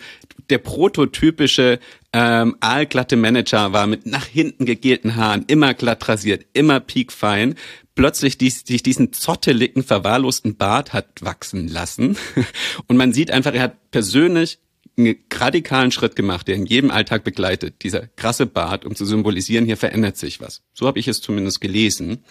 der 0.50 0.58
prototypische 0.58 1.78
ähm, 2.12 2.56
aalglatte 2.60 3.16
Manager 3.16 3.72
war 3.72 3.86
mit 3.86 4.06
nach 4.06 4.24
hinten 4.24 4.64
gegelten 4.64 5.16
Haaren, 5.16 5.44
immer 5.46 5.74
glatt 5.74 6.08
rasiert, 6.08 6.46
immer 6.54 6.80
piekfein, 6.80 7.54
plötzlich 7.94 8.38
dies, 8.38 8.64
sich 8.66 8.82
diesen 8.82 9.12
zotteligen, 9.12 9.82
verwahrlosten 9.82 10.56
Bart 10.56 10.92
hat 10.92 11.06
wachsen 11.20 11.68
lassen. 11.68 12.16
Und 12.86 12.96
man 12.96 13.12
sieht 13.12 13.30
einfach, 13.30 13.52
er 13.52 13.62
hat 13.62 13.90
persönlich 13.90 14.58
einen 14.96 15.16
radikalen 15.32 15.90
Schritt 15.92 16.16
gemacht, 16.16 16.48
der 16.48 16.56
in 16.56 16.66
jedem 16.66 16.90
Alltag 16.90 17.24
begleitet. 17.24 17.82
Dieser 17.82 18.06
krasse 18.16 18.46
Bart, 18.46 18.84
um 18.84 18.94
zu 18.94 19.04
symbolisieren, 19.04 19.66
hier 19.66 19.76
verändert 19.76 20.16
sich 20.16 20.40
was. 20.40 20.62
So 20.72 20.86
habe 20.86 20.98
ich 20.98 21.08
es 21.08 21.20
zumindest 21.20 21.60
gelesen. 21.60 22.24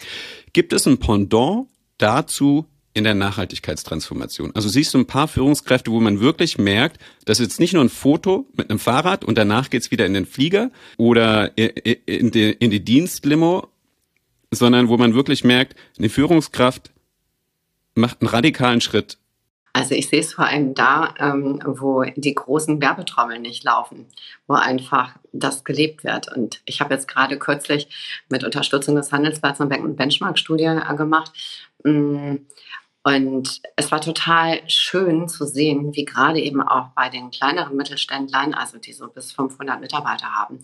Gibt 0.53 0.73
es 0.73 0.85
ein 0.87 0.97
Pendant 0.97 1.67
dazu 1.97 2.65
in 2.97 3.03
der 3.03 3.15
Nachhaltigkeitstransformation. 3.15 4.53
Also 4.55 4.69
siehst 4.69 4.93
du 4.93 4.97
ein 4.97 5.07
paar 5.07 5.27
Führungskräfte, 5.27 5.91
wo 5.91 5.99
man 5.99 6.19
wirklich 6.19 6.57
merkt, 6.57 6.99
das 7.25 7.39
ist 7.39 7.47
jetzt 7.47 7.59
nicht 7.59 7.73
nur 7.73 7.83
ein 7.83 7.89
Foto 7.89 8.47
mit 8.57 8.69
einem 8.69 8.79
Fahrrad 8.79 9.23
und 9.23 9.37
danach 9.37 9.69
geht's 9.69 9.91
wieder 9.91 10.05
in 10.05 10.13
den 10.13 10.25
Flieger 10.25 10.71
oder 10.97 11.57
in 11.57 12.31
die, 12.31 12.51
in 12.51 12.71
die 12.71 12.83
Dienstlimo, 12.83 13.67
sondern 14.51 14.89
wo 14.89 14.97
man 14.97 15.13
wirklich 15.13 15.43
merkt, 15.43 15.75
eine 15.97 16.09
Führungskraft 16.09 16.91
macht 17.95 18.21
einen 18.21 18.29
radikalen 18.29 18.81
Schritt 18.81 19.17
also 19.77 19.93
ich 19.93 20.09
sehe 20.09 20.21
es 20.21 20.33
vor 20.33 20.45
allem 20.45 20.73
da, 20.73 21.13
ähm, 21.19 21.61
wo 21.63 22.03
die 22.03 22.33
großen 22.33 22.81
Werbetrommeln 22.81 23.43
nicht 23.43 23.63
laufen, 23.63 24.07
wo 24.47 24.55
einfach 24.55 25.11
das 25.33 25.63
gelebt 25.63 26.03
wird. 26.03 26.35
Und 26.35 26.61
ich 26.65 26.81
habe 26.81 26.95
jetzt 26.95 27.07
gerade 27.07 27.37
kürzlich 27.37 27.87
mit 28.27 28.43
Unterstützung 28.43 28.95
des 28.95 29.11
Handelsblatts 29.11 29.61
eine 29.61 29.77
Benchmark-Studie 29.77 30.63
äh, 30.63 30.95
gemacht. 30.95 31.31
Mm, 31.83 32.37
und 33.07 33.61
es 33.77 33.89
war 33.89 34.01
total 34.01 34.59
schön 34.67 35.29
zu 35.29 35.45
sehen, 35.45 35.95
wie 35.95 36.03
gerade 36.03 36.41
eben 36.41 36.61
auch 36.61 36.89
bei 36.89 37.07
den 37.07 37.31
kleineren 37.31 37.77
Mittelständlern, 37.77 38.53
also 38.53 38.79
die 38.79 38.91
so 38.91 39.07
bis 39.07 39.31
500 39.31 39.79
Mitarbeiter 39.79 40.35
haben, 40.35 40.59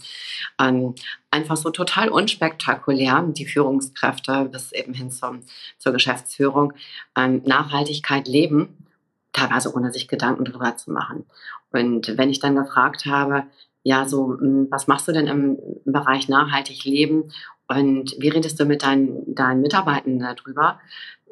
ähm, 0.59 0.93
einfach 1.31 1.55
so 1.55 1.69
total 1.69 2.09
unspektakulär 2.09 3.23
die 3.29 3.45
Führungskräfte 3.45 4.49
bis 4.51 4.73
eben 4.73 4.93
hin 4.93 5.09
zum, 5.09 5.39
zur 5.77 5.93
Geschäftsführung 5.93 6.73
ähm, 7.17 7.41
Nachhaltigkeit 7.45 8.27
leben, 8.27 8.87
teilweise 9.31 9.73
ohne 9.73 9.93
sich 9.93 10.09
Gedanken 10.09 10.43
darüber 10.43 10.75
zu 10.75 10.91
machen. 10.91 11.25
Und 11.71 12.17
wenn 12.17 12.29
ich 12.29 12.41
dann 12.41 12.57
gefragt 12.57 13.05
habe, 13.05 13.45
ja, 13.83 14.05
so, 14.05 14.37
hm, 14.37 14.67
was 14.69 14.87
machst 14.87 15.07
du 15.07 15.13
denn 15.13 15.27
im 15.27 15.59
Bereich 15.85 16.27
nachhaltig 16.27 16.83
leben 16.83 17.31
und 17.69 18.15
wie 18.19 18.27
redest 18.27 18.59
du 18.59 18.65
mit 18.65 18.83
deinen, 18.83 19.33
deinen 19.33 19.61
Mitarbeitenden 19.61 20.19
darüber? 20.19 20.81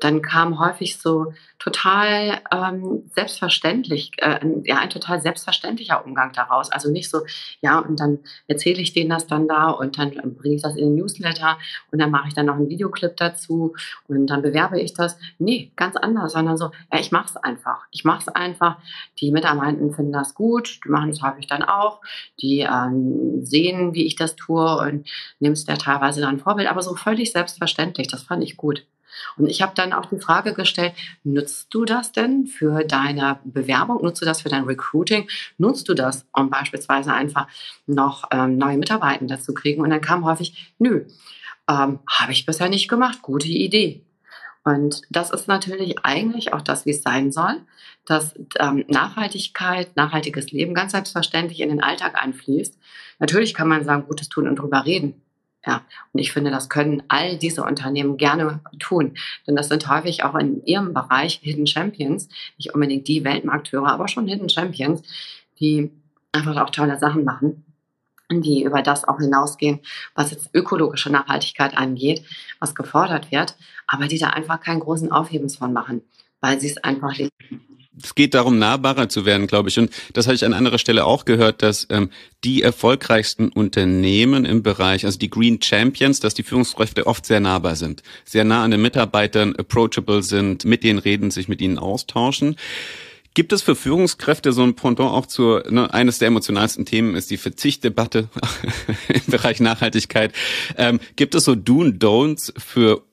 Dann 0.03 0.21
kam 0.21 0.59
häufig 0.59 0.97
so 0.97 1.33
total 1.59 2.41
ähm, 2.51 3.03
selbstverständlich, 3.13 4.11
äh, 4.17 4.39
ja, 4.63 4.79
ein 4.79 4.89
total 4.89 5.21
selbstverständlicher 5.21 6.03
Umgang 6.03 6.31
daraus. 6.33 6.71
Also 6.71 6.91
nicht 6.91 7.09
so, 7.09 7.21
ja, 7.61 7.77
und 7.77 7.99
dann 7.99 8.19
erzähle 8.47 8.81
ich 8.81 8.93
denen 8.93 9.11
das 9.11 9.27
dann 9.27 9.47
da 9.47 9.69
und 9.69 9.99
dann 9.99 10.11
bringe 10.35 10.55
ich 10.55 10.63
das 10.63 10.75
in 10.75 10.85
den 10.85 10.95
Newsletter 10.95 11.59
und 11.91 11.99
dann 11.99 12.09
mache 12.09 12.29
ich 12.29 12.33
dann 12.33 12.47
noch 12.47 12.55
einen 12.55 12.69
Videoclip 12.69 13.15
dazu 13.15 13.75
und 14.07 14.27
dann 14.27 14.41
bewerbe 14.41 14.81
ich 14.81 14.95
das. 14.95 15.17
Nee, 15.37 15.71
ganz 15.75 15.95
anders, 15.95 16.33
sondern 16.33 16.57
so, 16.57 16.71
ja, 16.91 16.99
ich 16.99 17.11
mache 17.11 17.27
es 17.27 17.37
einfach. 17.37 17.85
Ich 17.91 18.03
mache 18.03 18.21
es 18.21 18.27
einfach. 18.27 18.77
Die 19.19 19.31
Mitarbeiter 19.31 19.77
finden 19.93 20.13
das 20.13 20.33
gut, 20.33 20.79
die 20.83 20.89
machen 20.89 21.11
es 21.11 21.21
häufig 21.21 21.45
dann 21.45 21.61
auch. 21.61 22.01
Die 22.41 22.61
ähm, 22.61 23.45
sehen, 23.45 23.93
wie 23.93 24.07
ich 24.07 24.15
das 24.15 24.35
tue 24.35 24.77
und 24.77 25.07
nimmst 25.39 25.67
ja 25.67 25.75
teilweise 25.75 26.21
dann 26.21 26.39
Vorbild, 26.39 26.69
aber 26.69 26.81
so 26.81 26.95
völlig 26.95 27.31
selbstverständlich. 27.31 28.07
Das 28.07 28.23
fand 28.23 28.43
ich 28.43 28.57
gut. 28.57 28.83
Und 29.37 29.47
ich 29.47 29.61
habe 29.61 29.73
dann 29.75 29.93
auch 29.93 30.05
die 30.05 30.19
Frage 30.19 30.53
gestellt, 30.53 30.93
nutzt 31.23 31.73
du 31.73 31.85
das 31.85 32.11
denn 32.11 32.47
für 32.47 32.83
deine 32.83 33.39
Bewerbung? 33.43 34.01
Nutzt 34.01 34.21
du 34.21 34.25
das 34.25 34.41
für 34.41 34.49
dein 34.49 34.65
Recruiting? 34.65 35.29
Nutzt 35.57 35.87
du 35.89 35.93
das, 35.93 36.25
um 36.33 36.49
beispielsweise 36.49 37.13
einfach 37.13 37.47
noch 37.87 38.25
ähm, 38.31 38.57
neue 38.57 38.77
Mitarbeiter 38.77 39.39
zu 39.39 39.53
kriegen? 39.53 39.81
Und 39.81 39.89
dann 39.89 40.01
kam 40.01 40.25
häufig, 40.25 40.73
nö, 40.79 41.05
ähm, 41.69 41.99
habe 42.09 42.31
ich 42.31 42.45
bisher 42.45 42.69
nicht 42.69 42.87
gemacht. 42.87 43.21
Gute 43.21 43.47
Idee. 43.47 44.03
Und 44.63 45.01
das 45.09 45.31
ist 45.31 45.47
natürlich 45.47 46.05
eigentlich 46.05 46.53
auch 46.53 46.61
das, 46.61 46.85
wie 46.85 46.91
es 46.91 47.01
sein 47.01 47.31
soll, 47.31 47.61
dass 48.05 48.35
ähm, 48.59 48.85
Nachhaltigkeit, 48.87 49.95
nachhaltiges 49.95 50.51
Leben 50.51 50.73
ganz 50.73 50.91
selbstverständlich 50.91 51.61
in 51.61 51.69
den 51.69 51.83
Alltag 51.83 52.21
einfließt. 52.21 52.77
Natürlich 53.19 53.53
kann 53.53 53.67
man 53.67 53.85
sagen, 53.85 54.05
Gutes 54.07 54.29
tun 54.29 54.47
und 54.47 54.57
drüber 54.57 54.85
reden. 54.85 55.21
Ja, 55.65 55.83
und 56.11 56.19
ich 56.19 56.31
finde, 56.31 56.49
das 56.49 56.69
können 56.69 57.03
all 57.07 57.37
diese 57.37 57.63
Unternehmen 57.63 58.17
gerne 58.17 58.61
tun, 58.79 59.15
denn 59.45 59.55
das 59.55 59.67
sind 59.67 59.87
häufig 59.87 60.23
auch 60.23 60.33
in 60.33 60.65
ihrem 60.65 60.93
Bereich 60.93 61.39
Hidden 61.43 61.67
Champions, 61.67 62.29
nicht 62.57 62.73
unbedingt 62.73 63.07
die 63.07 63.23
Weltmarkteure, 63.23 63.91
aber 63.91 64.07
schon 64.07 64.27
Hidden 64.27 64.49
Champions, 64.49 65.03
die 65.59 65.91
einfach 66.31 66.57
auch 66.57 66.71
tolle 66.71 66.97
Sachen 66.97 67.23
machen, 67.23 67.63
die 68.31 68.63
über 68.63 68.81
das 68.81 69.03
auch 69.03 69.19
hinausgehen, 69.19 69.81
was 70.15 70.31
jetzt 70.31 70.49
ökologische 70.53 71.11
Nachhaltigkeit 71.11 71.77
angeht, 71.77 72.23
was 72.59 72.73
gefordert 72.73 73.31
wird, 73.31 73.55
aber 73.85 74.07
die 74.07 74.17
da 74.17 74.29
einfach 74.29 74.61
keinen 74.61 74.79
großen 74.79 75.11
Aufhebens 75.11 75.57
von 75.57 75.73
machen, 75.73 76.01
weil 76.39 76.59
sie 76.59 76.69
es 76.69 76.77
einfach 76.77 77.13
es 78.03 78.15
geht 78.15 78.33
darum, 78.33 78.59
nahbarer 78.59 79.09
zu 79.09 79.25
werden, 79.25 79.47
glaube 79.47 79.69
ich. 79.69 79.79
Und 79.79 79.91
das 80.13 80.27
habe 80.27 80.35
ich 80.35 80.45
an 80.45 80.53
anderer 80.53 80.77
Stelle 80.77 81.05
auch 81.05 81.25
gehört, 81.25 81.61
dass 81.61 81.87
ähm, 81.89 82.09
die 82.43 82.61
erfolgreichsten 82.61 83.49
Unternehmen 83.49 84.45
im 84.45 84.63
Bereich, 84.63 85.05
also 85.05 85.19
die 85.19 85.29
Green 85.29 85.61
Champions, 85.61 86.19
dass 86.19 86.33
die 86.33 86.43
Führungskräfte 86.43 87.07
oft 87.07 87.25
sehr 87.25 87.39
nahbar 87.39 87.75
sind, 87.75 88.03
sehr 88.25 88.43
nah 88.43 88.63
an 88.63 88.71
den 88.71 88.81
Mitarbeitern, 88.81 89.55
approachable 89.55 90.23
sind, 90.23 90.65
mit 90.65 90.83
denen 90.83 90.99
reden, 90.99 91.31
sich 91.31 91.47
mit 91.47 91.61
ihnen 91.61 91.77
austauschen. 91.77 92.55
Gibt 93.33 93.53
es 93.53 93.61
für 93.61 93.75
Führungskräfte 93.75 94.51
so 94.51 94.61
ein 94.61 94.75
Pendant 94.75 95.11
auch 95.11 95.25
zu, 95.25 95.61
ne, 95.69 95.93
eines 95.93 96.19
der 96.19 96.27
emotionalsten 96.27 96.85
Themen 96.85 97.15
ist 97.15 97.31
die 97.31 97.37
Verzichtdebatte 97.37 98.27
im 99.07 99.31
Bereich 99.31 99.61
Nachhaltigkeit. 99.61 100.33
Ähm, 100.77 100.99
gibt 101.15 101.33
es 101.35 101.45
so 101.45 101.55
Do 101.55 101.81
and 101.81 102.03
Don'ts 102.03 102.51
für 102.59 103.03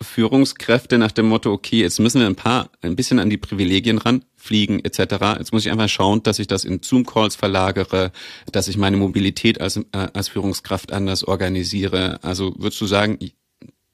Führungskräfte 0.00 0.98
nach 0.98 1.12
dem 1.12 1.26
Motto, 1.26 1.52
okay, 1.52 1.80
jetzt 1.80 1.98
müssen 2.00 2.20
wir 2.20 2.26
ein 2.26 2.36
paar, 2.36 2.70
ein 2.82 2.96
bisschen 2.96 3.18
an 3.18 3.30
die 3.30 3.36
Privilegien 3.36 3.98
ran, 3.98 4.24
fliegen 4.38 4.82
etc. 4.84 5.38
Jetzt 5.38 5.52
muss 5.52 5.66
ich 5.66 5.72
einfach 5.72 5.88
schauen, 5.88 6.22
dass 6.22 6.38
ich 6.38 6.46
das 6.46 6.64
in 6.64 6.82
Zoom-Calls 6.82 7.36
verlagere, 7.36 8.12
dass 8.50 8.68
ich 8.68 8.76
meine 8.76 8.96
Mobilität 8.96 9.60
als, 9.60 9.76
äh, 9.76 9.82
als 9.92 10.28
Führungskraft 10.28 10.92
anders 10.92 11.24
organisiere. 11.24 12.20
Also 12.22 12.54
würdest 12.56 12.80
du 12.80 12.86
sagen, 12.86 13.18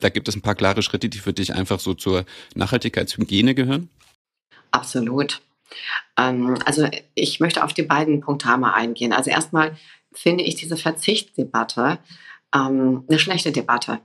da 0.00 0.10
gibt 0.10 0.28
es 0.28 0.36
ein 0.36 0.42
paar 0.42 0.54
klare 0.54 0.82
Schritte, 0.82 1.08
die 1.08 1.18
für 1.18 1.32
dich 1.32 1.54
einfach 1.54 1.80
so 1.80 1.94
zur 1.94 2.24
Nachhaltigkeitshygiene 2.54 3.54
gehören? 3.54 3.88
Absolut. 4.70 5.40
Ähm, 6.18 6.56
also 6.64 6.88
ich 7.14 7.40
möchte 7.40 7.64
auf 7.64 7.72
die 7.72 7.82
beiden 7.82 8.20
Punkte 8.20 8.50
einmal 8.50 8.74
eingehen. 8.74 9.12
Also 9.12 9.30
erstmal 9.30 9.76
finde 10.12 10.44
ich 10.44 10.56
diese 10.56 10.76
Verzichtsdebatte 10.76 11.98
ähm, 12.54 13.04
eine 13.08 13.18
schlechte 13.18 13.50
Debatte. 13.50 14.00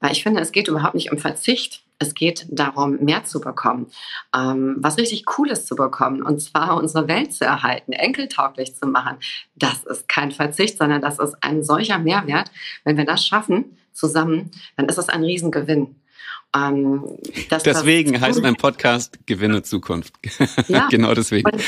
Weil 0.00 0.12
ich 0.12 0.22
finde, 0.22 0.40
es 0.40 0.52
geht 0.52 0.68
überhaupt 0.68 0.94
nicht 0.94 1.12
um 1.12 1.18
Verzicht. 1.18 1.82
Es 1.98 2.14
geht 2.14 2.46
darum, 2.48 2.96
mehr 3.00 3.24
zu 3.24 3.40
bekommen, 3.40 3.88
ähm, 4.34 4.76
was 4.78 4.96
richtig 4.96 5.26
Cooles 5.26 5.66
zu 5.66 5.76
bekommen, 5.76 6.22
und 6.22 6.40
zwar 6.40 6.78
unsere 6.78 7.06
Welt 7.08 7.34
zu 7.34 7.44
erhalten, 7.44 7.92
enkeltauglich 7.92 8.74
zu 8.74 8.86
machen. 8.86 9.18
Das 9.54 9.84
ist 9.84 10.08
kein 10.08 10.30
Verzicht, 10.32 10.78
sondern 10.78 11.02
das 11.02 11.18
ist 11.18 11.36
ein 11.42 11.62
solcher 11.62 11.98
Mehrwert. 11.98 12.50
Wenn 12.84 12.96
wir 12.96 13.04
das 13.04 13.26
schaffen 13.26 13.76
zusammen, 13.92 14.50
dann 14.76 14.86
ist 14.86 14.96
das 14.96 15.10
ein 15.10 15.22
Riesengewinn. 15.22 15.96
Ähm, 16.54 17.04
deswegen 17.48 18.14
das, 18.14 18.22
heißt 18.22 18.42
mein 18.42 18.56
Podcast 18.56 19.24
Gewinne 19.26 19.62
Zukunft. 19.62 20.14
Ja, 20.68 20.88
genau 20.88 21.14
deswegen. 21.14 21.48
Und, 21.48 21.62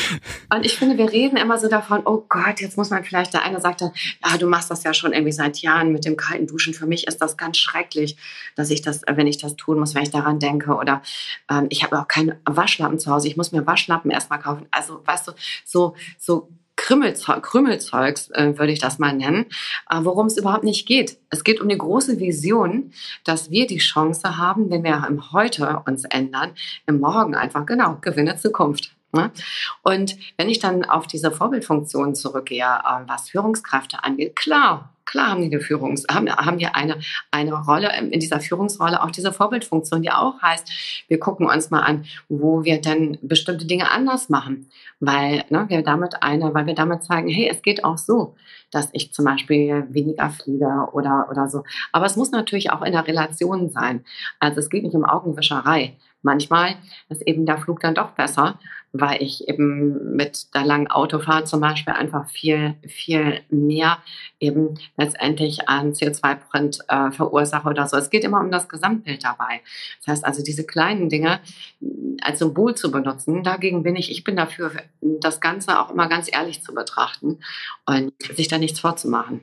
und, 0.54 0.66
ich 0.66 0.76
finde, 0.76 0.96
wir 0.98 1.10
reden 1.10 1.36
immer 1.36 1.58
so 1.58 1.68
davon, 1.68 2.02
oh 2.04 2.24
Gott, 2.28 2.60
jetzt 2.60 2.76
muss 2.76 2.90
man 2.90 3.04
vielleicht, 3.04 3.32
der 3.32 3.42
eine 3.42 3.60
sagt 3.60 3.80
dann, 3.80 3.92
ja, 4.24 4.36
du 4.36 4.46
machst 4.46 4.70
das 4.70 4.84
ja 4.84 4.94
schon 4.94 5.12
irgendwie 5.12 5.32
seit 5.32 5.58
Jahren 5.58 5.92
mit 5.92 6.04
dem 6.04 6.16
kalten 6.16 6.46
Duschen. 6.46 6.74
Für 6.74 6.86
mich 6.86 7.06
ist 7.06 7.18
das 7.18 7.36
ganz 7.36 7.58
schrecklich, 7.58 8.16
dass 8.54 8.70
ich 8.70 8.82
das, 8.82 9.02
wenn 9.06 9.26
ich 9.26 9.38
das 9.38 9.56
tun 9.56 9.78
muss, 9.78 9.94
wenn 9.94 10.02
ich 10.02 10.10
daran 10.10 10.38
denke. 10.38 10.74
Oder 10.74 11.02
ähm, 11.50 11.66
ich 11.70 11.82
habe 11.84 11.98
auch 11.98 12.08
keine 12.08 12.40
Waschlappen 12.44 12.98
zu 12.98 13.10
Hause. 13.10 13.28
Ich 13.28 13.36
muss 13.36 13.52
mir 13.52 13.66
Waschlappen 13.66 14.10
erstmal 14.10 14.40
kaufen. 14.40 14.66
Also, 14.70 15.00
weißt 15.04 15.28
du, 15.28 15.32
so, 15.64 15.94
so 16.18 16.48
Krümmelzeug, 16.82 17.44
Krümmelzeugs, 17.44 18.28
äh, 18.30 18.58
würde 18.58 18.72
ich 18.72 18.80
das 18.80 18.98
mal 18.98 19.12
nennen, 19.12 19.46
äh, 19.88 20.00
worum 20.00 20.26
es 20.26 20.36
überhaupt 20.36 20.64
nicht 20.64 20.84
geht. 20.86 21.16
Es 21.30 21.44
geht 21.44 21.60
um 21.60 21.68
die 21.68 21.78
große 21.78 22.18
Vision, 22.18 22.92
dass 23.22 23.52
wir 23.52 23.68
die 23.68 23.78
Chance 23.78 24.36
haben, 24.36 24.68
wenn 24.68 24.82
wir 24.82 25.06
im 25.08 25.30
Heute 25.30 25.80
uns 25.86 26.04
ändern, 26.04 26.50
im 26.86 26.98
Morgen 26.98 27.36
einfach, 27.36 27.66
genau, 27.66 27.98
gewinne 28.00 28.36
Zukunft. 28.36 28.96
Ne? 29.12 29.30
Und 29.82 30.16
wenn 30.36 30.48
ich 30.48 30.58
dann 30.58 30.84
auf 30.84 31.06
diese 31.06 31.30
Vorbildfunktion 31.30 32.16
zurückgehe, 32.16 32.64
äh, 32.64 33.08
was 33.08 33.30
Führungskräfte 33.30 34.02
angeht, 34.02 34.34
klar, 34.34 34.91
Klar 35.12 35.28
haben 35.28 35.42
die 35.42 35.54
eine 35.54 35.60
Führungs 35.60 36.06
haben, 36.10 36.26
haben 36.30 36.56
die 36.56 36.68
eine, 36.68 36.96
eine 37.30 37.52
Rolle 37.52 37.90
in 37.98 38.18
dieser 38.18 38.40
Führungsrolle, 38.40 39.02
auch 39.02 39.10
diese 39.10 39.30
Vorbildfunktion, 39.30 40.00
die 40.00 40.10
auch 40.10 40.40
heißt, 40.40 41.04
wir 41.06 41.20
gucken 41.20 41.46
uns 41.46 41.70
mal 41.70 41.82
an, 41.82 42.06
wo 42.30 42.64
wir 42.64 42.80
denn 42.80 43.18
bestimmte 43.20 43.66
Dinge 43.66 43.90
anders 43.90 44.30
machen. 44.30 44.70
Weil 45.00 45.44
ne, 45.50 45.66
wir 45.68 45.82
damit 45.82 46.22
eine, 46.22 46.54
weil 46.54 46.64
wir 46.64 46.74
damit 46.74 47.04
zeigen, 47.04 47.28
hey, 47.28 47.46
es 47.50 47.60
geht 47.60 47.84
auch 47.84 47.98
so, 47.98 48.36
dass 48.70 48.88
ich 48.94 49.12
zum 49.12 49.26
Beispiel 49.26 49.84
weniger 49.90 50.30
fliege 50.30 50.88
oder, 50.92 51.26
oder 51.30 51.50
so. 51.50 51.62
Aber 51.92 52.06
es 52.06 52.16
muss 52.16 52.30
natürlich 52.30 52.70
auch 52.70 52.80
in 52.80 52.92
der 52.92 53.06
Relation 53.06 53.68
sein. 53.68 54.06
Also 54.40 54.60
es 54.60 54.70
geht 54.70 54.82
nicht 54.82 54.94
um 54.94 55.04
Augenwischerei. 55.04 55.98
Manchmal 56.22 56.76
ist 57.10 57.20
eben 57.26 57.44
der 57.44 57.58
Flug 57.58 57.80
dann 57.80 57.94
doch 57.94 58.12
besser, 58.12 58.58
weil 58.92 59.22
ich 59.22 59.48
eben 59.48 60.14
mit 60.14 60.54
der 60.54 60.64
langen 60.64 60.88
Autofahrt 60.88 61.48
zum 61.48 61.60
Beispiel 61.60 61.94
einfach 61.94 62.28
viel, 62.28 62.74
viel 62.86 63.40
mehr 63.50 63.98
eben 64.38 64.78
letztendlich 64.96 65.68
an 65.68 65.92
CO2-Print 65.92 66.80
äh, 66.88 67.10
verursache 67.10 67.68
oder 67.68 67.86
so. 67.86 67.96
Es 67.96 68.10
geht 68.10 68.24
immer 68.24 68.40
um 68.40 68.50
das 68.50 68.68
Gesamtbild 68.68 69.24
dabei. 69.24 69.60
Das 69.98 70.08
heißt 70.08 70.24
also, 70.24 70.42
diese 70.42 70.64
kleinen 70.64 71.08
Dinge 71.08 71.40
als 72.22 72.38
Symbol 72.38 72.74
zu 72.74 72.90
benutzen, 72.90 73.42
dagegen 73.42 73.82
bin 73.82 73.96
ich, 73.96 74.10
ich 74.10 74.24
bin 74.24 74.36
dafür, 74.36 74.72
das 75.00 75.40
Ganze 75.40 75.80
auch 75.80 75.90
immer 75.90 76.08
ganz 76.08 76.28
ehrlich 76.32 76.62
zu 76.62 76.74
betrachten 76.74 77.38
und 77.86 78.12
sich 78.34 78.48
da 78.48 78.58
nichts 78.58 78.80
vorzumachen. 78.80 79.40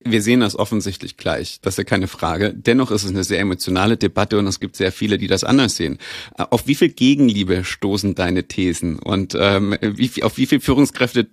Wir 0.00 0.22
sehen 0.22 0.40
das 0.40 0.56
offensichtlich 0.56 1.16
gleich, 1.16 1.58
das 1.62 1.74
ist 1.74 1.78
ja 1.78 1.84
keine 1.84 2.06
Frage. 2.06 2.52
Dennoch 2.54 2.90
ist 2.90 3.04
es 3.04 3.10
eine 3.10 3.24
sehr 3.24 3.40
emotionale 3.40 3.96
Debatte 3.96 4.38
und 4.38 4.46
es 4.46 4.60
gibt 4.60 4.76
sehr 4.76 4.92
viele, 4.92 5.18
die 5.18 5.26
das 5.26 5.42
anders 5.42 5.76
sehen. 5.76 5.98
Auf 6.36 6.66
wie 6.66 6.74
viel 6.74 6.90
Gegenliebe 6.90 7.64
stoßen 7.64 8.14
deine 8.14 8.46
Thesen 8.46 8.98
und 8.98 9.36
ähm, 9.38 9.76
wie, 9.80 10.22
auf 10.22 10.36
wie 10.36 10.46
viele 10.46 10.60
Führungskräfte 10.60 11.26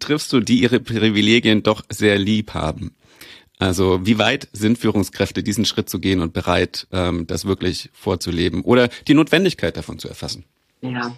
triffst 0.00 0.32
du, 0.32 0.40
die 0.40 0.60
ihre 0.60 0.80
Privilegien 0.80 1.62
doch 1.62 1.82
sehr 1.90 2.18
lieb 2.18 2.54
haben? 2.54 2.96
Also 3.58 4.06
wie 4.06 4.18
weit 4.18 4.48
sind 4.52 4.78
Führungskräfte, 4.78 5.42
diesen 5.42 5.64
Schritt 5.64 5.90
zu 5.90 5.98
gehen 5.98 6.20
und 6.20 6.32
bereit, 6.32 6.86
ähm, 6.92 7.26
das 7.26 7.44
wirklich 7.44 7.90
vorzuleben 7.92 8.62
oder 8.62 8.88
die 9.06 9.14
Notwendigkeit 9.14 9.76
davon 9.76 9.98
zu 9.98 10.08
erfassen? 10.08 10.44
Ja, 10.80 11.16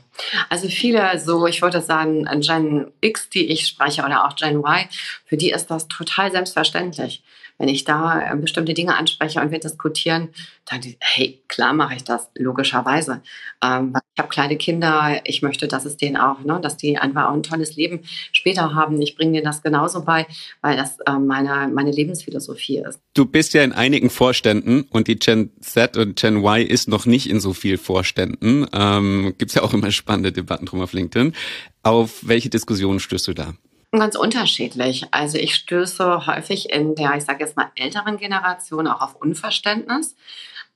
also 0.48 0.68
viele, 0.68 1.18
so 1.18 1.46
ich 1.46 1.60
würde 1.60 1.82
sagen, 1.82 2.26
Gen 2.40 2.90
X, 3.00 3.28
die 3.28 3.46
ich 3.46 3.66
spreche, 3.66 4.02
oder 4.02 4.26
auch 4.26 4.34
Gen 4.34 4.56
Y, 4.56 4.88
für 5.26 5.36
die 5.36 5.50
ist 5.50 5.66
das 5.66 5.86
total 5.88 6.32
selbstverständlich 6.32 7.22
wenn 7.60 7.68
ich 7.68 7.84
da 7.84 8.32
äh, 8.32 8.36
bestimmte 8.36 8.72
Dinge 8.72 8.96
anspreche 8.96 9.38
und 9.38 9.50
wir 9.50 9.60
diskutieren, 9.60 10.30
dann, 10.64 10.80
hey, 10.98 11.42
klar 11.46 11.74
mache 11.74 11.94
ich 11.94 12.04
das, 12.04 12.30
logischerweise. 12.34 13.20
Ähm, 13.62 13.94
ich 14.14 14.18
habe 14.18 14.30
kleine 14.30 14.56
Kinder, 14.56 15.20
ich 15.24 15.42
möchte, 15.42 15.68
dass 15.68 15.84
es 15.84 15.98
denen 15.98 16.16
auch, 16.16 16.40
ne, 16.40 16.58
dass 16.62 16.78
die 16.78 16.96
einfach 16.96 17.28
auch 17.28 17.34
ein 17.34 17.42
tolles 17.42 17.76
Leben 17.76 18.00
später 18.32 18.74
haben. 18.74 19.00
Ich 19.02 19.14
bringe 19.14 19.32
denen 19.32 19.44
das 19.44 19.62
genauso 19.62 20.02
bei, 20.04 20.26
weil 20.62 20.78
das 20.78 21.00
äh, 21.00 21.18
meine, 21.18 21.70
meine 21.72 21.90
Lebensphilosophie 21.90 22.78
ist. 22.78 22.98
Du 23.12 23.26
bist 23.26 23.52
ja 23.52 23.62
in 23.62 23.72
einigen 23.72 24.08
Vorständen 24.08 24.84
und 24.84 25.06
die 25.06 25.18
Gen 25.18 25.50
Z 25.60 25.98
und 25.98 26.18
Gen 26.18 26.38
Y 26.38 26.66
ist 26.66 26.88
noch 26.88 27.04
nicht 27.04 27.28
in 27.28 27.40
so 27.40 27.52
viel 27.52 27.76
Vorständen. 27.76 28.66
Ähm, 28.72 29.34
Gibt 29.36 29.54
ja 29.54 29.62
auch 29.62 29.74
immer 29.74 29.90
spannende 29.90 30.32
Debatten 30.32 30.64
drum 30.64 30.80
auf 30.80 30.94
LinkedIn. 30.94 31.34
Auf 31.82 32.26
welche 32.26 32.48
Diskussionen 32.48 33.00
stößt 33.00 33.28
du 33.28 33.34
da? 33.34 33.52
Ganz 33.92 34.14
unterschiedlich. 34.14 35.06
Also 35.10 35.36
ich 35.36 35.56
stöße 35.56 36.26
häufig 36.26 36.70
in 36.70 36.94
der, 36.94 37.16
ich 37.16 37.24
sage 37.24 37.40
jetzt 37.40 37.56
mal, 37.56 37.72
älteren 37.74 38.18
Generation 38.18 38.86
auch 38.86 39.00
auf 39.00 39.16
Unverständnis 39.16 40.14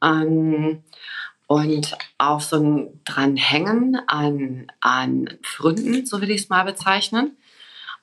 ähm, 0.03 0.83
und 1.46 1.96
auf 2.18 2.42
so 2.42 2.57
ein 2.57 3.00
Dranhängen 3.05 4.00
an, 4.09 4.66
an 4.81 5.29
Fründen, 5.42 6.07
so 6.07 6.20
will 6.20 6.31
ich 6.31 6.42
es 6.42 6.48
mal 6.48 6.64
bezeichnen. 6.64 7.37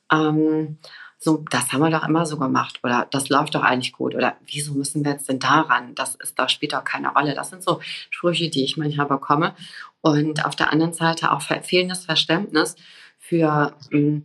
Ähm, 0.10 0.78
so, 1.18 1.44
das 1.52 1.74
haben 1.74 1.82
wir 1.82 1.90
doch 1.90 2.08
immer 2.08 2.26
so 2.26 2.40
gemacht 2.40 2.80
oder 2.82 3.06
das 3.12 3.28
läuft 3.28 3.54
doch 3.54 3.64
eigentlich 3.64 3.92
gut 3.92 4.16
oder 4.16 4.38
wieso 4.46 4.74
müssen 4.74 5.04
wir 5.04 5.12
jetzt 5.12 5.28
denn 5.28 5.40
daran? 5.40 5.94
Das 5.94 6.16
ist, 6.16 6.40
da 6.40 6.48
spielt 6.48 6.72
doch 6.72 6.86
keine 6.86 7.10
Rolle. 7.10 7.36
Das 7.36 7.50
sind 7.50 7.64
so 7.64 7.82
Sprüche, 8.10 8.50
die 8.50 8.64
ich 8.64 8.78
manchmal 8.78 9.08
bekomme. 9.08 9.56
Und 10.00 10.46
auf 10.46 10.56
der 10.56 10.72
anderen 10.72 10.94
Seite 10.94 11.32
auch 11.32 11.42
fehlendes 11.42 12.06
Verständnis 12.06 12.78
für 13.20 13.76
ähm, 13.92 14.24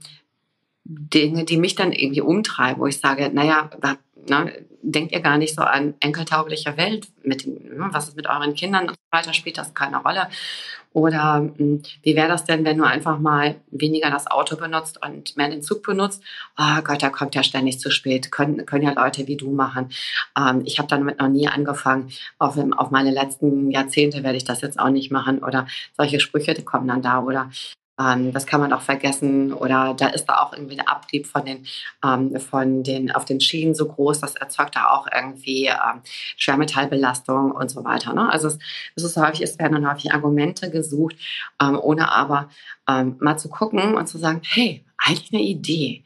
Dinge, 0.89 1.45
die 1.45 1.57
mich 1.57 1.75
dann 1.75 1.93
irgendwie 1.93 2.21
umtreiben, 2.21 2.81
wo 2.81 2.87
ich 2.87 3.01
sage, 3.01 3.31
naja, 3.33 3.71
da, 3.81 3.97
na, 4.29 4.47
denkt 4.83 5.13
ihr 5.13 5.21
gar 5.21 5.37
nicht 5.37 5.55
so 5.55 5.63
an 5.63 5.95
enkeltaugliche 6.01 6.77
Welt, 6.77 7.09
mit 7.25 7.47
ne, 7.47 7.89
was 7.91 8.09
ist 8.09 8.17
mit 8.17 8.29
euren 8.29 8.55
Kindern 8.55 8.89
und 8.89 8.95
so 8.95 9.19
weiter, 9.19 9.33
spielt 9.33 9.59
das 9.59 9.75
keine 9.75 9.99
Rolle. 9.99 10.29
Oder 10.93 11.51
hm, 11.57 11.83
wie 12.03 12.17
wäre 12.17 12.29
das 12.29 12.45
denn, 12.45 12.65
wenn 12.65 12.79
du 12.79 12.85
einfach 12.85 13.19
mal 13.19 13.57
weniger 13.71 14.11
das 14.11 14.29
Auto 14.29 14.57
benutzt 14.57 14.99
und 15.05 15.37
mehr 15.37 15.51
den 15.51 15.61
Zug 15.61 15.83
benutzt? 15.83 16.23
Oh 16.57 16.81
Gott, 16.85 17.03
da 17.03 17.11
kommt 17.11 17.35
ja 17.35 17.43
ständig 17.43 17.81
zu 17.81 17.91
spät. 17.91 18.31
Können, 18.31 18.65
können 18.65 18.85
ja 18.85 18.93
Leute 18.93 19.27
wie 19.27 19.37
du 19.37 19.51
machen. 19.51 19.91
Ähm, 20.39 20.63
ich 20.65 20.79
habe 20.79 20.89
damit 20.89 21.19
noch 21.19 21.29
nie 21.29 21.49
angefangen. 21.49 22.11
Auf, 22.39 22.57
auf 22.57 22.91
meine 22.91 23.11
letzten 23.11 23.71
Jahrzehnte 23.71 24.23
werde 24.23 24.39
ich 24.39 24.45
das 24.45 24.63
jetzt 24.63 24.79
auch 24.79 24.91
nicht 24.91 25.11
machen. 25.11 25.43
Oder 25.45 25.67
solche 25.97 26.21
Sprüche, 26.21 26.55
die 26.55 26.65
kommen 26.65 26.89
dann 26.89 27.03
da. 27.03 27.21
Oder 27.21 27.51
ähm, 27.99 28.33
das 28.33 28.47
kann 28.47 28.61
man 28.61 28.73
auch 28.73 28.83
vergessen. 28.83 29.53
Oder 29.53 29.95
da 29.95 30.09
ist 30.09 30.27
da 30.27 30.41
auch 30.41 30.53
irgendwie 30.53 30.77
der 30.77 30.89
Abrieb 30.89 31.27
von 31.27 31.45
den, 31.45 31.67
ähm, 32.05 32.39
von 32.41 32.83
den, 32.83 33.11
auf 33.11 33.25
den 33.25 33.41
Schienen 33.41 33.75
so 33.75 33.87
groß, 33.87 34.21
das 34.21 34.35
erzeugt 34.37 34.77
da 34.77 34.91
auch 34.91 35.07
irgendwie 35.15 35.67
ähm, 35.67 36.03
Schwermetallbelastung 36.37 37.53
und 37.53 37.71
so 37.71 37.85
weiter. 37.85 38.13
Ne? 38.13 38.31
Also 38.31 38.49
es, 38.49 38.59
es 38.95 39.03
ist 39.03 39.17
häufig, 39.17 39.43
es 39.43 39.59
werden 39.59 39.73
dann 39.73 39.91
häufig 39.91 40.13
Argumente 40.13 40.71
gesucht, 40.71 41.17
ähm, 41.61 41.79
ohne 41.81 42.13
aber 42.13 42.49
ähm, 42.89 43.17
mal 43.21 43.39
zu 43.39 43.49
gucken 43.49 43.95
und 43.95 44.07
zu 44.07 44.19
sagen, 44.19 44.43
hey, 44.45 44.85
eigentlich 44.99 45.33
eine 45.33 45.43
Idee. 45.43 46.05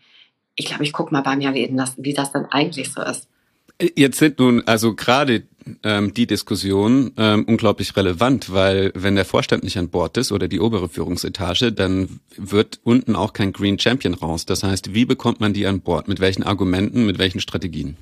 Ich 0.55 0.66
glaube, 0.66 0.85
ich 0.85 0.92
gucke 0.92 1.12
mal 1.12 1.22
bei 1.22 1.37
mir, 1.37 1.55
wie 1.55 1.68
das, 1.74 1.94
wie 1.96 2.14
das 2.14 2.33
dann 2.33 2.46
eigentlich 2.46 2.92
so 2.92 3.03
ist. 3.03 3.29
Jetzt 3.96 4.18
sind 4.18 4.38
nun 4.38 4.62
also 4.66 4.94
gerade 4.94 5.44
ähm, 5.84 6.12
die 6.12 6.26
Diskussion 6.26 7.12
ähm, 7.16 7.44
unglaublich 7.46 7.96
relevant, 7.96 8.52
weil 8.52 8.92
wenn 8.94 9.14
der 9.14 9.24
Vorstand 9.24 9.64
nicht 9.64 9.78
an 9.78 9.88
Bord 9.88 10.16
ist 10.16 10.32
oder 10.32 10.48
die 10.48 10.60
obere 10.60 10.88
Führungsetage, 10.88 11.72
dann 11.72 12.20
wird 12.36 12.80
unten 12.84 13.16
auch 13.16 13.32
kein 13.32 13.52
Green 13.52 13.78
Champion 13.78 14.14
raus. 14.14 14.44
Das 14.44 14.62
heißt, 14.62 14.94
wie 14.94 15.04
bekommt 15.04 15.40
man 15.40 15.52
die 15.52 15.66
an 15.66 15.80
Bord? 15.80 16.08
Mit 16.08 16.20
welchen 16.20 16.42
Argumenten, 16.42 17.06
mit 17.06 17.18
welchen 17.18 17.40
Strategien? 17.40 17.96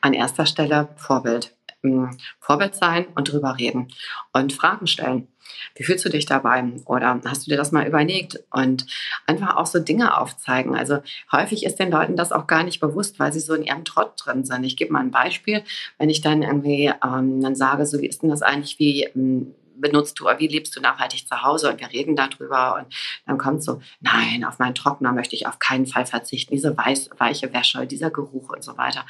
An 0.00 0.14
erster 0.14 0.46
Stelle 0.46 0.88
Vorbild. 0.96 1.54
Ähm, 1.82 2.10
Vorbild 2.38 2.74
sein 2.74 3.06
und 3.14 3.32
drüber 3.32 3.56
reden 3.58 3.88
und 4.32 4.52
Fragen 4.52 4.86
stellen. 4.86 5.28
Wie 5.74 5.84
fühlst 5.84 6.04
du 6.04 6.08
dich 6.08 6.26
dabei? 6.26 6.64
Oder 6.86 7.20
hast 7.24 7.46
du 7.46 7.50
dir 7.50 7.56
das 7.56 7.72
mal 7.72 7.86
überlegt? 7.86 8.40
Und 8.50 8.86
einfach 9.26 9.56
auch 9.56 9.66
so 9.66 9.78
Dinge 9.78 10.16
aufzeigen. 10.18 10.74
Also 10.74 10.98
häufig 11.32 11.64
ist 11.64 11.78
den 11.78 11.90
Leuten 11.90 12.16
das 12.16 12.32
auch 12.32 12.46
gar 12.46 12.64
nicht 12.64 12.80
bewusst, 12.80 13.18
weil 13.18 13.32
sie 13.32 13.40
so 13.40 13.54
in 13.54 13.64
ihrem 13.64 13.84
Trott 13.84 14.12
drin 14.16 14.44
sind. 14.44 14.64
Ich 14.64 14.76
gebe 14.76 14.92
mal 14.92 15.00
ein 15.00 15.10
Beispiel. 15.10 15.62
Wenn 15.98 16.10
ich 16.10 16.20
dann 16.20 16.42
irgendwie 16.42 16.92
ähm, 17.04 17.40
dann 17.40 17.54
sage, 17.54 17.86
so 17.86 18.00
wie 18.00 18.06
ist 18.06 18.22
denn 18.22 18.30
das 18.30 18.42
eigentlich, 18.42 18.78
wie 18.78 19.04
ähm, 19.04 19.54
benutzt 19.80 20.18
du 20.18 20.26
wie 20.38 20.48
lebst 20.48 20.76
du 20.76 20.80
nachhaltig 20.80 21.26
zu 21.26 21.42
Hause 21.42 21.70
und 21.70 21.80
wir 21.80 21.90
reden 21.90 22.16
darüber 22.16 22.76
und 22.76 22.94
dann 23.26 23.38
kommt 23.38 23.62
so, 23.62 23.80
nein, 24.00 24.44
auf 24.44 24.58
meinen 24.58 24.74
Trockner 24.74 25.12
möchte 25.12 25.36
ich 25.36 25.46
auf 25.46 25.58
keinen 25.58 25.86
Fall 25.86 26.06
verzichten, 26.06 26.54
diese 26.54 26.76
weiß, 26.76 27.10
weiche 27.18 27.52
Wäsche, 27.52 27.86
dieser 27.86 28.10
Geruch 28.10 28.50
und 28.50 28.62
so 28.62 28.76
weiter. 28.76 29.06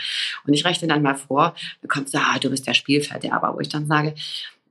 Und 0.47 0.55
ich 0.55 0.65
rechne 0.65 0.89
dann 0.89 1.03
mal 1.03 1.17
vor, 1.17 1.55
dann 1.83 1.89
kommt 1.89 2.09
so, 2.09 2.19
ah, 2.19 2.39
du 2.39 2.51
bist 2.51 2.67
der 2.67 2.75
Spielverderber, 2.75 3.55
wo 3.55 3.61
ich 3.61 3.69
dann 3.69 3.87
sage, 3.87 4.15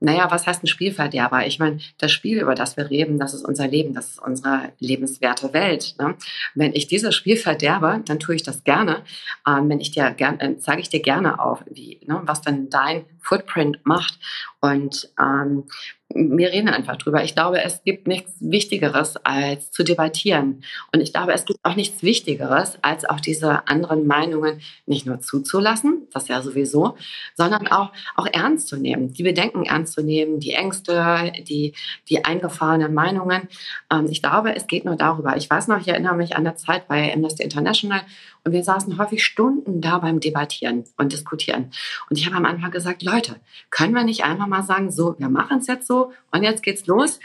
naja, 0.00 0.30
was 0.30 0.46
heißt 0.46 0.62
ein 0.62 0.68
Spielverderber? 0.68 1.46
Ich 1.46 1.58
meine, 1.58 1.78
das 1.98 2.12
Spiel, 2.12 2.40
über 2.40 2.54
das 2.54 2.76
wir 2.76 2.90
reden, 2.90 3.18
das 3.18 3.34
ist 3.34 3.44
unser 3.44 3.66
Leben, 3.66 3.94
das 3.94 4.10
ist 4.10 4.18
unsere 4.20 4.72
lebenswerte 4.78 5.52
Welt. 5.52 5.94
Ne? 5.98 6.14
Wenn 6.54 6.72
ich 6.72 6.86
dieses 6.86 7.14
Spiel 7.14 7.36
verderbe, 7.36 8.02
dann 8.04 8.20
tue 8.20 8.36
ich 8.36 8.42
das 8.42 8.64
gerne. 8.64 9.02
Ähm, 9.46 9.68
wenn 9.68 9.80
ich 9.80 9.90
dir 9.90 10.10
gerne, 10.12 10.40
äh, 10.40 10.58
zeige 10.58 10.80
ich 10.80 10.88
dir 10.88 11.00
gerne 11.00 11.40
auf, 11.40 11.64
wie, 11.68 12.00
ne, 12.06 12.20
was 12.24 12.42
dann 12.42 12.70
dein 12.70 13.04
Footprint 13.20 13.78
macht. 13.84 14.18
Und 14.60 15.10
ähm, 15.20 15.64
wir 16.18 16.50
reden 16.50 16.68
einfach 16.68 16.96
drüber. 16.96 17.22
Ich 17.22 17.34
glaube, 17.34 17.62
es 17.62 17.82
gibt 17.84 18.06
nichts 18.06 18.32
Wichtigeres 18.40 19.16
als 19.24 19.70
zu 19.70 19.84
debattieren. 19.84 20.62
Und 20.92 21.00
ich 21.00 21.12
glaube, 21.12 21.32
es 21.32 21.44
gibt 21.44 21.60
auch 21.62 21.76
nichts 21.76 22.02
Wichtigeres, 22.02 22.78
als 22.82 23.04
auch 23.04 23.20
diese 23.20 23.68
anderen 23.68 24.06
Meinungen 24.06 24.60
nicht 24.86 25.06
nur 25.06 25.20
zuzulassen, 25.20 26.08
das 26.12 26.28
ja 26.28 26.42
sowieso, 26.42 26.96
sondern 27.36 27.68
auch, 27.68 27.92
auch 28.16 28.26
ernst 28.32 28.68
zu 28.68 28.76
nehmen, 28.76 29.12
die 29.12 29.22
Bedenken 29.22 29.64
ernst 29.64 29.94
zu 29.94 30.02
nehmen, 30.02 30.40
die 30.40 30.52
Ängste, 30.52 31.32
die, 31.46 31.74
die 32.08 32.24
eingefahrenen 32.24 32.92
Meinungen. 32.92 33.48
Ähm, 33.92 34.06
ich 34.10 34.22
glaube, 34.22 34.54
es 34.56 34.66
geht 34.66 34.84
nur 34.84 34.96
darüber. 34.96 35.36
Ich 35.36 35.48
weiß 35.48 35.68
noch, 35.68 35.80
ich 35.80 35.88
erinnere 35.88 36.16
mich 36.16 36.36
an 36.36 36.44
der 36.44 36.56
Zeit 36.56 36.88
bei 36.88 37.12
Amnesty 37.12 37.44
International 37.44 38.00
und 38.48 38.54
wir 38.54 38.64
saßen 38.64 38.96
häufig 38.96 39.22
Stunden 39.22 39.82
da 39.82 39.98
beim 39.98 40.20
Debattieren 40.20 40.84
und 40.96 41.12
Diskutieren. 41.12 41.70
Und 42.08 42.16
ich 42.16 42.24
habe 42.24 42.36
am 42.36 42.46
Anfang 42.46 42.70
gesagt, 42.70 43.02
Leute, 43.02 43.36
können 43.68 43.94
wir 43.94 44.04
nicht 44.04 44.24
einfach 44.24 44.46
mal 44.46 44.62
sagen, 44.62 44.90
so, 44.90 45.14
wir 45.18 45.28
machen 45.28 45.58
es 45.58 45.66
jetzt 45.66 45.86
so 45.86 46.12
und 46.30 46.42
jetzt 46.44 46.62
geht's 46.62 46.86
los. 46.86 47.20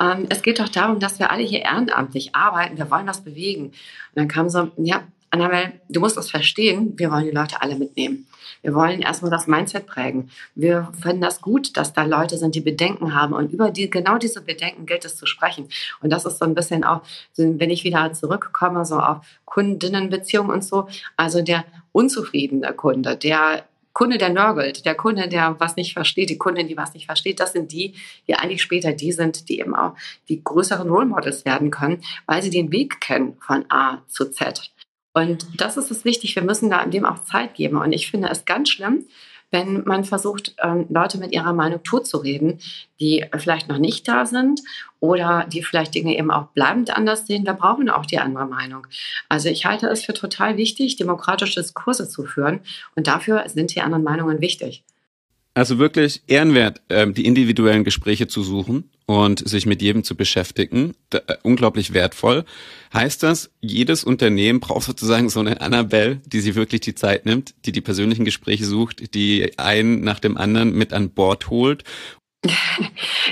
Ähm, 0.00 0.26
es 0.28 0.40
geht 0.42 0.60
doch 0.60 0.68
darum, 0.68 1.00
dass 1.00 1.18
wir 1.18 1.32
alle 1.32 1.42
hier 1.42 1.62
ehrenamtlich 1.62 2.36
arbeiten, 2.36 2.78
wir 2.78 2.88
wollen 2.92 3.08
was 3.08 3.24
bewegen. 3.24 3.64
Und 3.64 3.74
dann 4.14 4.28
kam 4.28 4.48
so, 4.48 4.70
ja, 4.76 5.02
Annabelle, 5.30 5.80
du 5.88 5.98
musst 5.98 6.16
das 6.16 6.30
verstehen, 6.30 6.96
wir 6.96 7.10
wollen 7.10 7.24
die 7.24 7.32
Leute 7.32 7.60
alle 7.60 7.74
mitnehmen. 7.74 8.27
Wir 8.62 8.74
wollen 8.74 9.00
erstmal 9.00 9.30
das 9.30 9.46
Mindset 9.46 9.86
prägen. 9.86 10.30
Wir 10.54 10.90
finden 11.00 11.20
das 11.20 11.40
gut, 11.40 11.76
dass 11.76 11.92
da 11.92 12.04
Leute 12.04 12.38
sind, 12.38 12.54
die 12.54 12.60
Bedenken 12.60 13.14
haben. 13.14 13.32
Und 13.32 13.52
über 13.52 13.70
die, 13.70 13.90
genau 13.90 14.18
diese 14.18 14.40
Bedenken 14.40 14.86
gilt 14.86 15.04
es 15.04 15.16
zu 15.16 15.26
sprechen. 15.26 15.68
Und 16.00 16.10
das 16.10 16.24
ist 16.24 16.38
so 16.38 16.44
ein 16.44 16.54
bisschen 16.54 16.84
auch, 16.84 17.02
wenn 17.36 17.70
ich 17.70 17.84
wieder 17.84 18.12
zurückkomme, 18.12 18.84
so 18.84 18.98
auf 18.98 19.18
Kundinnenbeziehungen 19.44 20.50
und 20.52 20.64
so. 20.64 20.88
Also 21.16 21.42
der 21.42 21.64
unzufriedene 21.92 22.72
Kunde, 22.74 23.16
der 23.16 23.64
Kunde, 23.98 24.16
der 24.16 24.28
nörgelt, 24.28 24.86
der 24.86 24.94
Kunde, 24.94 25.28
der 25.28 25.56
was 25.58 25.74
nicht 25.74 25.92
versteht, 25.92 26.30
die 26.30 26.38
Kundin, 26.38 26.68
die 26.68 26.76
was 26.76 26.94
nicht 26.94 27.06
versteht, 27.06 27.40
das 27.40 27.50
sind 27.50 27.72
die, 27.72 27.94
die 28.28 28.34
eigentlich 28.36 28.62
später 28.62 28.92
die 28.92 29.10
sind, 29.10 29.48
die 29.48 29.58
eben 29.58 29.74
auch 29.74 29.96
die 30.28 30.44
größeren 30.44 30.88
Role 30.88 31.06
Models 31.06 31.44
werden 31.44 31.72
können, 31.72 32.00
weil 32.24 32.40
sie 32.40 32.50
den 32.50 32.70
Weg 32.70 33.00
kennen 33.00 33.36
von 33.40 33.64
A 33.70 34.02
zu 34.06 34.30
Z. 34.30 34.70
Und 35.18 35.46
das 35.56 35.76
ist 35.76 35.90
es 35.90 36.04
wichtig. 36.04 36.36
Wir 36.36 36.42
müssen 36.42 36.70
da 36.70 36.84
dem 36.84 37.04
auch 37.04 37.22
Zeit 37.24 37.54
geben. 37.54 37.76
Und 37.78 37.92
ich 37.92 38.10
finde 38.10 38.28
es 38.28 38.44
ganz 38.44 38.70
schlimm, 38.70 39.06
wenn 39.50 39.84
man 39.84 40.04
versucht, 40.04 40.54
ähm, 40.62 40.86
Leute 40.90 41.18
mit 41.18 41.32
ihrer 41.32 41.54
Meinung 41.54 41.82
totzureden, 41.82 42.60
die 43.00 43.24
vielleicht 43.38 43.68
noch 43.68 43.78
nicht 43.78 44.06
da 44.06 44.26
sind 44.26 44.60
oder 45.00 45.46
die 45.50 45.62
vielleicht 45.62 45.94
Dinge 45.94 46.16
eben 46.18 46.30
auch 46.30 46.48
bleibend 46.48 46.94
anders 46.94 47.26
sehen. 47.26 47.46
Wir 47.46 47.54
brauchen 47.54 47.88
auch 47.88 48.04
die 48.04 48.18
andere 48.18 48.46
Meinung. 48.46 48.86
Also 49.28 49.48
ich 49.48 49.64
halte 49.64 49.88
es 49.88 50.04
für 50.04 50.12
total 50.12 50.56
wichtig, 50.56 50.96
demokratische 50.96 51.60
Diskurse 51.60 52.08
zu 52.08 52.24
führen. 52.24 52.60
Und 52.94 53.06
dafür 53.06 53.48
sind 53.48 53.74
die 53.74 53.80
anderen 53.80 54.04
Meinungen 54.04 54.40
wichtig. 54.40 54.84
Also 55.58 55.80
wirklich 55.80 56.22
ehrenwert, 56.28 56.82
ähm, 56.88 57.14
die 57.14 57.26
individuellen 57.26 57.82
Gespräche 57.82 58.28
zu 58.28 58.44
suchen 58.44 58.92
und 59.06 59.48
sich 59.48 59.66
mit 59.66 59.82
jedem 59.82 60.04
zu 60.04 60.14
beschäftigen. 60.14 60.94
Äh, 61.10 61.34
unglaublich 61.42 61.92
wertvoll. 61.92 62.44
Heißt 62.94 63.24
das, 63.24 63.50
jedes 63.60 64.04
Unternehmen 64.04 64.60
braucht 64.60 64.84
sozusagen 64.84 65.28
so 65.30 65.40
eine 65.40 65.60
Annabelle, 65.60 66.20
die 66.24 66.38
sich 66.38 66.54
wirklich 66.54 66.82
die 66.82 66.94
Zeit 66.94 67.26
nimmt, 67.26 67.56
die 67.66 67.72
die 67.72 67.80
persönlichen 67.80 68.24
Gespräche 68.24 68.66
sucht, 68.66 69.14
die 69.14 69.58
einen 69.58 70.00
nach 70.02 70.20
dem 70.20 70.36
anderen 70.36 70.74
mit 70.74 70.92
an 70.92 71.10
Bord 71.10 71.50
holt 71.50 71.82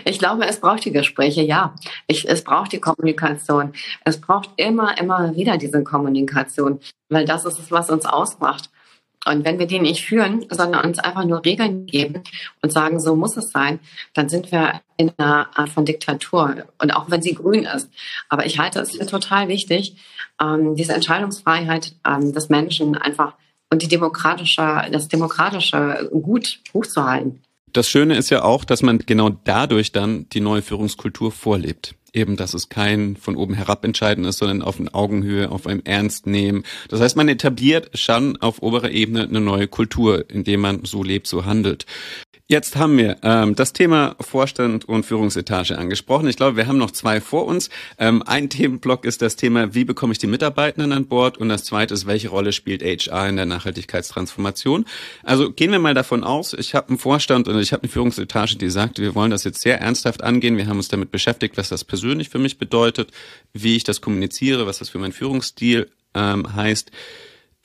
ich 0.04 0.18
glaube, 0.18 0.46
es 0.46 0.60
braucht 0.60 0.84
die 0.84 0.92
Gespräche, 0.92 1.42
ja. 1.42 1.74
Ich, 2.06 2.28
es 2.28 2.42
braucht 2.42 2.72
die 2.72 2.80
Kommunikation. 2.80 3.72
Es 4.04 4.20
braucht 4.20 4.50
immer, 4.56 4.98
immer 4.98 5.34
wieder 5.36 5.58
diese 5.58 5.84
Kommunikation, 5.84 6.80
weil 7.08 7.24
das 7.24 7.44
ist 7.44 7.58
es, 7.58 7.70
was 7.70 7.88
uns 7.90 8.04
ausmacht. 8.04 8.70
Und 9.26 9.44
wenn 9.44 9.58
wir 9.58 9.66
die 9.66 9.80
nicht 9.80 10.04
führen, 10.04 10.44
sondern 10.50 10.84
uns 10.86 10.98
einfach 10.98 11.24
nur 11.24 11.44
Regeln 11.44 11.86
geben 11.86 12.22
und 12.62 12.72
sagen, 12.72 13.00
so 13.00 13.16
muss 13.16 13.36
es 13.36 13.50
sein, 13.50 13.80
dann 14.14 14.28
sind 14.28 14.52
wir 14.52 14.80
in 14.96 15.12
einer 15.16 15.48
Art 15.58 15.68
von 15.68 15.84
Diktatur. 15.84 16.64
Und 16.78 16.92
auch 16.92 17.10
wenn 17.10 17.22
sie 17.22 17.34
grün 17.34 17.64
ist. 17.64 17.90
Aber 18.28 18.46
ich 18.46 18.58
halte 18.58 18.80
es 18.80 18.96
für 18.96 19.06
total 19.06 19.48
wichtig, 19.48 19.96
ähm, 20.40 20.76
diese 20.76 20.94
Entscheidungsfreiheit 20.94 21.94
ähm, 22.06 22.32
des 22.32 22.48
Menschen 22.48 22.96
einfach 22.96 23.34
und 23.70 23.82
die 23.82 23.88
demokratische, 23.88 24.86
das 24.92 25.08
demokratische 25.08 26.08
Gut 26.12 26.60
hochzuhalten. 26.72 27.42
Das 27.72 27.88
Schöne 27.88 28.16
ist 28.16 28.30
ja 28.30 28.42
auch, 28.42 28.64
dass 28.64 28.82
man 28.82 28.98
genau 29.00 29.30
dadurch 29.30 29.92
dann 29.92 30.28
die 30.30 30.40
neue 30.40 30.62
Führungskultur 30.62 31.32
vorlebt. 31.32 31.94
Eben, 32.16 32.36
dass 32.36 32.54
es 32.54 32.70
kein 32.70 33.14
von 33.16 33.36
oben 33.36 33.52
herab 33.52 33.84
entscheiden 33.84 34.24
ist, 34.24 34.38
sondern 34.38 34.62
auf 34.62 34.80
einer 34.80 34.94
Augenhöhe, 34.94 35.50
auf 35.50 35.66
einem 35.66 35.82
Ernst 35.84 36.26
nehmen. 36.26 36.62
Das 36.88 36.98
heißt, 36.98 37.14
man 37.14 37.28
etabliert 37.28 37.90
schon 37.92 38.38
auf 38.38 38.62
oberer 38.62 38.90
Ebene 38.90 39.24
eine 39.24 39.42
neue 39.42 39.68
Kultur, 39.68 40.24
indem 40.30 40.60
man 40.60 40.84
so 40.86 41.02
lebt, 41.02 41.26
so 41.26 41.44
handelt. 41.44 41.84
Jetzt 42.48 42.76
haben 42.76 42.96
wir 42.96 43.16
ähm, 43.24 43.56
das 43.56 43.72
Thema 43.72 44.14
Vorstand 44.20 44.84
und 44.84 45.04
Führungsetage 45.04 45.76
angesprochen. 45.76 46.28
Ich 46.28 46.36
glaube, 46.36 46.56
wir 46.56 46.68
haben 46.68 46.78
noch 46.78 46.92
zwei 46.92 47.20
vor 47.20 47.44
uns. 47.44 47.70
Ähm, 47.98 48.22
ein 48.24 48.48
Themenblock 48.48 49.04
ist 49.04 49.20
das 49.20 49.34
Thema, 49.34 49.74
wie 49.74 49.84
bekomme 49.84 50.12
ich 50.12 50.20
die 50.20 50.28
Mitarbeitenden 50.28 50.92
an 50.92 51.06
Bord? 51.06 51.38
Und 51.38 51.48
das 51.48 51.64
zweite 51.64 51.92
ist, 51.92 52.06
welche 52.06 52.28
Rolle 52.28 52.52
spielt 52.52 52.84
HR 52.84 53.28
in 53.28 53.34
der 53.34 53.46
Nachhaltigkeitstransformation? 53.46 54.84
Also 55.24 55.50
gehen 55.50 55.72
wir 55.72 55.80
mal 55.80 55.94
davon 55.94 56.22
aus, 56.22 56.52
ich 56.52 56.76
habe 56.76 56.90
einen 56.90 56.98
Vorstand 56.98 57.48
und 57.48 57.58
ich 57.58 57.72
habe 57.72 57.82
eine 57.82 57.90
Führungsetage, 57.90 58.54
die 58.54 58.70
sagt, 58.70 59.00
wir 59.00 59.16
wollen 59.16 59.32
das 59.32 59.42
jetzt 59.42 59.62
sehr 59.62 59.80
ernsthaft 59.80 60.22
angehen. 60.22 60.56
Wir 60.56 60.68
haben 60.68 60.76
uns 60.76 60.86
damit 60.86 61.10
beschäftigt, 61.10 61.56
was 61.56 61.68
das 61.68 61.82
persönlich 61.82 62.05
für 62.28 62.38
mich 62.38 62.58
bedeutet, 62.58 63.10
wie 63.52 63.76
ich 63.76 63.84
das 63.84 64.00
kommuniziere, 64.00 64.66
was 64.66 64.78
das 64.78 64.88
für 64.88 64.98
meinen 64.98 65.12
Führungsstil 65.12 65.90
ähm, 66.14 66.54
heißt 66.54 66.90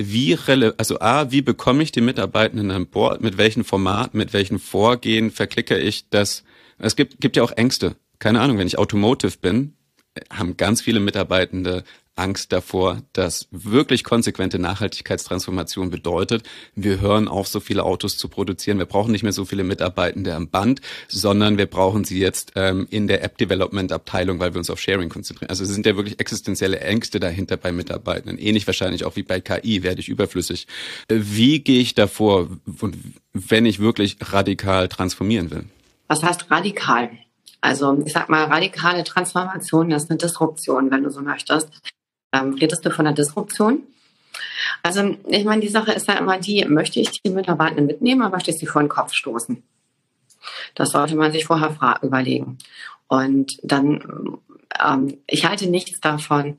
wie 0.10 0.38
also 0.78 1.00
A, 1.00 1.32
wie 1.32 1.42
bekomme 1.42 1.84
ich 1.84 1.92
die 1.92 2.02
Mitarbeitenden 2.02 2.72
an 2.72 2.88
Bord, 2.88 3.22
mit 3.22 3.38
welchen 3.38 3.64
Formaten, 3.64 4.18
mit 4.18 4.34
welchen 4.34 4.60
Vorgehen 4.60 5.32
verklicke 5.32 5.78
ich 5.78 6.10
das? 6.10 6.44
Es 6.78 6.96
gibt, 6.96 7.22
gibt 7.22 7.38
ja 7.38 7.44
auch 7.44 7.52
Ängste. 7.52 7.96
Keine 8.20 8.42
Ahnung, 8.42 8.58
wenn 8.58 8.68
ich 8.68 8.78
Automotive 8.78 9.38
bin, 9.40 9.74
haben 10.32 10.58
ganz 10.58 10.82
viele 10.82 11.00
Mitarbeitende 11.00 11.84
Angst 12.22 12.52
davor, 12.52 13.02
dass 13.14 13.48
wirklich 13.50 14.04
konsequente 14.04 14.60
Nachhaltigkeitstransformation 14.60 15.90
bedeutet, 15.90 16.44
wir 16.76 17.02
hören 17.02 17.28
auf, 17.28 17.48
so 17.48 17.60
viele 17.60 17.84
Autos 17.84 18.18
zu 18.18 18.30
produzieren. 18.30 18.78
Wir 18.78 18.86
brauchen 18.86 19.12
nicht 19.12 19.24
mehr 19.24 19.34
so 19.34 19.44
viele 19.44 19.64
Mitarbeitende 19.64 20.36
am 20.36 20.48
Band, 20.48 20.82
sondern 21.08 21.58
wir 21.58 21.66
brauchen 21.66 22.04
sie 22.04 22.20
jetzt 22.20 22.52
ähm, 22.56 22.88
in 22.92 23.08
der 23.08 23.24
App-Development-Abteilung, 23.24 24.40
weil 24.40 24.54
wir 24.54 24.60
uns 24.60 24.70
auf 24.70 24.80
Sharing 24.80 25.10
konzentrieren. 25.10 25.50
Also 25.50 25.64
es 25.64 25.70
sind 25.70 25.86
ja 25.88 25.96
wirklich 25.96 26.20
existenzielle 26.20 26.80
Ängste 26.80 27.20
dahinter 27.20 27.58
bei 27.58 27.72
Mitarbeitenden. 27.72 28.38
Ähnlich 28.38 28.68
wahrscheinlich 28.68 29.04
auch 29.04 29.16
wie 29.16 29.24
bei 29.24 29.42
KI, 29.42 29.82
werde 29.82 30.00
ich 30.00 30.10
überflüssig. 30.10 30.68
Wie 31.10 31.60
gehe 31.60 31.82
ich 31.82 31.96
davor, 31.96 32.50
wenn 33.34 33.66
ich 33.66 33.80
wirklich 33.80 34.18
radikal 34.22 34.90
transformieren 34.90 35.50
will? 35.50 35.64
Was 36.08 36.22
heißt 36.22 36.52
radikal? 36.52 37.10
Also 37.62 38.00
ich 38.06 38.14
sag 38.14 38.30
mal, 38.30 38.44
radikale 38.46 39.04
Transformation 39.04 39.92
ist 39.92 40.10
eine 40.10 40.18
Disruption, 40.18 40.92
wenn 40.92 41.04
du 41.04 41.10
so 41.10 41.22
möchtest. 41.22 41.70
Ähm, 42.34 42.54
redest 42.54 42.86
du 42.86 42.92
von 42.92 43.08
einer 43.08 43.16
Disruption? 43.16 43.84
Also 44.84 45.18
ich 45.28 45.44
meine, 45.44 45.62
die 45.62 45.68
Sache 45.68 45.92
ist 45.92 46.08
ja 46.08 46.16
immer 46.16 46.40
die, 46.40 46.66
möchte 46.66 47.00
ich 47.00 47.22
die 47.22 47.30
Mitarbeitenden 47.30 47.88
mitnehmen 47.88 48.22
oder 48.22 48.32
möchte 48.32 48.52
ich 48.52 48.58
sie 48.58 48.68
vor 48.68 48.82
den 48.82 48.90
Kopf 48.90 49.14
stoßen? 49.14 49.62
Das 50.76 50.92
sollte 50.92 51.16
man 51.16 51.32
sich 51.32 51.46
vorher 51.46 52.00
überlegen. 52.02 52.58
Und 53.08 53.58
dann, 53.64 54.40
ähm, 54.84 55.18
ich 55.28 55.46
halte 55.46 55.70
nichts 55.70 56.00
davon, 56.00 56.58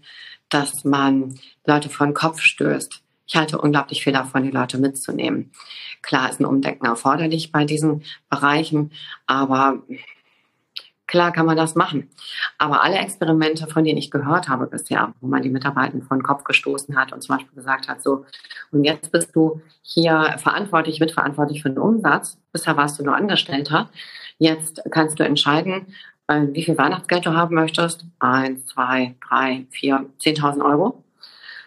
dass 0.49 0.85
man 0.85 1.39
Leute 1.65 1.89
vor 1.89 2.07
den 2.07 2.15
Kopf 2.15 2.41
stößt. 2.41 3.03
Ich 3.27 3.37
halte 3.37 3.59
unglaublich 3.59 4.05
viel 4.05 4.13
davon, 4.13 4.43
die 4.43 4.51
Leute 4.51 4.79
mitzunehmen. 4.79 5.53
Klar 6.03 6.29
ist 6.29 6.41
ein 6.41 6.45
Umdenken 6.45 6.85
erforderlich 6.85 7.53
bei 7.53 7.65
diesen 7.65 8.05
Bereichen, 8.29 8.93
aber 9.27 9.83
Klar 11.13 11.31
kann 11.31 11.45
man 11.45 11.59
das 11.59 11.75
machen. 11.75 12.09
Aber 12.57 12.83
alle 12.83 12.97
Experimente, 12.97 13.67
von 13.67 13.85
denen 13.85 13.99
ich 13.99 14.11
gehört 14.11 14.49
habe 14.49 14.67
bisher, 14.67 15.13
wo 15.21 15.27
man 15.27 15.43
die 15.43 15.51
Mitarbeiter 15.51 16.01
vor 16.01 16.17
den 16.17 16.23
Kopf 16.23 16.43
gestoßen 16.43 16.97
hat 16.97 17.13
und 17.13 17.21
zum 17.21 17.37
Beispiel 17.37 17.55
gesagt 17.55 17.87
hat, 17.87 18.03
so, 18.03 18.25
und 18.71 18.85
jetzt 18.85 19.13
bist 19.13 19.37
du 19.37 19.61
hier 19.83 20.37
verantwortlich, 20.39 21.01
mitverantwortlich 21.01 21.61
für 21.61 21.69
den 21.69 21.77
Umsatz. 21.77 22.39
Bisher 22.51 22.79
warst 22.79 22.99
du 22.99 23.05
nur 23.05 23.15
Angestellter. 23.15 23.91
Jetzt 24.39 24.81
kannst 24.91 25.21
du 25.21 25.25
entscheiden, 25.25 25.89
äh, 26.29 26.47
wie 26.53 26.65
viel 26.65 26.79
Weihnachtsgeld 26.79 27.27
du 27.27 27.35
haben 27.35 27.57
möchtest. 27.57 28.07
Eins, 28.19 28.65
zwei, 28.65 29.15
drei, 29.29 29.67
vier, 29.69 30.07
zehntausend 30.17 30.65
Euro. 30.65 31.05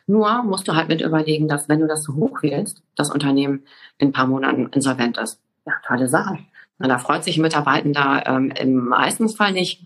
Nur 0.07 0.41
musst 0.41 0.67
du 0.67 0.75
halt 0.75 0.87
mit 0.87 1.01
überlegen, 1.01 1.47
dass 1.47 1.69
wenn 1.69 1.81
du 1.81 1.87
das 1.87 2.01
so 2.01 2.15
hoch 2.15 2.41
wählst, 2.41 2.81
das 2.95 3.11
Unternehmen 3.11 3.63
in 3.99 4.07
ein 4.07 4.11
paar 4.11 4.25
Monaten 4.25 4.69
insolvent 4.73 5.19
ist. 5.19 5.39
Ja, 5.67 5.73
tolle 5.85 6.07
Sache. 6.07 6.39
Na, 6.77 6.87
da 6.87 6.97
freut 6.99 7.23
sich 7.23 7.37
ein 7.37 7.41
Mitarbeitender 7.41 8.23
ähm, 8.25 8.51
im 8.51 8.75
meisten 8.75 9.29
Fall 9.29 9.53
nicht. 9.53 9.81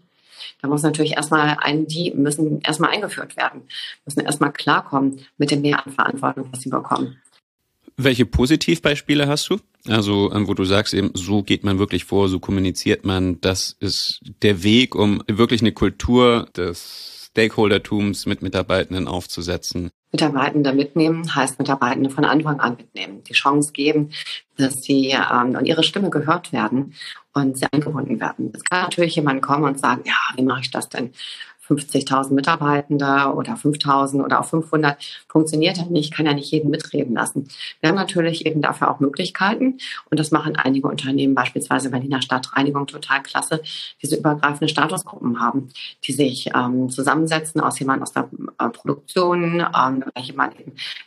Da 0.62 0.68
muss 0.68 0.84
natürlich 0.84 1.14
erstmal 1.14 1.58
ein, 1.60 1.88
die 1.88 2.12
müssen 2.12 2.62
erstmal 2.62 2.92
eingeführt 2.92 3.38
werden, 3.38 3.62
müssen 4.06 4.22
erstmal 4.22 4.52
klarkommen 4.52 5.22
mit 5.38 5.52
dem 5.52 5.62
Mehr 5.62 5.86
an 5.86 5.94
Verantwortung, 5.94 6.50
was 6.52 6.62
sie 6.62 6.70
bekommen. 6.70 7.18
Welche 7.96 8.26
Positivbeispiele 8.26 9.28
hast 9.28 9.50
du? 9.50 9.60
Also, 9.88 10.32
ähm, 10.34 10.48
wo 10.48 10.54
du 10.54 10.66
sagst 10.66 10.94
eben, 10.94 11.12
so 11.14 11.44
geht 11.44 11.64
man 11.64 11.80
wirklich 11.80 12.06
vor, 12.06 12.30
so 12.30 12.40
kommuniziert 12.40 13.06
man, 13.06 13.40
das 13.42 13.76
ist 13.80 14.22
der 14.42 14.64
Weg, 14.64 14.96
um 14.96 15.24
wirklich 15.28 15.62
eine 15.62 15.72
Kultur 15.72 16.48
des 16.56 17.30
Stakeholdertums 17.32 18.26
mit 18.26 18.42
Mitarbeitenden 18.42 19.08
aufzusetzen. 19.08 19.92
Mitarbeitende 20.12 20.74
mitnehmen 20.74 21.36
heißt 21.36 21.60
Mitarbeitende 21.60 22.10
von 22.10 22.26
Anfang 22.26 22.60
an 22.60 22.78
mitnehmen, 22.78 23.24
die 23.24 23.34
Chance 23.34 23.74
geben, 23.74 24.12
dass 24.57 24.82
sie 24.82 25.12
ähm, 25.12 25.55
und 25.55 25.66
ihre 25.66 25.84
Stimme 25.84 26.10
gehört 26.10 26.51
werden 26.51 26.95
und 27.34 27.57
sie 27.57 27.68
eingebunden 27.72 28.20
werden. 28.20 28.51
Es 28.53 28.64
kann 28.64 28.84
natürlich 28.84 29.16
jemand 29.16 29.41
kommen 29.41 29.66
und 29.66 29.80
sagen, 29.80 30.01
ja, 30.05 30.18
wie 30.36 30.43
mache 30.43 30.62
ich 30.62 30.72
das 30.72 30.89
denn? 30.89 31.14
50.000 31.70 32.34
Mitarbeitende 32.34 33.34
oder 33.34 33.54
5.000 33.54 34.24
oder 34.24 34.42
auch 34.42 34.46
500 34.46 34.98
funktioniert 35.28 35.78
ja 35.78 35.86
nicht, 35.86 36.14
kann 36.14 36.26
ja 36.26 36.34
nicht 36.34 36.52
jeden 36.52 36.72
mitreden 36.72 37.16
lassen. 37.16 37.48
Wir 37.80 37.90
haben 37.90 37.96
natürlich 37.96 38.46
eben 38.46 38.62
dafür 38.62 38.92
auch 38.92 39.00
Möglichkeiten 39.00 39.78
und 40.10 40.20
das 40.20 40.32
machen 40.32 40.56
einige 40.56 40.88
Unternehmen, 40.88 41.36
beispielsweise 41.36 41.92
Berliner 41.92 42.22
Stadtreinigung, 42.22 42.88
total 42.88 43.22
klasse, 43.22 43.62
diese 44.02 44.18
übergreifende 44.18 44.70
Statusgruppen 44.70 45.40
haben, 45.40 45.70
die 46.06 46.14
sich 46.14 46.50
ähm, 46.56 46.90
zusammensetzen 46.90 47.62
aus 47.62 47.80
jemand 47.80 48.02
aus 48.02 48.14
der 48.14 48.30
äh, 48.58 48.70
Produktion, 48.70 49.66
ähm, 49.78 50.04
jemand 50.18 50.56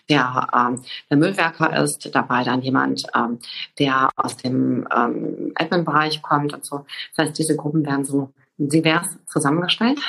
der 0.09 0.49
ähm, 0.55 0.83
der 1.11 1.17
Müllwerker 1.17 1.83
ist, 1.83 2.15
dabei 2.15 2.45
dann 2.45 2.63
jemand, 2.63 3.05
ähm, 3.15 3.39
der 3.79 4.11
aus 4.17 4.37
dem 4.37 4.87
ähm, 4.95 5.53
Admin-Bereich 5.55 6.23
kommt 6.23 6.53
und 6.53 6.65
so. 6.65 6.85
Das 7.15 7.27
heißt, 7.27 7.39
diese 7.39 7.57
Gruppen 7.57 7.85
werden 7.85 8.05
so 8.05 8.33
divers 8.69 9.19
zusammengestellt. 9.27 10.01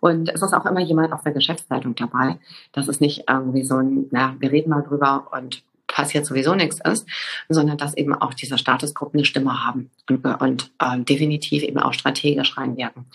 Und 0.00 0.28
es 0.28 0.42
ist 0.42 0.52
auch 0.52 0.66
immer 0.66 0.80
jemand 0.80 1.12
aus 1.12 1.22
der 1.22 1.32
Geschäftsleitung 1.32 1.94
dabei. 1.94 2.38
Das 2.72 2.88
ist 2.88 3.00
nicht 3.00 3.24
irgendwie 3.28 3.64
so 3.64 3.76
ein, 3.76 4.06
na, 4.10 4.36
wir 4.38 4.52
reden 4.52 4.70
mal 4.70 4.82
drüber 4.82 5.28
und 5.32 5.62
passiert 5.86 6.26
sowieso 6.26 6.54
nichts 6.54 6.78
ist, 6.84 7.06
sondern 7.48 7.78
dass 7.78 7.96
eben 7.96 8.14
auch 8.14 8.34
diese 8.34 8.58
Statusgruppen 8.58 9.18
eine 9.18 9.24
Stimme 9.24 9.64
haben 9.64 9.90
und, 10.10 10.24
und 10.24 10.70
äh, 10.78 10.98
definitiv 11.00 11.62
eben 11.62 11.78
auch 11.78 11.94
strategisch 11.94 12.56
reinwirken. 12.56 13.06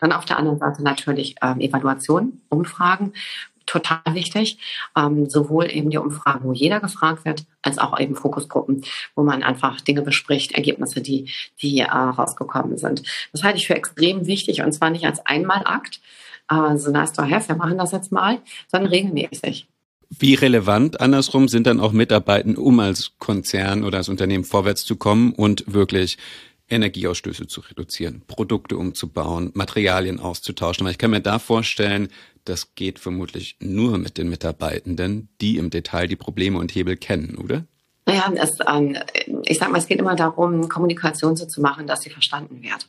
Dann 0.00 0.12
auf 0.12 0.24
der 0.24 0.38
anderen 0.38 0.58
Seite 0.58 0.82
natürlich 0.82 1.34
ähm, 1.42 1.60
Evaluation, 1.60 2.40
Umfragen, 2.48 3.12
total 3.66 4.00
wichtig. 4.12 4.58
Ähm, 4.96 5.28
sowohl 5.28 5.70
eben 5.70 5.90
die 5.90 5.98
Umfragen, 5.98 6.44
wo 6.44 6.52
jeder 6.52 6.80
gefragt 6.80 7.24
wird, 7.24 7.44
als 7.62 7.78
auch 7.78 7.98
eben 7.98 8.14
Fokusgruppen, 8.16 8.84
wo 9.14 9.22
man 9.22 9.42
einfach 9.42 9.80
Dinge 9.80 10.02
bespricht, 10.02 10.52
Ergebnisse, 10.52 11.00
die, 11.00 11.30
die 11.60 11.80
äh, 11.80 11.86
rausgekommen 11.86 12.78
sind. 12.78 13.02
Das 13.32 13.42
halte 13.42 13.58
ich 13.58 13.66
für 13.66 13.76
extrem 13.76 14.26
wichtig 14.26 14.62
und 14.62 14.72
zwar 14.72 14.90
nicht 14.90 15.06
als 15.06 15.24
Einmalakt, 15.26 16.00
äh, 16.50 16.76
so 16.76 16.90
nice 16.90 17.12
to 17.12 17.22
have, 17.22 17.48
wir 17.48 17.56
machen 17.56 17.78
das 17.78 17.92
jetzt 17.92 18.12
mal, 18.12 18.38
sondern 18.68 18.90
regelmäßig. 18.90 19.66
Wie 20.18 20.34
relevant 20.34 21.00
andersrum 21.00 21.46
sind 21.46 21.68
dann 21.68 21.78
auch 21.78 21.92
Mitarbeitenden, 21.92 22.60
um 22.60 22.80
als 22.80 23.12
Konzern 23.18 23.84
oder 23.84 23.98
als 23.98 24.08
Unternehmen 24.08 24.42
vorwärts 24.42 24.84
zu 24.84 24.96
kommen 24.96 25.32
und 25.32 25.72
wirklich 25.72 26.18
Energieausstöße 26.68 27.46
zu 27.46 27.60
reduzieren, 27.60 28.22
Produkte 28.26 28.76
umzubauen, 28.76 29.50
Materialien 29.54 30.18
auszutauschen. 30.18 30.84
Aber 30.84 30.90
ich 30.90 30.98
kann 30.98 31.10
mir 31.10 31.20
da 31.20 31.38
vorstellen, 31.38 32.08
das 32.44 32.74
geht 32.74 32.98
vermutlich 32.98 33.56
nur 33.60 33.98
mit 33.98 34.18
den 34.18 34.28
Mitarbeitenden, 34.28 35.28
die 35.40 35.56
im 35.56 35.70
Detail 35.70 36.06
die 36.06 36.16
Probleme 36.16 36.58
und 36.58 36.74
Hebel 36.74 36.96
kennen, 36.96 37.36
oder? 37.36 37.64
Naja, 38.06 38.32
es, 38.34 38.58
ähm, 38.66 38.96
ich 39.44 39.58
sag 39.58 39.70
mal, 39.70 39.78
es 39.78 39.86
geht 39.86 40.00
immer 40.00 40.16
darum, 40.16 40.68
Kommunikation 40.68 41.36
so 41.36 41.46
zu 41.46 41.60
machen, 41.60 41.86
dass 41.86 42.02
sie 42.02 42.10
verstanden 42.10 42.62
wird. 42.62 42.88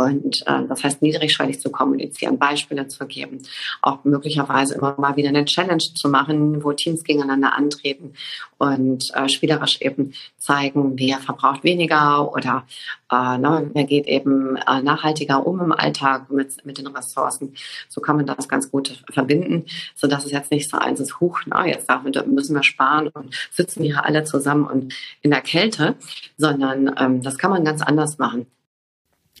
Und 0.00 0.42
äh, 0.46 0.66
das 0.66 0.82
heißt, 0.82 1.02
niedrigschwellig 1.02 1.60
zu 1.60 1.70
kommunizieren, 1.70 2.38
Beispiele 2.38 2.88
zu 2.88 3.06
geben, 3.06 3.42
auch 3.82 4.02
möglicherweise 4.04 4.74
immer 4.74 4.94
mal 4.98 5.16
wieder 5.16 5.28
eine 5.28 5.44
Challenge 5.44 5.82
zu 5.94 6.08
machen, 6.08 6.64
wo 6.64 6.72
Teams 6.72 7.04
gegeneinander 7.04 7.54
antreten 7.54 8.14
und 8.56 9.14
äh, 9.14 9.28
spielerisch 9.28 9.80
eben 9.82 10.14
zeigen, 10.38 10.98
wer 10.98 11.18
verbraucht 11.18 11.64
weniger 11.64 12.32
oder 12.32 12.64
äh, 13.10 13.36
ne, 13.36 13.70
wer 13.74 13.84
geht 13.84 14.06
eben 14.06 14.56
äh, 14.56 14.80
nachhaltiger 14.80 15.46
um 15.46 15.60
im 15.60 15.72
Alltag 15.72 16.30
mit, 16.30 16.64
mit 16.64 16.78
den 16.78 16.86
Ressourcen. 16.86 17.54
So 17.88 18.00
kann 18.00 18.16
man 18.16 18.24
das 18.24 18.48
ganz 18.48 18.70
gut 18.70 19.02
verbinden, 19.10 19.66
so 19.94 20.06
dass 20.06 20.24
es 20.24 20.32
jetzt 20.32 20.50
nicht 20.50 20.70
so 20.70 20.78
eins 20.78 21.00
ist, 21.00 21.20
huch, 21.20 21.40
na, 21.44 21.66
jetzt 21.66 21.88
müssen 22.26 22.54
wir 22.54 22.62
sparen 22.62 23.08
und 23.08 23.34
sitzen 23.50 23.82
hier 23.82 24.04
alle 24.04 24.24
zusammen 24.24 24.64
und 24.64 24.94
in 25.20 25.30
der 25.30 25.42
Kälte, 25.42 25.96
sondern 26.38 26.94
ähm, 26.98 27.22
das 27.22 27.36
kann 27.36 27.50
man 27.50 27.64
ganz 27.64 27.82
anders 27.82 28.16
machen. 28.16 28.46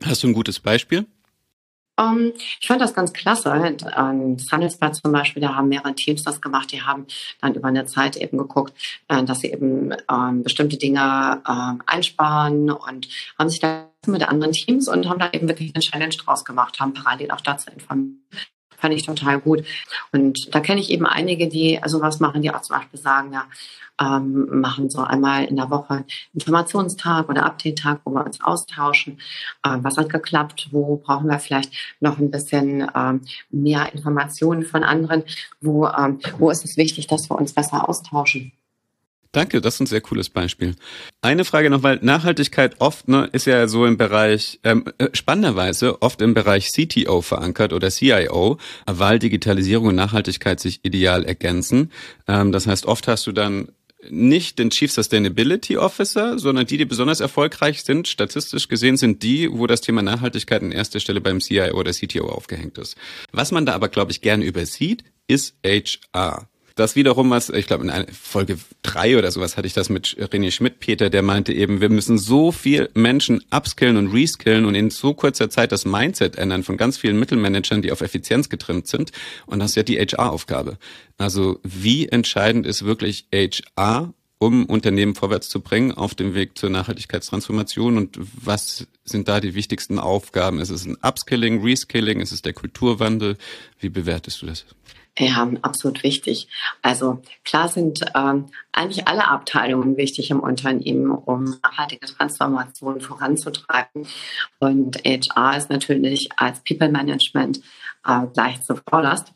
Hast 0.04 0.22
du 0.22 0.28
ein 0.28 0.32
gutes 0.32 0.60
Beispiel? 0.60 1.06
Um, 2.00 2.18
ähm, 2.18 2.32
ich 2.60 2.66
fand 2.66 2.80
das 2.80 2.94
ganz 2.94 3.12
klasse. 3.12 3.52
Ähm, 3.96 4.36
das 4.36 4.50
Handelsblatt 4.50 4.96
zum 4.96 5.12
Beispiel, 5.12 5.42
da 5.42 5.54
haben 5.54 5.68
mehrere 5.68 5.94
Teams 5.94 6.22
das 6.22 6.40
gemacht. 6.40 6.72
Die 6.72 6.82
haben 6.82 7.06
dann 7.40 7.54
über 7.54 7.68
eine 7.68 7.84
Zeit 7.84 8.16
eben 8.16 8.38
geguckt, 8.38 8.72
äh, 9.08 9.22
dass 9.22 9.40
sie 9.40 9.52
eben 9.52 9.92
ähm, 10.10 10.42
bestimmte 10.42 10.78
Dinge 10.78 11.42
äh, 11.46 11.82
einsparen 11.86 12.70
und 12.70 13.08
haben 13.38 13.50
sich 13.50 13.60
da 13.60 13.90
mit 14.06 14.26
anderen 14.26 14.52
Teams 14.52 14.88
und 14.88 15.08
haben 15.08 15.18
da 15.18 15.30
eben 15.32 15.48
wirklich 15.48 15.74
eine 15.74 15.82
Challenge 15.82 16.14
draus 16.14 16.44
gemacht, 16.44 16.80
haben 16.80 16.94
parallel 16.94 17.32
auch 17.32 17.42
dazu 17.42 17.70
informiert 17.70 18.16
fand 18.80 18.94
ich 18.94 19.04
total 19.04 19.40
gut. 19.40 19.64
Und 20.12 20.38
da 20.52 20.60
kenne 20.60 20.80
ich 20.80 20.90
eben 20.90 21.06
einige, 21.06 21.48
die 21.48 21.80
sowas 21.86 22.20
machen, 22.20 22.42
die 22.42 22.52
auch 22.52 22.62
zum 22.62 22.76
Beispiel 22.76 23.00
sagen, 23.00 23.32
ja, 23.32 23.44
ähm, 24.00 24.60
machen 24.60 24.88
so 24.88 25.02
einmal 25.02 25.44
in 25.44 25.56
der 25.56 25.70
Woche 25.70 26.04
Informationstag 26.32 27.28
oder 27.28 27.44
Update-Tag, 27.44 28.00
wo 28.04 28.12
wir 28.12 28.24
uns 28.24 28.40
austauschen. 28.40 29.18
Äh, 29.62 29.76
was 29.82 29.96
hat 29.96 30.08
geklappt? 30.08 30.68
Wo 30.70 30.96
brauchen 30.96 31.28
wir 31.28 31.38
vielleicht 31.38 31.72
noch 32.00 32.18
ein 32.18 32.30
bisschen 32.30 32.90
ähm, 32.94 33.20
mehr 33.50 33.92
Informationen 33.92 34.64
von 34.64 34.82
anderen? 34.82 35.22
Wo, 35.60 35.86
ähm, 35.86 36.18
wo 36.38 36.50
ist 36.50 36.64
es 36.64 36.76
wichtig, 36.76 37.06
dass 37.08 37.28
wir 37.28 37.36
uns 37.36 37.52
besser 37.52 37.88
austauschen? 37.88 38.52
Danke, 39.32 39.60
das 39.60 39.74
ist 39.74 39.80
ein 39.80 39.86
sehr 39.86 40.00
cooles 40.00 40.28
Beispiel. 40.28 40.74
Eine 41.22 41.44
Frage 41.44 41.70
noch, 41.70 41.84
weil 41.84 42.00
Nachhaltigkeit 42.02 42.80
oft 42.80 43.06
ne, 43.06 43.28
ist 43.30 43.46
ja 43.46 43.68
so 43.68 43.86
im 43.86 43.96
Bereich, 43.96 44.58
ähm, 44.64 44.84
äh, 44.98 45.08
spannenderweise 45.12 46.02
oft 46.02 46.20
im 46.20 46.34
Bereich 46.34 46.70
CTO 46.72 47.22
verankert 47.22 47.72
oder 47.72 47.90
CIO, 47.90 48.58
weil 48.86 49.20
Digitalisierung 49.20 49.88
und 49.88 49.94
Nachhaltigkeit 49.94 50.58
sich 50.58 50.84
ideal 50.84 51.24
ergänzen. 51.24 51.92
Ähm, 52.26 52.50
das 52.50 52.66
heißt, 52.66 52.86
oft 52.86 53.06
hast 53.06 53.28
du 53.28 53.32
dann 53.32 53.68
nicht 54.08 54.58
den 54.58 54.70
Chief 54.70 54.90
Sustainability 54.90 55.76
Officer, 55.76 56.38
sondern 56.38 56.66
die, 56.66 56.78
die 56.78 56.84
besonders 56.84 57.20
erfolgreich 57.20 57.84
sind, 57.84 58.08
statistisch 58.08 58.66
gesehen, 58.66 58.96
sind 58.96 59.22
die, 59.22 59.48
wo 59.52 59.66
das 59.68 59.80
Thema 59.80 60.02
Nachhaltigkeit 60.02 60.62
an 60.62 60.72
erster 60.72 60.98
Stelle 60.98 61.20
beim 61.20 61.40
CIO 61.40 61.78
oder 61.78 61.92
CTO 61.92 62.28
aufgehängt 62.28 62.78
ist. 62.78 62.96
Was 63.30 63.52
man 63.52 63.66
da 63.66 63.74
aber, 63.74 63.88
glaube 63.88 64.10
ich, 64.10 64.22
gerne 64.22 64.44
übersieht, 64.44 65.04
ist 65.28 65.54
HR. 65.64 66.48
Das 66.80 66.96
wiederum 66.96 67.28
was, 67.28 67.50
ich 67.50 67.66
glaube 67.66 67.86
in 67.86 68.06
Folge 68.14 68.56
drei 68.80 69.18
oder 69.18 69.30
sowas 69.30 69.58
hatte 69.58 69.66
ich 69.66 69.74
das 69.74 69.90
mit 69.90 70.16
René 70.18 70.50
Schmidt, 70.50 70.80
Peter, 70.80 71.10
der 71.10 71.20
meinte 71.20 71.52
eben, 71.52 71.82
wir 71.82 71.90
müssen 71.90 72.16
so 72.16 72.52
viel 72.52 72.88
Menschen 72.94 73.44
upskillen 73.50 73.98
und 73.98 74.14
reskillen 74.14 74.64
und 74.64 74.74
in 74.74 74.88
so 74.88 75.12
kurzer 75.12 75.50
Zeit 75.50 75.72
das 75.72 75.84
Mindset 75.84 76.36
ändern 76.36 76.62
von 76.62 76.78
ganz 76.78 76.96
vielen 76.96 77.18
Mittelmanagern, 77.18 77.82
die 77.82 77.92
auf 77.92 78.00
Effizienz 78.00 78.48
getrimmt 78.48 78.86
sind. 78.86 79.12
Und 79.44 79.58
das 79.58 79.72
ist 79.72 79.76
ja 79.76 79.82
die 79.82 79.98
HR-Aufgabe. 79.98 80.78
Also 81.18 81.60
wie 81.64 82.08
entscheidend 82.08 82.64
ist 82.64 82.86
wirklich 82.86 83.26
HR 83.30 84.14
um 84.38 84.64
Unternehmen 84.64 85.14
vorwärts 85.14 85.50
zu 85.50 85.60
bringen 85.60 85.92
auf 85.92 86.14
dem 86.14 86.34
Weg 86.34 86.56
zur 86.56 86.70
Nachhaltigkeitstransformation 86.70 87.98
und 87.98 88.18
was 88.18 88.86
sind 89.04 89.28
da 89.28 89.38
die 89.38 89.54
wichtigsten 89.54 89.98
Aufgaben? 89.98 90.60
Ist 90.60 90.70
es 90.70 90.86
ein 90.86 90.96
Upskilling, 91.02 91.62
Reskilling? 91.62 92.22
Ist 92.22 92.32
es 92.32 92.40
der 92.40 92.54
Kulturwandel? 92.54 93.36
Wie 93.78 93.90
bewertest 93.90 94.40
du 94.40 94.46
das? 94.46 94.64
Ja, 95.20 95.46
absolut 95.60 96.02
wichtig. 96.02 96.48
Also 96.80 97.20
klar 97.44 97.68
sind 97.68 98.00
ähm, 98.14 98.46
eigentlich 98.72 99.06
alle 99.06 99.28
Abteilungen 99.28 99.98
wichtig 99.98 100.30
im 100.30 100.40
Unternehmen, 100.40 101.10
um 101.10 101.58
nachhaltige 101.62 102.06
Transformation 102.06 103.02
voranzutreiben. 103.02 104.06
Und 104.60 105.04
HR 105.04 105.58
ist 105.58 105.68
natürlich 105.68 106.30
als 106.38 106.60
People 106.60 106.88
Management 106.88 107.60
äh, 108.06 108.26
gleich 108.32 108.62
zuvorderst. 108.62 109.34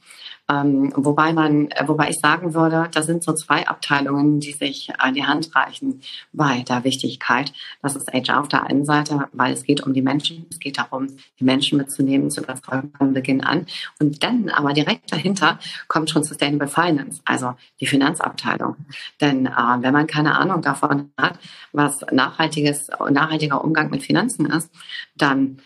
Ähm, 0.50 0.92
wobei 0.94 1.32
man, 1.32 1.70
äh, 1.70 1.88
wobei 1.88 2.10
ich 2.10 2.20
sagen 2.20 2.52
würde, 2.52 2.88
da 2.92 3.02
sind 3.02 3.22
so 3.22 3.32
zwei 3.32 3.66
Abteilungen, 3.66 4.40
die 4.40 4.52
sich 4.52 4.90
an 4.98 5.14
die 5.14 5.24
Hand 5.24 5.54
reichen 5.56 6.02
bei 6.34 6.60
der 6.68 6.84
Wichtigkeit. 6.84 7.52
Das 7.82 7.96
ist 7.96 8.12
HR 8.12 8.40
auf 8.40 8.48
der 8.48 8.64
einen 8.64 8.84
Seite, 8.84 9.28
weil 9.32 9.54
es 9.54 9.64
geht 9.64 9.82
um 9.86 9.94
die 9.94 10.02
Menschen. 10.02 10.44
Es 10.50 10.58
geht 10.58 10.76
darum, 10.76 11.06
die 11.40 11.44
Menschen 11.44 11.78
mitzunehmen, 11.78 12.30
zu 12.30 12.42
überzeugen 12.42 12.92
von 12.98 13.14
Beginn 13.14 13.42
an. 13.42 13.66
Und 13.98 14.22
dann 14.22 14.50
aber 14.50 14.74
direkt 14.74 15.10
dahinter 15.10 15.58
kommt 15.88 16.10
schon 16.10 16.24
Sustainable 16.24 16.68
Finance, 16.68 17.22
also 17.24 17.54
die 17.80 17.86
Finanzabteilung. 17.86 18.76
Denn 19.22 19.46
äh, 19.46 19.50
wenn 19.50 19.94
man 19.94 20.06
keine 20.06 20.36
Ahnung 20.36 20.60
davon 20.60 21.10
hat, 21.16 21.38
was 21.72 22.04
nachhaltiges, 22.12 22.90
nachhaltiger 23.10 23.64
Umgang 23.64 23.88
mit 23.88 24.02
Finanzen 24.02 24.44
ist, 24.46 24.70
dann 25.16 25.58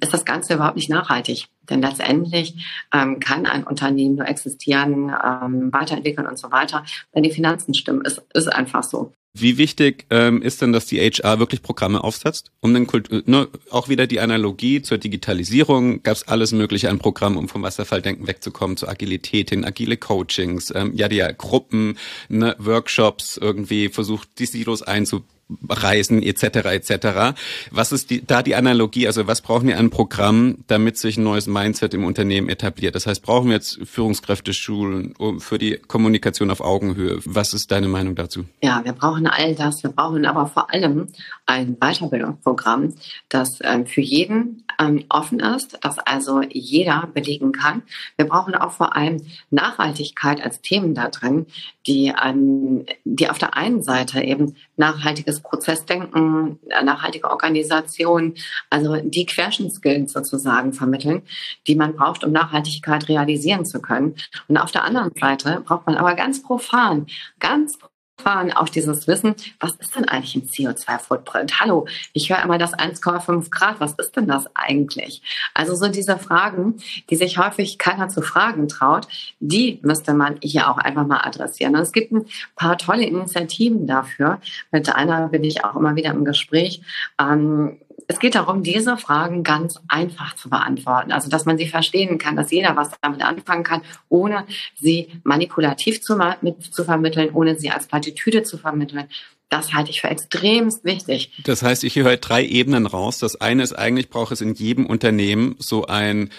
ist 0.00 0.12
das 0.12 0.24
Ganze 0.24 0.54
überhaupt 0.54 0.76
nicht 0.76 0.90
nachhaltig. 0.90 1.46
Denn 1.68 1.82
letztendlich 1.82 2.54
ähm, 2.92 3.20
kann 3.20 3.46
ein 3.46 3.64
Unternehmen 3.64 4.16
nur 4.16 4.26
existieren, 4.26 5.10
ähm, 5.24 5.72
weiterentwickeln 5.72 6.26
und 6.26 6.38
so 6.38 6.50
weiter, 6.50 6.84
wenn 7.12 7.22
die 7.22 7.30
Finanzen 7.30 7.74
stimmen. 7.74 8.02
Es 8.04 8.20
ist 8.34 8.48
einfach 8.48 8.82
so. 8.82 9.12
Wie 9.34 9.58
wichtig 9.58 10.06
ähm, 10.10 10.42
ist 10.42 10.62
denn, 10.62 10.72
dass 10.72 10.86
die 10.86 10.98
HR 10.98 11.38
wirklich 11.38 11.62
Programme 11.62 12.02
aufsetzt? 12.02 12.50
Um 12.60 12.74
den 12.74 12.86
Kult 12.86 13.28
ne, 13.28 13.46
auch 13.70 13.88
wieder 13.88 14.06
die 14.06 14.20
Analogie 14.20 14.82
zur 14.82 14.98
Digitalisierung 14.98 16.02
gab 16.02 16.16
es 16.16 16.26
alles 16.26 16.52
Mögliche 16.52 16.90
an 16.90 16.98
Programmen, 16.98 17.36
um 17.36 17.48
vom 17.48 17.62
Wasserfalldenken 17.62 18.26
wegzukommen, 18.26 18.76
zu 18.76 18.88
Agilität 18.88 19.50
hin, 19.50 19.64
agile 19.64 19.96
Coachings, 19.96 20.72
ähm, 20.74 20.92
ja, 20.94 21.08
die 21.08 21.16
ja, 21.16 21.30
Gruppen, 21.30 21.98
ne, 22.28 22.56
Workshops 22.58 23.36
irgendwie 23.36 23.90
versucht, 23.90 24.28
die 24.38 24.46
Silos 24.46 24.82
einzubauen 24.82 25.37
Reisen 25.68 26.22
etc. 26.22 26.42
etc. 26.66 27.38
Was 27.70 27.92
ist 27.92 28.10
die, 28.10 28.24
da 28.24 28.42
die 28.42 28.54
Analogie? 28.54 29.06
Also 29.06 29.26
was 29.26 29.40
brauchen 29.40 29.68
wir 29.68 29.78
an 29.78 29.90
Programm, 29.90 30.58
damit 30.66 30.98
sich 30.98 31.16
ein 31.16 31.24
neues 31.24 31.46
Mindset 31.46 31.94
im 31.94 32.04
Unternehmen 32.04 32.48
etabliert? 32.48 32.94
Das 32.94 33.06
heißt, 33.06 33.22
brauchen 33.22 33.48
wir 33.48 33.54
jetzt 33.54 33.78
Führungskräfteschulen 33.84 35.14
für 35.38 35.58
die 35.58 35.78
Kommunikation 35.78 36.50
auf 36.50 36.60
Augenhöhe? 36.60 37.20
Was 37.24 37.54
ist 37.54 37.70
deine 37.70 37.88
Meinung 37.88 38.14
dazu? 38.14 38.44
Ja, 38.62 38.82
wir 38.84 38.92
brauchen 38.92 39.26
all 39.26 39.54
das. 39.54 39.82
Wir 39.82 39.90
brauchen 39.90 40.26
aber 40.26 40.46
vor 40.46 40.72
allem 40.72 41.08
ein 41.46 41.76
Weiterbildungsprogramm, 41.80 42.94
das 43.28 43.58
ähm, 43.62 43.86
für 43.86 44.02
jeden 44.02 44.64
ähm, 44.78 45.04
offen 45.08 45.40
ist, 45.40 45.78
das 45.82 45.98
also 45.98 46.42
jeder 46.42 47.08
belegen 47.12 47.52
kann. 47.52 47.82
Wir 48.16 48.26
brauchen 48.26 48.54
auch 48.54 48.72
vor 48.72 48.96
allem 48.96 49.22
Nachhaltigkeit 49.50 50.42
als 50.42 50.60
Themen 50.60 50.94
da 50.94 51.08
drin, 51.08 51.46
die, 51.86 52.12
ähm, 52.22 52.84
die 53.04 53.30
auf 53.30 53.38
der 53.38 53.56
einen 53.56 53.82
Seite 53.82 54.20
eben 54.20 54.54
nachhaltiges 54.78 55.40
Prozessdenken, 55.40 56.58
äh, 56.68 56.82
nachhaltige 56.82 57.30
Organisation, 57.30 58.34
also 58.70 58.96
die 58.96 59.26
Querschnittsskills 59.26 60.12
sozusagen 60.12 60.72
vermitteln, 60.72 61.22
die 61.66 61.74
man 61.74 61.94
braucht, 61.94 62.24
um 62.24 62.32
Nachhaltigkeit 62.32 63.08
realisieren 63.08 63.64
zu 63.64 63.80
können. 63.80 64.14
Und 64.48 64.56
auf 64.56 64.70
der 64.70 64.84
anderen 64.84 65.12
Seite 65.18 65.62
braucht 65.64 65.86
man 65.86 65.96
aber 65.96 66.14
ganz 66.14 66.42
profan, 66.42 67.06
ganz 67.38 67.78
fahren 68.20 68.52
auf 68.52 68.70
dieses 68.70 69.06
Wissen, 69.06 69.34
was 69.60 69.74
ist 69.76 69.96
denn 69.96 70.08
eigentlich 70.08 70.34
ein 70.34 70.48
CO2-Footprint? 70.48 71.60
Hallo, 71.60 71.86
ich 72.12 72.30
höre 72.30 72.42
immer 72.42 72.58
das 72.58 72.74
1,5 72.74 73.50
Grad, 73.50 73.80
was 73.80 73.92
ist 73.94 74.16
denn 74.16 74.26
das 74.26 74.46
eigentlich? 74.54 75.22
Also 75.54 75.74
so 75.74 75.88
diese 75.88 76.18
Fragen, 76.18 76.76
die 77.10 77.16
sich 77.16 77.38
häufig 77.38 77.78
keiner 77.78 78.08
zu 78.08 78.22
fragen 78.22 78.68
traut, 78.68 79.06
die 79.40 79.78
müsste 79.82 80.14
man 80.14 80.36
hier 80.42 80.70
auch 80.70 80.78
einfach 80.78 81.06
mal 81.06 81.20
adressieren. 81.20 81.76
Und 81.76 81.82
es 81.82 81.92
gibt 81.92 82.12
ein 82.12 82.26
paar 82.56 82.76
tolle 82.76 83.04
Initiativen 83.04 83.86
dafür. 83.86 84.40
Mit 84.72 84.94
einer 84.94 85.28
bin 85.28 85.44
ich 85.44 85.64
auch 85.64 85.76
immer 85.76 85.96
wieder 85.96 86.10
im 86.10 86.24
Gespräch. 86.24 86.82
Ähm, 87.20 87.78
es 88.10 88.18
geht 88.18 88.34
darum, 88.34 88.62
diese 88.62 88.96
Fragen 88.96 89.42
ganz 89.42 89.78
einfach 89.86 90.34
zu 90.34 90.48
beantworten. 90.48 91.12
Also, 91.12 91.28
dass 91.28 91.44
man 91.44 91.58
sie 91.58 91.68
verstehen 91.68 92.16
kann, 92.16 92.36
dass 92.36 92.50
jeder 92.50 92.74
was 92.74 92.90
damit 93.02 93.20
anfangen 93.22 93.64
kann, 93.64 93.82
ohne 94.08 94.46
sie 94.80 95.08
manipulativ 95.24 96.00
zu, 96.00 96.18
mit, 96.40 96.62
zu 96.74 96.84
vermitteln, 96.84 97.30
ohne 97.34 97.58
sie 97.58 97.70
als 97.70 97.86
Plattitüde 97.86 98.42
zu 98.42 98.56
vermitteln. 98.56 99.08
Das 99.50 99.74
halte 99.74 99.90
ich 99.90 100.00
für 100.00 100.08
extremst 100.08 100.84
wichtig. 100.84 101.32
Das 101.44 101.62
heißt, 101.62 101.84
ich 101.84 101.96
höre 101.96 102.16
drei 102.16 102.44
Ebenen 102.44 102.86
raus. 102.86 103.18
Das 103.18 103.40
eine 103.40 103.62
ist 103.62 103.74
eigentlich, 103.74 104.08
braucht 104.08 104.32
es 104.32 104.40
in 104.40 104.54
jedem 104.54 104.86
Unternehmen 104.86 105.56
so 105.58 105.86
ein 105.86 106.30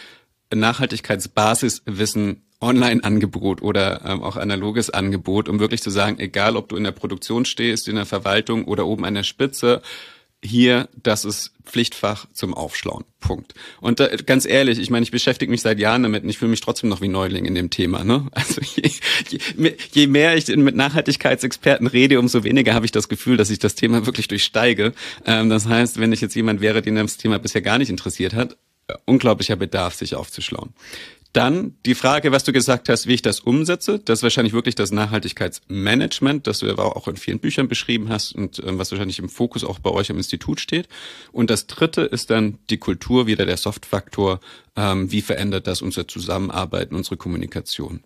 Nachhaltigkeitsbasiswissen 0.51 2.41
Online-Angebot 2.61 3.61
oder 3.61 4.03
ähm, 4.05 4.23
auch 4.23 4.37
analoges 4.37 4.89
Angebot, 4.89 5.47
um 5.47 5.59
wirklich 5.59 5.81
zu 5.81 5.91
sagen, 5.91 6.19
egal 6.19 6.57
ob 6.57 6.69
du 6.69 6.75
in 6.75 6.83
der 6.83 6.91
Produktion 6.91 7.45
stehst, 7.45 7.87
in 7.87 7.95
der 7.95 8.05
Verwaltung 8.07 8.65
oder 8.65 8.85
oben 8.85 9.05
an 9.05 9.13
der 9.13 9.23
Spitze, 9.23 9.81
hier, 10.43 10.87
das 11.01 11.25
ist 11.25 11.51
Pflichtfach 11.65 12.25
zum 12.33 12.53
Aufschlauen. 12.53 13.03
Punkt. 13.19 13.53
Und 13.81 13.99
äh, 13.99 14.17
ganz 14.25 14.45
ehrlich, 14.45 14.79
ich 14.79 14.89
meine, 14.89 15.03
ich 15.03 15.11
beschäftige 15.11 15.51
mich 15.51 15.61
seit 15.61 15.79
Jahren 15.79 16.03
damit 16.03 16.23
und 16.23 16.29
ich 16.29 16.37
fühle 16.37 16.51
mich 16.51 16.61
trotzdem 16.61 16.89
noch 16.89 17.01
wie 17.01 17.09
Neuling 17.09 17.45
in 17.45 17.55
dem 17.55 17.69
Thema. 17.69 18.03
Ne? 18.03 18.27
Also 18.31 18.61
je, 18.61 18.89
je, 19.29 19.73
je 19.91 20.07
mehr 20.07 20.37
ich 20.37 20.47
mit 20.47 20.75
Nachhaltigkeitsexperten 20.75 21.87
rede, 21.87 22.19
umso 22.19 22.43
weniger 22.43 22.73
habe 22.73 22.85
ich 22.85 22.91
das 22.91 23.09
Gefühl, 23.09 23.37
dass 23.37 23.49
ich 23.49 23.59
das 23.59 23.75
Thema 23.75 24.05
wirklich 24.05 24.27
durchsteige. 24.29 24.93
Ähm, 25.25 25.49
das 25.49 25.67
heißt, 25.67 25.99
wenn 25.99 26.13
ich 26.13 26.21
jetzt 26.21 26.35
jemand 26.35 26.61
wäre, 26.61 26.81
den 26.81 26.95
das 26.95 27.17
Thema 27.17 27.37
bisher 27.37 27.61
gar 27.61 27.77
nicht 27.77 27.89
interessiert 27.89 28.33
hat, 28.33 28.57
äh, 28.87 28.93
unglaublicher 29.05 29.57
Bedarf, 29.57 29.95
sich 29.95 30.15
aufzuschlauen. 30.15 30.73
Dann 31.31 31.75
die 31.85 31.93
Frage, 31.93 32.31
was 32.31 32.43
du 32.43 32.51
gesagt 32.51 32.89
hast, 32.89 33.05
wie 33.05 33.13
ich 33.13 33.21
das 33.21 33.39
umsetze. 33.39 33.99
Das 33.99 34.19
ist 34.19 34.23
wahrscheinlich 34.23 34.53
wirklich 34.53 34.73
das 34.73 34.91
Nachhaltigkeitsmanagement, 34.91 36.47
das 36.47 36.59
du 36.59 36.71
aber 36.71 36.97
auch 36.97 37.07
in 37.07 37.17
vielen 37.17 37.39
Büchern 37.39 37.67
beschrieben 37.67 38.09
hast 38.09 38.33
und 38.33 38.57
äh, 38.59 38.77
was 38.77 38.91
wahrscheinlich 38.91 39.19
im 39.19 39.29
Fokus 39.29 39.63
auch 39.63 39.77
bei 39.77 39.91
euch 39.91 40.09
im 40.09 40.17
Institut 40.17 40.59
steht. 40.59 40.87
Und 41.31 41.51
das 41.51 41.67
dritte 41.67 42.01
ist 42.01 42.31
dann 42.31 42.57
die 42.71 42.77
Kultur, 42.77 43.27
wieder 43.27 43.45
der 43.45 43.57
Softfaktor. 43.57 44.39
Ähm, 44.75 45.11
wie 45.11 45.21
verändert 45.21 45.67
das 45.67 45.83
unser 45.83 46.07
Zusammenarbeiten, 46.07 46.95
unsere 46.95 47.17
Kommunikation? 47.17 48.03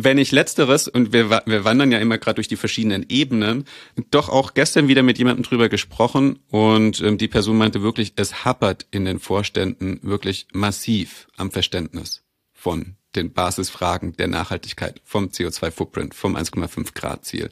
wenn 0.00 0.18
ich 0.18 0.30
letzteres, 0.30 0.86
und 0.86 1.12
wir, 1.12 1.28
wir 1.30 1.64
wandern 1.64 1.90
ja 1.90 1.98
immer 1.98 2.18
gerade 2.18 2.36
durch 2.36 2.46
die 2.46 2.56
verschiedenen 2.56 3.06
Ebenen, 3.08 3.64
doch 4.12 4.28
auch 4.28 4.54
gestern 4.54 4.86
wieder 4.86 5.02
mit 5.02 5.18
jemandem 5.18 5.42
drüber 5.42 5.68
gesprochen 5.68 6.38
und 6.50 7.00
ähm, 7.00 7.18
die 7.18 7.26
Person 7.26 7.58
meinte 7.58 7.82
wirklich, 7.82 8.12
es 8.14 8.44
happert 8.44 8.86
in 8.92 9.06
den 9.06 9.18
Vorständen 9.18 9.98
wirklich 10.02 10.46
massiv 10.52 11.26
am 11.36 11.50
Verständnis 11.50 12.22
von 12.58 12.96
den 13.14 13.32
Basisfragen 13.32 14.14
der 14.16 14.26
Nachhaltigkeit, 14.26 15.00
vom 15.04 15.28
CO2-Footprint, 15.28 16.14
vom 16.14 16.36
1,5 16.36 16.92
Grad 16.92 17.24
Ziel. 17.24 17.50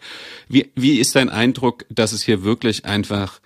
Wie, 0.48 0.72
wie 0.74 0.98
ist 0.98 1.14
dein 1.14 1.30
Eindruck, 1.30 1.86
dass 1.88 2.12
es 2.12 2.24
hier 2.24 2.42
wirklich 2.42 2.84
einfach 2.84 3.40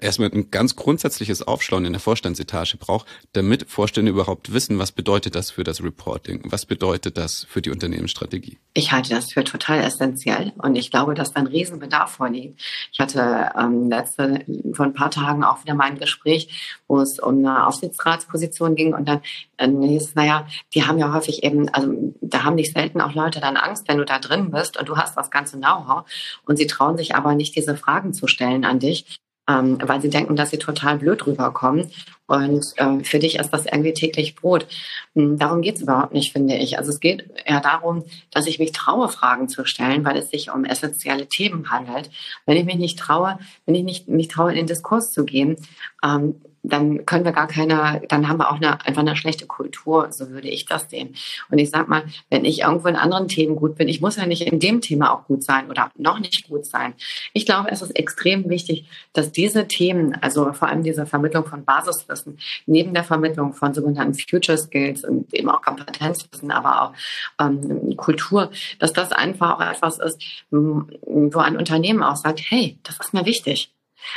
erstmal 0.00 0.30
ein 0.30 0.50
ganz 0.50 0.76
grundsätzliches 0.76 1.46
Aufschlauen 1.46 1.84
in 1.84 1.92
der 1.92 2.00
Vorstandsetage 2.00 2.76
braucht, 2.76 3.06
damit 3.32 3.68
Vorstände 3.68 4.10
überhaupt 4.10 4.52
wissen, 4.52 4.78
was 4.78 4.92
bedeutet 4.92 5.34
das 5.34 5.50
für 5.50 5.64
das 5.64 5.82
Reporting, 5.82 6.42
was 6.44 6.66
bedeutet 6.66 7.16
das 7.16 7.46
für 7.48 7.60
die 7.60 7.70
Unternehmensstrategie. 7.70 8.58
Ich 8.74 8.92
halte 8.92 9.10
das 9.10 9.32
für 9.32 9.42
total 9.42 9.80
essentiell 9.80 10.52
und 10.58 10.76
ich 10.76 10.90
glaube, 10.90 11.14
dass 11.14 11.32
da 11.32 11.40
ein 11.40 11.46
Riesenbedarf 11.46 12.12
vorliegt. 12.12 12.60
Ich 12.92 13.00
hatte 13.00 13.50
ähm, 13.58 13.88
letzte, 13.88 14.44
vor 14.72 14.86
ein 14.86 14.94
paar 14.94 15.10
Tagen 15.10 15.42
auch 15.42 15.62
wieder 15.64 15.74
mein 15.74 15.98
Gespräch, 15.98 16.80
wo 16.86 17.00
es 17.00 17.18
um 17.18 17.38
eine 17.38 17.66
Aufsichtsratsposition 17.66 18.76
ging 18.76 18.94
und 18.94 19.08
dann 19.08 19.20
dann 19.60 19.82
hieß 19.82 20.02
es, 20.02 20.14
naja, 20.14 20.46
die 20.74 20.86
haben 20.86 20.98
ja 20.98 21.12
häufig 21.12 21.42
eben, 21.42 21.68
also 21.68 22.14
da 22.20 22.44
haben 22.44 22.54
nicht 22.54 22.72
selten 22.72 23.00
auch 23.00 23.14
Leute 23.14 23.40
dann 23.40 23.56
Angst, 23.56 23.88
wenn 23.88 23.98
du 23.98 24.04
da 24.04 24.18
drin 24.18 24.50
bist 24.50 24.78
und 24.78 24.88
du 24.88 24.96
hast 24.96 25.16
das 25.16 25.30
ganze 25.30 25.58
Know-how 25.58 26.04
und 26.46 26.56
sie 26.56 26.66
trauen 26.66 26.96
sich 26.96 27.14
aber 27.14 27.34
nicht, 27.34 27.54
diese 27.56 27.76
Fragen 27.76 28.14
zu 28.14 28.26
stellen 28.26 28.64
an 28.64 28.78
dich 28.78 29.20
ähm, 29.50 29.78
weil 29.82 30.00
sie 30.00 30.10
denken, 30.10 30.36
dass 30.36 30.50
sie 30.50 30.58
total 30.58 30.98
blöd 30.98 31.26
rüberkommen. 31.26 31.90
Und 32.26 32.74
ähm, 32.76 33.02
für 33.04 33.18
dich 33.18 33.40
ist 33.40 33.50
das 33.50 33.66
irgendwie 33.66 33.92
täglich 33.92 34.36
Brot. 34.36 34.66
Hm, 35.14 35.38
darum 35.38 35.62
geht 35.62 35.76
es 35.76 35.82
überhaupt 35.82 36.12
nicht, 36.12 36.32
finde 36.32 36.54
ich. 36.54 36.78
Also 36.78 36.90
es 36.90 37.00
geht 37.00 37.28
eher 37.44 37.60
darum, 37.60 38.04
dass 38.30 38.46
ich 38.46 38.60
mich 38.60 38.70
traue, 38.70 39.08
Fragen 39.08 39.48
zu 39.48 39.64
stellen, 39.64 40.04
weil 40.04 40.16
es 40.16 40.30
sich 40.30 40.52
um 40.52 40.64
essentielle 40.64 41.26
Themen 41.26 41.70
handelt. 41.70 42.10
Wenn 42.46 42.56
ich 42.56 42.64
mich 42.64 42.76
nicht 42.76 42.98
traue, 42.98 43.38
wenn 43.66 43.74
ich 43.74 43.82
nicht 43.82 44.08
mich 44.08 44.28
traue, 44.28 44.50
in 44.50 44.58
den 44.58 44.66
Diskurs 44.68 45.12
zu 45.12 45.24
gehen, 45.24 45.56
ähm, 46.04 46.40
dann 46.62 47.06
können 47.06 47.24
wir 47.24 47.32
gar 47.32 47.46
keine, 47.46 48.02
dann 48.08 48.28
haben 48.28 48.38
wir 48.38 48.50
auch 48.50 48.56
eine, 48.56 48.84
einfach 48.84 49.00
eine 49.00 49.16
schlechte 49.16 49.46
Kultur, 49.46 50.12
so 50.12 50.30
würde 50.30 50.48
ich 50.48 50.66
das 50.66 50.90
sehen. 50.90 51.14
Und 51.50 51.58
ich 51.58 51.70
sag 51.70 51.88
mal, 51.88 52.04
wenn 52.28 52.44
ich 52.44 52.60
irgendwo 52.60 52.88
in 52.88 52.96
anderen 52.96 53.28
Themen 53.28 53.56
gut 53.56 53.76
bin, 53.76 53.88
ich 53.88 54.00
muss 54.00 54.16
ja 54.16 54.26
nicht 54.26 54.42
in 54.42 54.60
dem 54.60 54.80
Thema 54.80 55.12
auch 55.12 55.24
gut 55.26 55.42
sein 55.42 55.70
oder 55.70 55.90
noch 55.96 56.18
nicht 56.18 56.48
gut 56.48 56.66
sein. 56.66 56.94
Ich 57.32 57.46
glaube, 57.46 57.70
es 57.70 57.82
ist 57.82 57.92
extrem 57.92 58.48
wichtig, 58.48 58.86
dass 59.12 59.32
diese 59.32 59.68
Themen, 59.68 60.14
also 60.20 60.52
vor 60.52 60.68
allem 60.68 60.82
diese 60.82 61.06
Vermittlung 61.06 61.46
von 61.46 61.64
Basiswissen, 61.64 62.38
neben 62.66 62.92
der 62.94 63.04
Vermittlung 63.04 63.54
von 63.54 63.72
sogenannten 63.72 64.14
Future 64.14 64.58
Skills 64.58 65.04
und 65.04 65.32
eben 65.32 65.48
auch 65.48 65.62
Kompetenzwissen, 65.62 66.50
aber 66.50 66.82
auch 66.82 66.92
ähm, 67.40 67.96
Kultur, 67.96 68.50
dass 68.78 68.92
das 68.92 69.12
einfach 69.12 69.56
auch 69.56 69.60
etwas 69.60 69.98
ist, 69.98 70.22
wo 70.50 71.38
ein 71.38 71.56
Unternehmen 71.56 72.02
auch 72.02 72.16
sagt, 72.16 72.40
hey, 72.48 72.78
das 72.82 72.98
ist 73.00 73.14
mir 73.14 73.24
wichtig. 73.24 73.72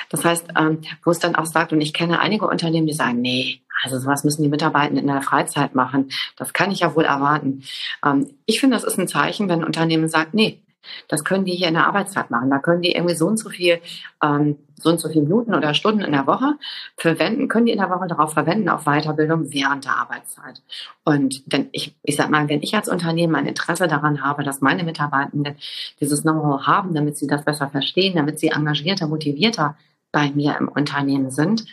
Das 0.10 0.26
heißt, 0.26 0.48
ähm, 0.58 0.82
wo 1.04 1.12
es 1.12 1.20
dann 1.20 1.36
auch 1.36 1.46
sagt, 1.46 1.74
und 1.74 1.82
ich 1.82 1.94
kenne 1.94 2.20
einige 2.20 2.48
Unternehmen, 2.48 2.88
die 2.88 2.94
sagen, 2.94 3.22
nee, 3.22 3.62
also 3.84 4.00
sowas 4.00 4.24
müssen 4.24 4.44
die 4.44 4.50
Mitarbeitenden 4.50 5.08
in 5.08 5.14
der 5.14 5.22
Freizeit 5.22 5.76
machen. 5.76 6.10
Das 6.38 6.54
kann 6.54 6.72
ich 6.72 6.80
ja 6.80 6.96
wohl 6.96 7.06
erwarten. 7.06 7.64
Ähm, 8.06 8.30
ich 8.46 8.60
finde, 8.60 8.76
das 8.76 8.84
ist 8.84 8.98
ein 8.98 9.08
Zeichen, 9.08 9.50
wenn 9.50 9.60
ein 9.60 9.66
Unternehmen 9.66 10.08
sagt, 10.08 10.34
nee, 10.34 10.63
Das 11.08 11.24
können 11.24 11.46
die 11.46 11.54
hier 11.54 11.68
in 11.68 11.74
der 11.74 11.88
Arbeitszeit 11.88 12.32
machen. 12.32 12.50
Da 12.50 12.60
können 12.60 12.82
die 12.82 12.92
irgendwie 12.92 13.16
so 13.16 13.28
und 13.28 13.38
so 13.38 13.50
viel, 13.50 13.80
ähm, 14.24 14.58
so 14.76 14.90
und 14.90 15.00
so 15.00 15.10
viele 15.10 15.24
Minuten 15.24 15.54
oder 15.56 15.74
Stunden 15.74 16.02
in 16.02 16.12
der 16.12 16.28
Woche 16.28 16.56
verwenden, 16.98 17.48
können 17.48 17.66
die 17.66 17.72
in 17.72 17.80
der 17.80 17.90
Woche 17.90 18.08
darauf 18.08 18.34
verwenden, 18.34 18.70
auf 18.70 18.86
Weiterbildung 18.86 19.52
während 19.54 19.86
der 19.86 19.98
Arbeitszeit. 19.98 20.62
Und 21.04 21.52
denn 21.52 21.70
ich, 21.72 21.96
ich 22.04 22.16
sag 22.16 22.30
mal, 22.30 22.50
wenn 22.50 22.62
ich 22.62 22.76
als 22.76 22.90
Unternehmen 22.90 23.36
ein 23.36 23.48
Interesse 23.48 23.88
daran 23.88 24.24
habe, 24.24 24.44
dass 24.44 24.62
meine 24.62 24.84
Mitarbeitenden 24.84 25.56
dieses 26.00 26.24
Know-how 26.24 26.68
haben, 26.68 26.94
damit 26.94 27.18
sie 27.18 27.28
das 27.28 27.46
besser 27.46 27.70
verstehen, 27.70 28.16
damit 28.16 28.40
sie 28.40 28.50
engagierter, 28.50 29.08
motivierter 29.08 29.78
bei 30.12 30.30
mir 30.32 30.58
im 30.58 30.68
Unternehmen 30.68 31.32
sind, 31.32 31.66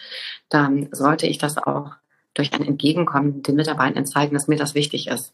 dann 0.48 0.88
sollte 0.92 1.26
ich 1.26 1.38
das 1.38 1.58
auch 1.58 1.92
durch 2.34 2.52
ein 2.52 2.64
Entgegenkommen 2.64 3.42
den 3.42 3.56
Mitarbeitenden 3.56 4.06
zeigen, 4.06 4.34
dass 4.34 4.48
mir 4.48 4.56
das 4.56 4.74
wichtig 4.74 5.08
ist. 5.08 5.32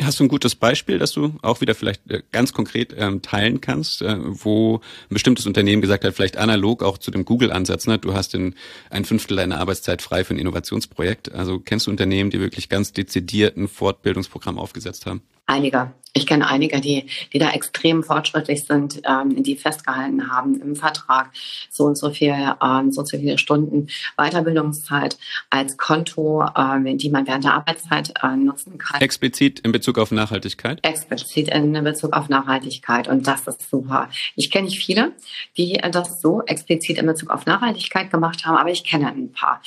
Hast 0.00 0.20
du 0.20 0.24
ein 0.24 0.28
gutes 0.28 0.54
Beispiel, 0.54 0.98
das 0.98 1.10
du 1.12 1.34
auch 1.42 1.60
wieder 1.60 1.74
vielleicht 1.74 2.08
äh, 2.08 2.22
ganz 2.30 2.52
konkret 2.52 2.94
ähm, 2.96 3.20
teilen 3.20 3.60
kannst, 3.60 4.00
äh, 4.02 4.16
wo 4.20 4.76
ein 4.76 5.14
bestimmtes 5.14 5.44
Unternehmen 5.44 5.82
gesagt 5.82 6.04
hat, 6.04 6.14
vielleicht 6.14 6.36
analog 6.36 6.84
auch 6.84 6.98
zu 6.98 7.10
dem 7.10 7.24
Google-Ansatz, 7.24 7.88
ne? 7.88 7.98
du 7.98 8.14
hast 8.14 8.32
in 8.34 8.54
ein 8.90 9.04
Fünftel 9.04 9.36
deiner 9.36 9.58
Arbeitszeit 9.58 10.00
frei 10.00 10.22
für 10.22 10.34
ein 10.34 10.38
Innovationsprojekt. 10.38 11.32
Also 11.32 11.58
kennst 11.58 11.88
du 11.88 11.90
Unternehmen, 11.90 12.30
die 12.30 12.38
wirklich 12.38 12.68
ganz 12.68 12.92
dezidiert 12.92 13.56
ein 13.56 13.66
Fortbildungsprogramm 13.66 14.56
aufgesetzt 14.56 15.06
haben? 15.06 15.22
Einige. 15.48 15.92
Ich 16.12 16.26
kenne 16.26 16.46
einige, 16.46 16.80
die, 16.80 17.06
die 17.32 17.38
da 17.38 17.50
extrem 17.52 18.02
fortschrittlich 18.02 18.64
sind, 18.64 19.00
ähm, 19.04 19.42
die 19.42 19.56
festgehalten 19.56 20.30
haben 20.30 20.60
im 20.60 20.76
Vertrag 20.76 21.30
so 21.70 21.84
und 21.84 21.96
so 21.96 22.10
viel, 22.10 22.34
ähm, 22.62 22.92
so 22.92 23.00
und 23.00 23.08
so 23.08 23.16
viele 23.16 23.38
Stunden 23.38 23.88
Weiterbildungszeit 24.16 25.16
als 25.48 25.78
Konto, 25.78 26.44
ähm, 26.54 26.98
die 26.98 27.08
man 27.08 27.26
während 27.26 27.44
der 27.44 27.54
Arbeitszeit 27.54 28.12
äh, 28.22 28.36
nutzen 28.36 28.76
kann. 28.76 29.00
Explizit 29.00 29.60
in 29.60 29.72
Bezug 29.72 29.98
auf 29.98 30.10
Nachhaltigkeit? 30.10 30.84
Explizit 30.84 31.48
in 31.48 31.72
Bezug 31.84 32.12
auf 32.12 32.28
Nachhaltigkeit 32.28 33.08
und 33.08 33.26
das 33.26 33.46
ist 33.46 33.70
super. 33.70 34.10
Ich 34.36 34.50
kenne 34.50 34.66
nicht 34.66 34.84
viele, 34.84 35.12
die 35.56 35.80
das 35.92 36.20
so 36.20 36.42
explizit 36.42 36.98
in 36.98 37.06
Bezug 37.06 37.30
auf 37.30 37.46
Nachhaltigkeit 37.46 38.10
gemacht 38.10 38.44
haben, 38.44 38.58
aber 38.58 38.70
ich 38.70 38.84
kenne 38.84 39.08
ein 39.08 39.32
paar. 39.32 39.62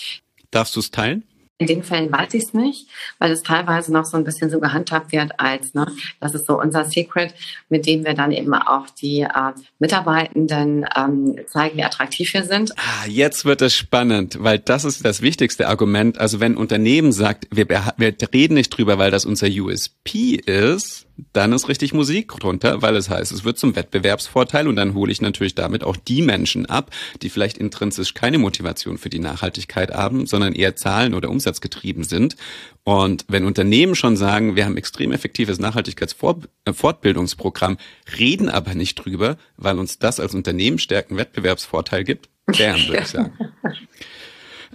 Darfst 0.52 0.76
du 0.76 0.80
es 0.80 0.92
teilen? 0.92 1.24
In 1.62 1.68
den 1.68 1.84
Fällen 1.84 2.12
weiß 2.12 2.34
ich 2.34 2.46
es 2.46 2.54
nicht, 2.56 2.88
weil 3.20 3.32
es 3.32 3.44
teilweise 3.44 3.94
noch 3.94 4.06
so 4.06 4.18
ein 4.18 4.24
bisschen 4.24 4.50
so 4.50 4.60
gehandhabt 4.60 5.12
wird 5.12 5.40
als, 5.40 5.76
ne, 5.76 5.86
das 6.20 6.34
ist 6.34 6.48
so 6.48 6.60
unser 6.60 6.86
Secret, 6.86 7.36
mit 7.70 7.86
dem 7.86 8.04
wir 8.04 8.16
dann 8.16 8.32
eben 8.32 8.52
auch 8.56 8.90
die 8.90 9.22
äh, 9.22 9.54
Mitarbeitenden 9.78 10.88
ähm, 10.98 11.36
zeigen, 11.46 11.78
wie 11.78 11.84
attraktiv 11.84 12.34
wir 12.34 12.46
sind. 12.46 12.74
Ah, 12.78 13.06
jetzt 13.08 13.46
wird 13.46 13.62
es 13.62 13.76
spannend, 13.76 14.38
weil 14.40 14.58
das 14.58 14.86
ist 14.86 15.06
das 15.06 15.22
wichtigste 15.22 15.68
Argument. 15.68 16.18
Also 16.18 16.40
wenn 16.40 16.54
ein 16.54 16.58
Unternehmen 16.58 17.12
sagt, 17.12 17.46
wir, 17.52 17.70
wir 17.70 18.16
reden 18.34 18.56
nicht 18.56 18.70
drüber, 18.72 18.98
weil 18.98 19.12
das 19.12 19.26
unser 19.26 19.48
USP 19.48 20.38
ist, 20.44 21.06
dann 21.34 21.54
ist 21.54 21.68
richtig 21.68 21.94
Musik 21.94 22.32
drunter, 22.40 22.82
weil 22.82 22.96
es 22.96 23.10
heißt, 23.10 23.32
es 23.32 23.44
wird 23.44 23.58
zum 23.58 23.76
Wettbewerbsvorteil 23.76 24.68
und 24.68 24.76
dann 24.76 24.94
hole 24.94 25.12
ich 25.12 25.22
natürlich 25.22 25.56
damit 25.56 25.84
auch 25.84 25.98
die 25.98 26.22
Menschen 26.22 26.66
ab, 26.66 26.92
die 27.22 27.30
vielleicht 27.30 27.58
intrinsisch 27.58 28.14
keine 28.14 28.38
Motivation 28.38 28.98
für 28.98 29.10
die 29.10 29.20
Nachhaltigkeit 29.20 29.92
haben, 29.92 30.26
sondern 30.26 30.54
eher 30.54 30.76
Zahlen- 30.76 31.14
oder 31.14 31.30
Umsatzgetrieben 31.30 32.04
sind. 32.04 32.36
Und 32.84 33.26
wenn 33.28 33.46
Unternehmen 33.46 33.96
schon 33.96 34.18
sagen, 34.18 34.56
wir 34.56 34.66
haben 34.66 34.78
extrem 34.78 35.12
effektives 35.12 35.60
Nachhaltigkeitsfortbildungsprogramm, 35.60 37.78
reden 38.18 38.50
aber 38.50 38.74
nicht 38.74 38.96
drüber, 38.96 39.38
weil 39.58 39.78
uns 39.80 40.00
das 40.00 40.20
als 40.20 40.34
Unternehmen 40.34 40.80
stärken 40.80 41.18
Wettbewerbsvorteil 41.18 42.04
gibt, 42.04 42.30
bam, 42.46 42.88
würde 42.88 43.02
ich 43.02 43.08
sagen. 43.08 43.34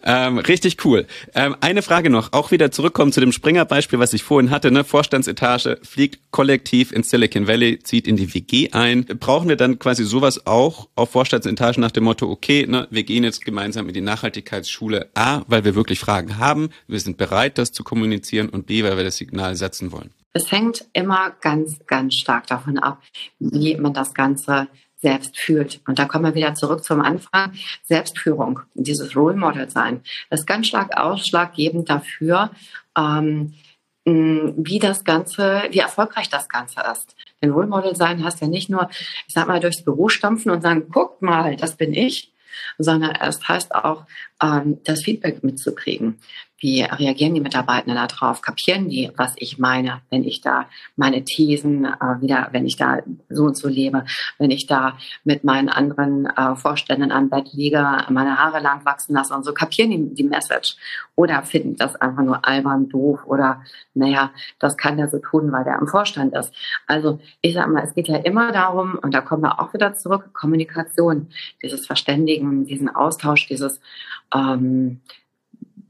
Ähm, 0.09 0.38
richtig 0.38 0.84
cool. 0.84 1.07
Ähm, 1.34 1.57
eine 1.61 1.82
Frage 1.82 2.11
noch, 2.11 2.32
auch 2.32 2.52
wieder 2.52 2.70
zurückkommen 2.70 3.11
zu 3.11 3.18
dem 3.18 3.32
Springer-Beispiel, 3.32 3.98
was 3.98 4.12
ich 4.12 4.22
vorhin 4.22 4.50
hatte. 4.52 4.70
Ne? 4.70 4.84
Vorstandsetage 4.84 5.80
fliegt 5.82 6.30
kollektiv 6.30 6.92
ins 6.92 7.11
Silicon 7.11 7.48
Valley, 7.48 7.80
zieht 7.80 8.07
in 8.07 8.16
die 8.16 8.32
WG 8.32 8.70
ein. 8.70 9.04
Brauchen 9.04 9.48
wir 9.48 9.57
dann 9.57 9.80
quasi 9.80 10.04
sowas 10.04 10.46
auch 10.46 10.88
auf 10.94 11.11
Vorstandsetagen 11.11 11.80
nach 11.80 11.90
dem 11.90 12.04
Motto, 12.04 12.30
okay, 12.30 12.66
ne, 12.68 12.86
wir 12.90 13.02
gehen 13.02 13.24
jetzt 13.24 13.44
gemeinsam 13.44 13.88
in 13.88 13.94
die 13.94 14.00
Nachhaltigkeitsschule 14.00 15.11
A, 15.14 15.42
weil 15.48 15.64
wir 15.64 15.74
wirklich 15.74 15.98
Fragen 15.98 16.38
haben, 16.38 16.70
wir 16.86 17.00
sind 17.00 17.16
bereit, 17.16 17.59
das 17.59 17.72
zu 17.72 17.82
kommunizieren 17.82 18.48
und 18.48 18.66
B, 18.66 18.84
weil 18.84 18.96
wir 18.96 19.04
das 19.04 19.16
Signal 19.16 19.57
setzen 19.57 19.90
wollen. 19.90 20.12
Es 20.34 20.52
hängt 20.52 20.84
immer 20.92 21.30
ganz, 21.40 21.80
ganz 21.86 22.14
stark 22.14 22.46
davon 22.46 22.78
ab, 22.78 23.02
wie 23.38 23.74
man 23.76 23.94
das 23.94 24.14
Ganze 24.14 24.68
selbst 25.07 25.38
fühlt. 25.38 25.80
Und 25.86 26.00
da 26.00 26.04
kommen 26.07 26.24
wir 26.24 26.34
wieder 26.34 26.54
zurück 26.54 26.82
zum 26.82 27.00
Anfang. 27.00 27.52
Selbstführung, 27.84 28.61
dieses 28.74 29.14
Role 29.14 29.36
Model 29.36 29.70
sein, 29.70 30.00
ist 30.30 30.48
ganz 30.48 30.66
stark 30.66 30.96
ausschlaggebend 30.98 31.88
dafür, 31.88 32.50
ähm, 32.98 33.54
wie 34.04 34.80
das 34.80 35.04
Ganze, 35.04 35.62
wie 35.70 35.78
erfolgreich 35.78 36.28
das 36.28 36.48
Ganze 36.48 36.80
ist. 36.92 37.14
Denn 37.40 37.52
Role 37.52 37.68
Model 37.68 37.94
sein 37.94 38.24
heißt 38.24 38.40
ja 38.40 38.48
nicht 38.48 38.68
nur, 38.68 38.88
ich 39.28 39.34
sag 39.34 39.46
mal, 39.46 39.61
durchs 39.61 39.84
Büro 39.84 40.09
stampfen 40.09 40.50
und 40.50 40.62
sagen, 40.62 40.88
guckt 40.90 41.22
mal, 41.22 41.54
das 41.57 41.76
bin 41.76 41.94
ich, 41.94 42.32
sondern 42.78 43.14
es 43.20 43.46
heißt 43.46 43.76
auch, 43.76 44.07
ähm, 44.42 44.80
das 44.82 45.02
Feedback 45.04 45.44
mitzukriegen. 45.44 46.18
Wie 46.59 46.82
reagieren 46.82 47.34
die 47.34 47.40
Mitarbeitenden 47.40 47.96
darauf? 47.96 48.40
Kapieren 48.40 48.88
die, 48.88 49.11
was 49.16 49.34
ich 49.36 49.59
meine, 49.59 50.00
wenn 50.11 50.24
ich 50.24 50.40
da 50.40 50.66
meine 50.96 51.22
Thesen 51.22 51.84
äh, 51.84 52.20
wieder, 52.20 52.48
wenn 52.52 52.64
ich 52.64 52.76
da 52.76 53.00
so 53.28 53.44
und 53.44 53.57
so 53.59 53.68
lebe, 53.68 54.07
wenn 54.38 54.50
ich 54.50 54.66
da 54.66 54.96
mit 55.24 55.44
meinen 55.44 55.68
anderen 55.68 56.24
äh, 56.26 56.57
Vorständen 56.57 57.12
am 57.12 57.28
Bett 57.28 57.52
liege, 57.52 57.84
meine 58.09 58.38
Haare 58.38 58.61
lang 58.61 58.86
wachsen 58.86 59.14
lasse 59.14 59.34
und 59.34 59.44
so, 59.44 59.52
kapieren 59.52 59.90
die 59.90 60.14
die 60.14 60.24
Message? 60.24 60.76
Oder 61.14 61.42
finden 61.42 61.76
das 61.76 61.94
einfach 61.96 62.22
nur 62.22 62.46
albern, 62.46 62.88
doof 62.88 63.26
oder 63.26 63.62
naja, 63.92 64.30
das 64.59 64.76
kann 64.76 64.96
der 64.96 65.09
so 65.09 65.18
tun, 65.18 65.52
weil 65.52 65.64
der 65.64 65.78
am 65.78 65.86
Vorstand 65.86 66.34
ist. 66.34 66.52
Also 66.86 67.20
ich 67.42 67.54
sag 67.54 67.68
mal, 67.68 67.84
es 67.84 67.94
geht 67.94 68.09
ja 68.09 68.16
immer 68.16 68.52
darum, 68.52 68.98
und 69.02 69.12
da 69.12 69.20
kommen 69.20 69.42
wir 69.42 69.61
auch 69.61 69.74
wieder 69.74 69.94
zurück, 69.94 70.30
Kommunikation, 70.32 71.28
dieses 71.62 71.86
Verständigen, 71.86 72.64
diesen 72.64 72.88
Austausch, 72.88 73.46
dieses 73.46 73.80
ähm, 74.34 75.00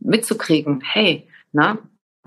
mitzukriegen, 0.07 0.83
hey, 0.83 1.29
na, 1.53 1.79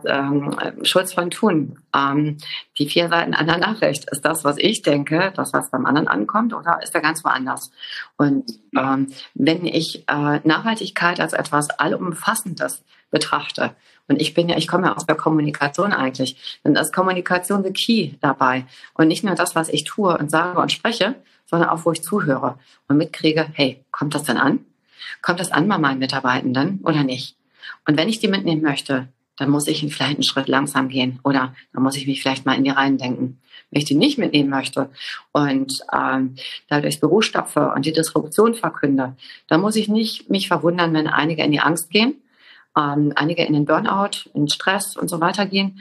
ähm, 0.05 0.55
Schulz 0.84 1.13
von 1.13 1.30
Thun, 1.30 1.80
ähm, 1.95 2.38
die 2.77 2.88
vier 2.88 3.09
Seiten 3.09 3.34
einer 3.34 3.57
Nachricht, 3.57 4.09
ist 4.09 4.21
das, 4.21 4.43
was 4.43 4.57
ich 4.57 4.82
denke, 4.82 5.34
das, 5.36 5.53
was 5.53 5.71
beim 5.71 5.86
anderen 5.86 6.07
ankommt, 6.07 6.53
oder 6.53 6.80
ist 6.82 6.95
er 6.95 7.01
ganz 7.01 7.23
woanders? 7.23 7.71
Und 8.17 8.49
ähm, 8.77 9.11
wenn 9.34 9.65
ich 9.65 10.05
äh, 10.07 10.39
Nachhaltigkeit 10.43 11.19
als 11.19 11.34
etwas 11.34 11.69
Allumfassendes 11.69 12.84
betrachte, 13.11 13.75
und 14.07 14.19
ich 14.21 14.34
bin 14.34 14.49
ja, 14.49 14.57
ich 14.57 14.67
komme 14.67 14.88
ja 14.88 14.95
aus 14.95 15.05
der 15.05 15.15
Kommunikation 15.15 15.93
eigentlich, 15.93 16.59
dann 16.63 16.75
ist 16.75 16.93
Kommunikation 16.93 17.63
the 17.63 17.71
key 17.71 18.17
dabei. 18.21 18.65
Und 18.95 19.07
nicht 19.07 19.23
nur 19.23 19.36
das, 19.36 19.53
was 19.53 19.69
ich 19.69 19.84
tue 19.84 20.17
und 20.17 20.32
sage 20.32 20.59
und 20.59 20.71
spreche, 20.71 21.15
sondern 21.45 21.69
auch, 21.69 21.86
wo 21.86 21.91
ich 21.91 22.01
zuhöre 22.01 22.57
und 22.88 22.97
mitkriege, 22.97 23.47
hey, 23.53 23.86
kommt 23.91 24.15
das 24.15 24.23
denn 24.23 24.38
an? 24.38 24.65
Kommt 25.21 25.39
das 25.39 25.51
an 25.51 25.67
bei 25.67 25.77
meinen 25.77 25.99
Mitarbeitenden 25.99 26.80
oder 26.84 27.03
nicht? 27.03 27.38
Und 27.88 27.97
wenn 27.97 28.09
ich 28.09 28.20
die 28.20 28.28
mitnehmen 28.28 28.61
möchte, 28.61 29.09
dann 29.39 29.49
muss 29.49 29.67
ich 29.67 29.80
vielleicht 29.80 30.15
einen 30.15 30.24
Schritt 30.24 30.47
langsam 30.47 30.89
gehen 30.89 31.20
oder 31.24 31.55
dann 31.74 31.82
muss 31.82 31.95
ich 31.95 32.05
mich 32.05 32.22
vielleicht 32.22 32.45
mal 32.45 32.57
in 32.57 32.65
die 32.65 32.70
Reihen 32.70 32.97
denken. 32.97 33.39
Wenn 33.72 33.80
ich 33.80 33.86
die 33.86 33.95
nicht 33.95 34.17
mitnehmen 34.17 34.49
möchte 34.49 34.89
und 35.32 35.80
ähm, 35.93 36.36
da 36.67 36.82
durchs 36.82 36.99
Büro 36.99 37.22
stapfe 37.22 37.72
und 37.74 37.86
die 37.86 37.93
Disruption 37.93 38.53
verkünde, 38.53 39.15
dann 39.47 39.61
muss 39.61 39.76
ich 39.76 39.88
nicht 39.88 40.30
mich 40.30 40.47
verwundern, 40.47 40.93
wenn 40.93 41.07
einige 41.07 41.43
in 41.43 41.51
die 41.51 41.61
Angst 41.61 41.89
gehen, 41.89 42.15
ähm, 42.78 43.13
einige 43.15 43.43
in 43.43 43.53
den 43.53 43.65
Burnout, 43.65 44.30
in 44.34 44.49
Stress 44.49 44.97
und 44.97 45.07
so 45.07 45.22
weiter 45.22 45.45
gehen, 45.45 45.80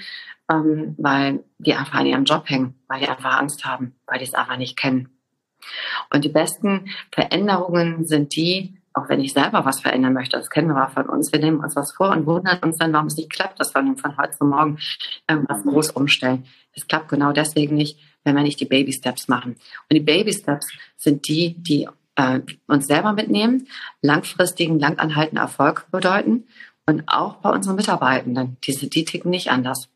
ähm, 0.51 0.95
weil 0.99 1.43
die 1.59 1.75
einfach 1.75 1.99
an 1.99 2.07
ihrem 2.07 2.25
Job 2.25 2.49
hängen, 2.49 2.75
weil 2.87 3.01
die 3.01 3.09
einfach 3.09 3.39
Angst 3.39 3.65
haben, 3.65 3.95
weil 4.07 4.19
die 4.19 4.25
es 4.25 4.35
einfach 4.35 4.57
nicht 4.57 4.77
kennen. 4.77 5.09
Und 6.13 6.25
die 6.25 6.31
besten 6.31 6.91
Veränderungen 7.11 8.07
sind 8.07 8.37
die, 8.37 8.78
auch 8.99 9.09
wenn 9.09 9.21
ich 9.21 9.33
selber 9.33 9.65
was 9.65 9.81
verändern 9.81 10.13
möchte, 10.13 10.37
das 10.37 10.51
kennen 10.51 10.69
wir 10.69 10.89
von 10.89 11.09
uns, 11.09 11.33
wir 11.33 11.41
nehmen 11.41 11.61
uns 11.61 11.77
was 11.77 11.93
vor 11.93 12.11
und 12.11 12.27
wundern 12.27 12.59
uns 12.61 12.79
dann, 12.79 12.93
warum 12.93 13.07
es 13.07 13.17
nicht 13.17 13.31
klappt, 13.31 13.61
dass 13.61 13.75
wir 13.75 13.97
von 13.97 14.17
heute 14.17 14.37
zu 14.37 14.45
morgen 14.45 14.79
irgendwas 15.29 15.63
groß 15.63 15.91
umstellen. 15.93 16.45
Es 16.73 16.87
klappt 16.87 17.09
genau 17.09 17.33
deswegen 17.33 17.77
nicht, 17.77 17.99
wenn 18.25 18.37
wir 18.37 18.43
nicht 18.43 18.61
die 18.61 18.67
Baby 18.67 18.93
Steps 18.93 19.29
machen. 19.29 19.53
Und 19.53 19.95
die 19.95 20.01
Baby 20.01 20.33
Steps 20.33 20.69
sind 20.97 21.29
die, 21.29 21.55
die 21.55 21.89
äh, 22.17 22.41
uns 22.67 22.87
selber 22.87 23.13
mitnehmen, 23.13 23.69
langfristigen, 24.03 24.79
langanhaltenden 24.79 25.43
Erfolg 25.43 25.87
bedeuten 25.91 26.45
und 26.87 27.05
auch 27.07 27.37
bei 27.37 27.51
unseren 27.51 27.77
Mitarbeitenden. 27.77 28.57
Diese, 28.65 28.89
die 28.89 29.05
ticken 29.05 29.31
nicht 29.31 29.51
anders. 29.51 29.89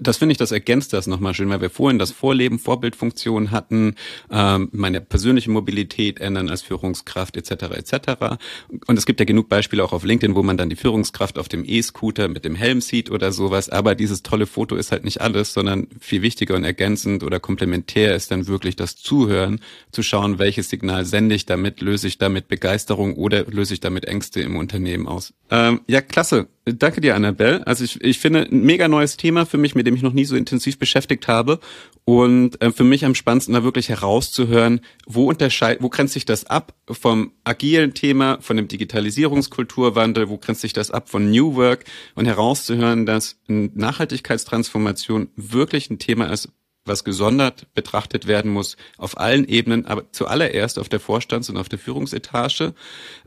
Das 0.00 0.18
finde 0.18 0.32
ich, 0.32 0.38
das 0.38 0.52
ergänzt 0.52 0.92
das 0.92 1.06
nochmal 1.06 1.34
schön, 1.34 1.48
weil 1.48 1.60
wir 1.60 1.70
vorhin 1.70 1.98
das 1.98 2.12
Vorleben, 2.12 2.58
Vorbildfunktion 2.58 3.50
hatten, 3.50 3.94
ähm, 4.30 4.68
meine 4.72 5.00
persönliche 5.00 5.50
Mobilität 5.50 6.20
ändern 6.20 6.48
als 6.48 6.62
Führungskraft 6.62 7.36
etc. 7.36 7.50
etc. 7.74 8.38
Und 8.86 8.98
es 8.98 9.06
gibt 9.06 9.20
ja 9.20 9.26
genug 9.26 9.48
Beispiele 9.48 9.84
auch 9.84 9.92
auf 9.92 10.04
LinkedIn, 10.04 10.34
wo 10.34 10.42
man 10.42 10.56
dann 10.56 10.70
die 10.70 10.76
Führungskraft 10.76 11.38
auf 11.38 11.48
dem 11.48 11.64
E-Scooter 11.66 12.28
mit 12.28 12.44
dem 12.44 12.54
Helm 12.54 12.80
sieht 12.80 13.10
oder 13.10 13.32
sowas. 13.32 13.68
Aber 13.68 13.94
dieses 13.94 14.22
tolle 14.22 14.46
Foto 14.46 14.76
ist 14.76 14.92
halt 14.92 15.04
nicht 15.04 15.20
alles, 15.20 15.52
sondern 15.52 15.88
viel 16.00 16.22
wichtiger 16.22 16.54
und 16.54 16.64
ergänzend 16.64 17.22
oder 17.22 17.40
komplementär 17.40 18.14
ist 18.14 18.30
dann 18.30 18.46
wirklich 18.46 18.76
das 18.76 18.96
Zuhören, 18.96 19.60
zu 19.92 20.02
schauen, 20.02 20.38
welches 20.38 20.68
Signal 20.68 21.04
sende 21.04 21.34
ich 21.34 21.46
damit, 21.46 21.80
löse 21.80 22.06
ich 22.06 22.18
damit 22.18 22.48
Begeisterung 22.48 23.14
oder 23.14 23.44
löse 23.44 23.74
ich 23.74 23.80
damit 23.80 24.04
Ängste 24.04 24.40
im 24.40 24.56
Unternehmen 24.56 25.06
aus. 25.06 25.32
Ähm, 25.50 25.80
ja, 25.88 26.00
klasse. 26.00 26.48
Danke 26.64 27.00
dir, 27.00 27.14
Annabelle. 27.14 27.66
Also 27.66 27.84
ich, 27.84 28.02
ich 28.02 28.18
finde, 28.18 28.40
ein 28.40 28.62
mega 28.62 28.88
neues 28.88 29.16
Thema 29.16 29.46
für 29.46 29.56
mich 29.56 29.74
mit 29.78 29.86
dem 29.86 29.94
ich 29.94 30.02
noch 30.02 30.12
nie 30.12 30.26
so 30.26 30.36
intensiv 30.36 30.78
beschäftigt 30.78 31.28
habe. 31.28 31.60
Und 32.04 32.60
äh, 32.60 32.70
für 32.72 32.84
mich 32.84 33.04
am 33.04 33.14
spannendsten 33.14 33.54
da 33.54 33.64
wirklich 33.64 33.88
herauszuhören, 33.88 34.80
wo 35.06 35.28
unterscheidet, 35.28 35.82
wo 35.82 35.88
grenzt 35.88 36.12
sich 36.14 36.26
das 36.26 36.44
ab 36.44 36.74
vom 36.90 37.32
agilen 37.44 37.94
Thema, 37.94 38.38
von 38.40 38.56
dem 38.56 38.68
Digitalisierungskulturwandel, 38.68 40.28
wo 40.28 40.36
grenzt 40.36 40.60
sich 40.60 40.72
das 40.72 40.90
ab 40.90 41.08
von 41.08 41.30
New 41.30 41.54
Work 41.54 41.84
und 42.14 42.26
herauszuhören, 42.26 43.06
dass 43.06 43.38
Nachhaltigkeitstransformation 43.46 45.30
wirklich 45.36 45.88
ein 45.90 45.98
Thema 45.98 46.26
ist, 46.26 46.50
was 46.88 47.04
gesondert 47.04 47.72
betrachtet 47.74 48.26
werden 48.26 48.50
muss 48.50 48.76
auf 48.96 49.18
allen 49.18 49.46
Ebenen, 49.46 49.86
aber 49.86 50.10
zuallererst 50.10 50.78
auf 50.78 50.88
der 50.88 51.00
Vorstands- 51.00 51.48
und 51.48 51.56
auf 51.56 51.68
der 51.68 51.78
Führungsetage 51.78 52.74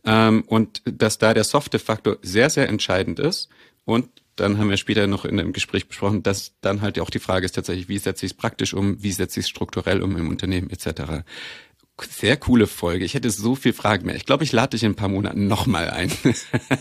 ähm, 0.04 0.43
und 0.47 0.82
dass 0.86 1.18
da 1.18 1.34
der 1.34 1.45
softe 1.45 1.80
Faktor 1.80 2.18
sehr, 2.22 2.49
sehr 2.49 2.68
entscheidend 2.68 3.20
ist 3.20 3.47
und 3.86 4.10
dann 4.42 4.58
haben 4.58 4.70
wir 4.70 4.78
später 4.78 5.08
noch 5.08 5.26
in 5.26 5.39
einem 5.39 5.54
Gespräch 5.54 5.88
besprochen, 5.88 6.24
dass 6.24 6.54
dann 6.62 6.82
halt 6.82 7.00
auch 7.00 7.10
die 7.10 7.20
Frage 7.20 7.46
ist 7.46 7.54
tatsächlich, 7.54 7.89
wie 7.89 7.98
setze 7.98 8.26
ich 8.26 8.34
es 8.34 8.38
praktisch 8.38 8.74
um, 8.74 9.02
wie 9.02 9.12
setze 9.12 9.39
ich 9.39 9.46
es 9.46 9.50
strukturell 9.50 10.02
um 10.02 10.18
im 10.18 10.30
Unternehmen 10.30 10.70
etc 10.70 11.24
sehr 12.00 12.38
coole 12.38 12.68
Folge. 12.68 13.06
Ich 13.06 13.14
hätte 13.14 13.30
so 13.30 13.56
viel 13.56 13.74
Fragen 13.74 14.06
mehr. 14.06 14.16
Ich 14.16 14.26
glaube, 14.26 14.44
ich 14.44 14.52
lade 14.52 14.72
dich 14.72 14.84
in 14.84 14.92
ein 14.92 14.96
paar 14.96 15.10
Monaten 15.10 15.48
nochmal 15.48 15.89
ein. 15.89 16.12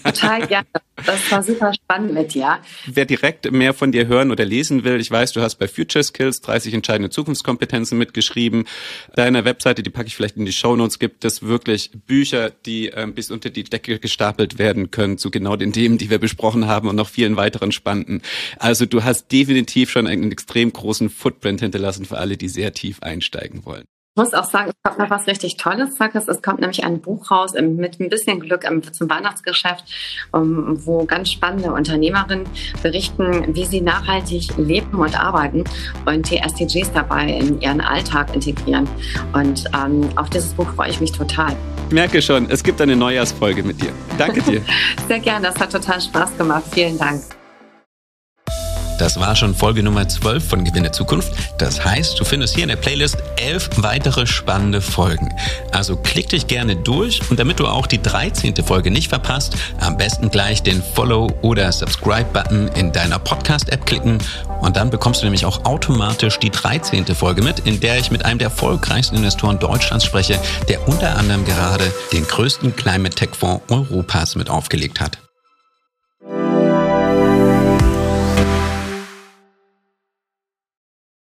Total 0.05 0.47
gerne. 0.47 0.67
Das 1.07 1.31
war 1.31 1.43
super 1.43 1.73
spannend 1.73 2.13
mit 2.13 2.35
dir. 2.35 2.59
Wer 2.87 3.07
direkt 3.07 3.51
mehr 3.51 3.73
von 3.73 3.93
dir 3.93 4.07
hören 4.07 4.31
oder 4.31 4.45
lesen 4.45 4.85
will, 4.85 5.01
ich 5.01 5.11
weiß, 5.11 5.33
du 5.33 5.41
hast 5.41 5.57
bei 5.57 5.67
Future 5.67 6.05
Skills 6.05 6.41
30 6.43 6.75
entscheidende 6.75 7.11
Zukunftskompetenzen 7.11 7.97
mitgeschrieben. 7.97 8.65
Deiner 9.15 9.45
Webseite, 9.45 9.83
die 9.83 9.91
packe 9.91 10.09
ich 10.09 10.17
vielleicht 10.17 10.37
in 10.37 10.45
die 10.45 10.53
Show 10.53 10.77
Notes, 10.77 10.99
gibt 10.99 11.25
es 11.25 11.43
wirklich 11.43 11.91
Bücher, 12.07 12.51
die 12.51 12.89
ähm, 12.89 13.15
bis 13.15 13.31
unter 13.31 13.51
die 13.51 13.65
Decke 13.65 13.99
gestapelt 13.99 14.59
werden 14.59 14.91
können 14.91 15.17
zu 15.17 15.31
genau 15.31 15.57
den 15.57 15.73
Themen, 15.73 15.99
die 15.99 16.11
wir 16.11 16.19
besprochen 16.19 16.67
haben 16.67 16.89
und 16.89 16.97
noch 16.97 17.09
vielen 17.09 17.37
weiteren 17.37 17.73
spannenden. 17.73 18.23
Also 18.59 18.87
du 18.87 19.05
hast 19.05 19.33
definitiv 19.33 19.91
schon 19.91 20.07
einen 20.07 20.31
extrem 20.31 20.73
großen 20.73 21.09
Footprint 21.09 21.61
hinterlassen 21.61 22.05
für 22.05 22.19
alle, 22.19 22.37
die 22.37 22.49
sehr 22.49 22.73
tief 22.75 23.03
einsteigen 23.03 23.65
wollen. 23.65 23.85
Ich 24.17 24.25
muss 24.25 24.35
auch 24.35 24.45
sagen, 24.45 24.71
es 24.71 24.75
kommt 24.83 24.99
noch 24.99 25.09
was 25.09 25.29
richtig 25.29 25.57
Tolles, 25.57 25.95
Zackes. 25.95 26.27
Es 26.27 26.43
kommt 26.43 26.59
nämlich 26.59 26.83
ein 26.83 27.01
Buch 27.01 27.31
raus 27.31 27.53
mit 27.55 28.01
ein 28.01 28.09
bisschen 28.09 28.41
Glück 28.41 28.69
zum 28.93 29.09
Weihnachtsgeschäft, 29.09 29.85
wo 30.33 31.05
ganz 31.05 31.31
spannende 31.31 31.73
Unternehmerinnen 31.73 32.45
berichten, 32.83 33.55
wie 33.55 33.65
sie 33.65 33.81
nachhaltig 33.81 34.49
leben 34.57 34.99
und 34.99 35.19
arbeiten 35.19 35.63
und 36.07 36.29
die 36.29 36.39
SDGs 36.39 36.91
dabei 36.93 37.29
in 37.29 37.61
ihren 37.61 37.81
Alltag 37.81 38.35
integrieren. 38.35 38.89
Und 39.33 39.67
ähm, 39.73 40.09
auf 40.17 40.29
dieses 40.29 40.55
Buch 40.55 40.69
freue 40.75 40.91
ich 40.91 41.01
mich 41.01 41.13
total. 41.13 41.55
Ich 41.87 41.95
merke 41.95 42.21
schon, 42.21 42.51
es 42.51 42.65
gibt 42.65 42.81
eine 42.81 42.97
Neujahrsfolge 42.97 43.63
mit 43.63 43.81
dir. 43.81 43.93
Danke 44.19 44.43
dir. 44.43 44.61
Sehr 45.09 45.21
gerne, 45.21 45.47
das 45.47 45.61
hat 45.61 45.71
total 45.71 46.01
Spaß 46.01 46.37
gemacht. 46.37 46.65
Vielen 46.73 46.99
Dank. 46.99 47.23
Das 49.01 49.19
war 49.19 49.35
schon 49.35 49.55
Folge 49.55 49.83
Nummer 49.83 50.07
12 50.07 50.47
von 50.47 50.63
Gewinne 50.63 50.93
Zukunft. 50.93 51.33
Das 51.57 51.83
heißt, 51.83 52.21
du 52.21 52.25
findest 52.27 52.55
hier 52.55 52.65
in 52.65 52.69
der 52.69 52.77
Playlist 52.77 53.17
elf 53.37 53.71
weitere 53.77 54.27
spannende 54.27 54.83
Folgen. 54.83 55.35
Also 55.73 55.97
klick 55.97 56.29
dich 56.29 56.47
gerne 56.47 56.77
durch 56.77 57.23
und 57.31 57.41
damit 57.41 57.61
du 57.61 57.67
auch 57.67 57.87
die 57.87 58.03
13. 58.03 58.55
Folge 58.57 58.91
nicht 58.91 59.09
verpasst, 59.09 59.57
am 59.81 59.97
besten 59.97 60.31
gleich 60.31 60.63
den 60.63 60.83
Follow- 60.83 61.33
oder 61.41 61.73
Subscribe-Button 61.73 62.69
in 62.75 62.93
deiner 62.93 63.19
Podcast-App 63.19 63.87
klicken 63.87 64.19
und 64.61 64.77
dann 64.77 64.91
bekommst 64.91 65.23
du 65.23 65.25
nämlich 65.25 65.47
auch 65.47 65.65
automatisch 65.65 66.39
die 66.39 66.51
13. 66.51 67.07
Folge 67.15 67.41
mit, 67.41 67.61
in 67.61 67.81
der 67.81 67.99
ich 67.99 68.11
mit 68.11 68.27
einem 68.27 68.39
der 68.39 68.49
erfolgreichsten 68.49 69.17
Investoren 69.17 69.59
Deutschlands 69.59 70.05
spreche, 70.05 70.39
der 70.69 70.87
unter 70.87 71.17
anderem 71.17 71.47
gerade 71.47 71.91
den 72.13 72.27
größten 72.27 72.77
Climate 72.77 73.15
Tech 73.15 73.31
Fonds 73.33 73.63
Europas 73.71 74.37
mit 74.37 74.51
aufgelegt 74.51 75.01
hat. 75.01 75.30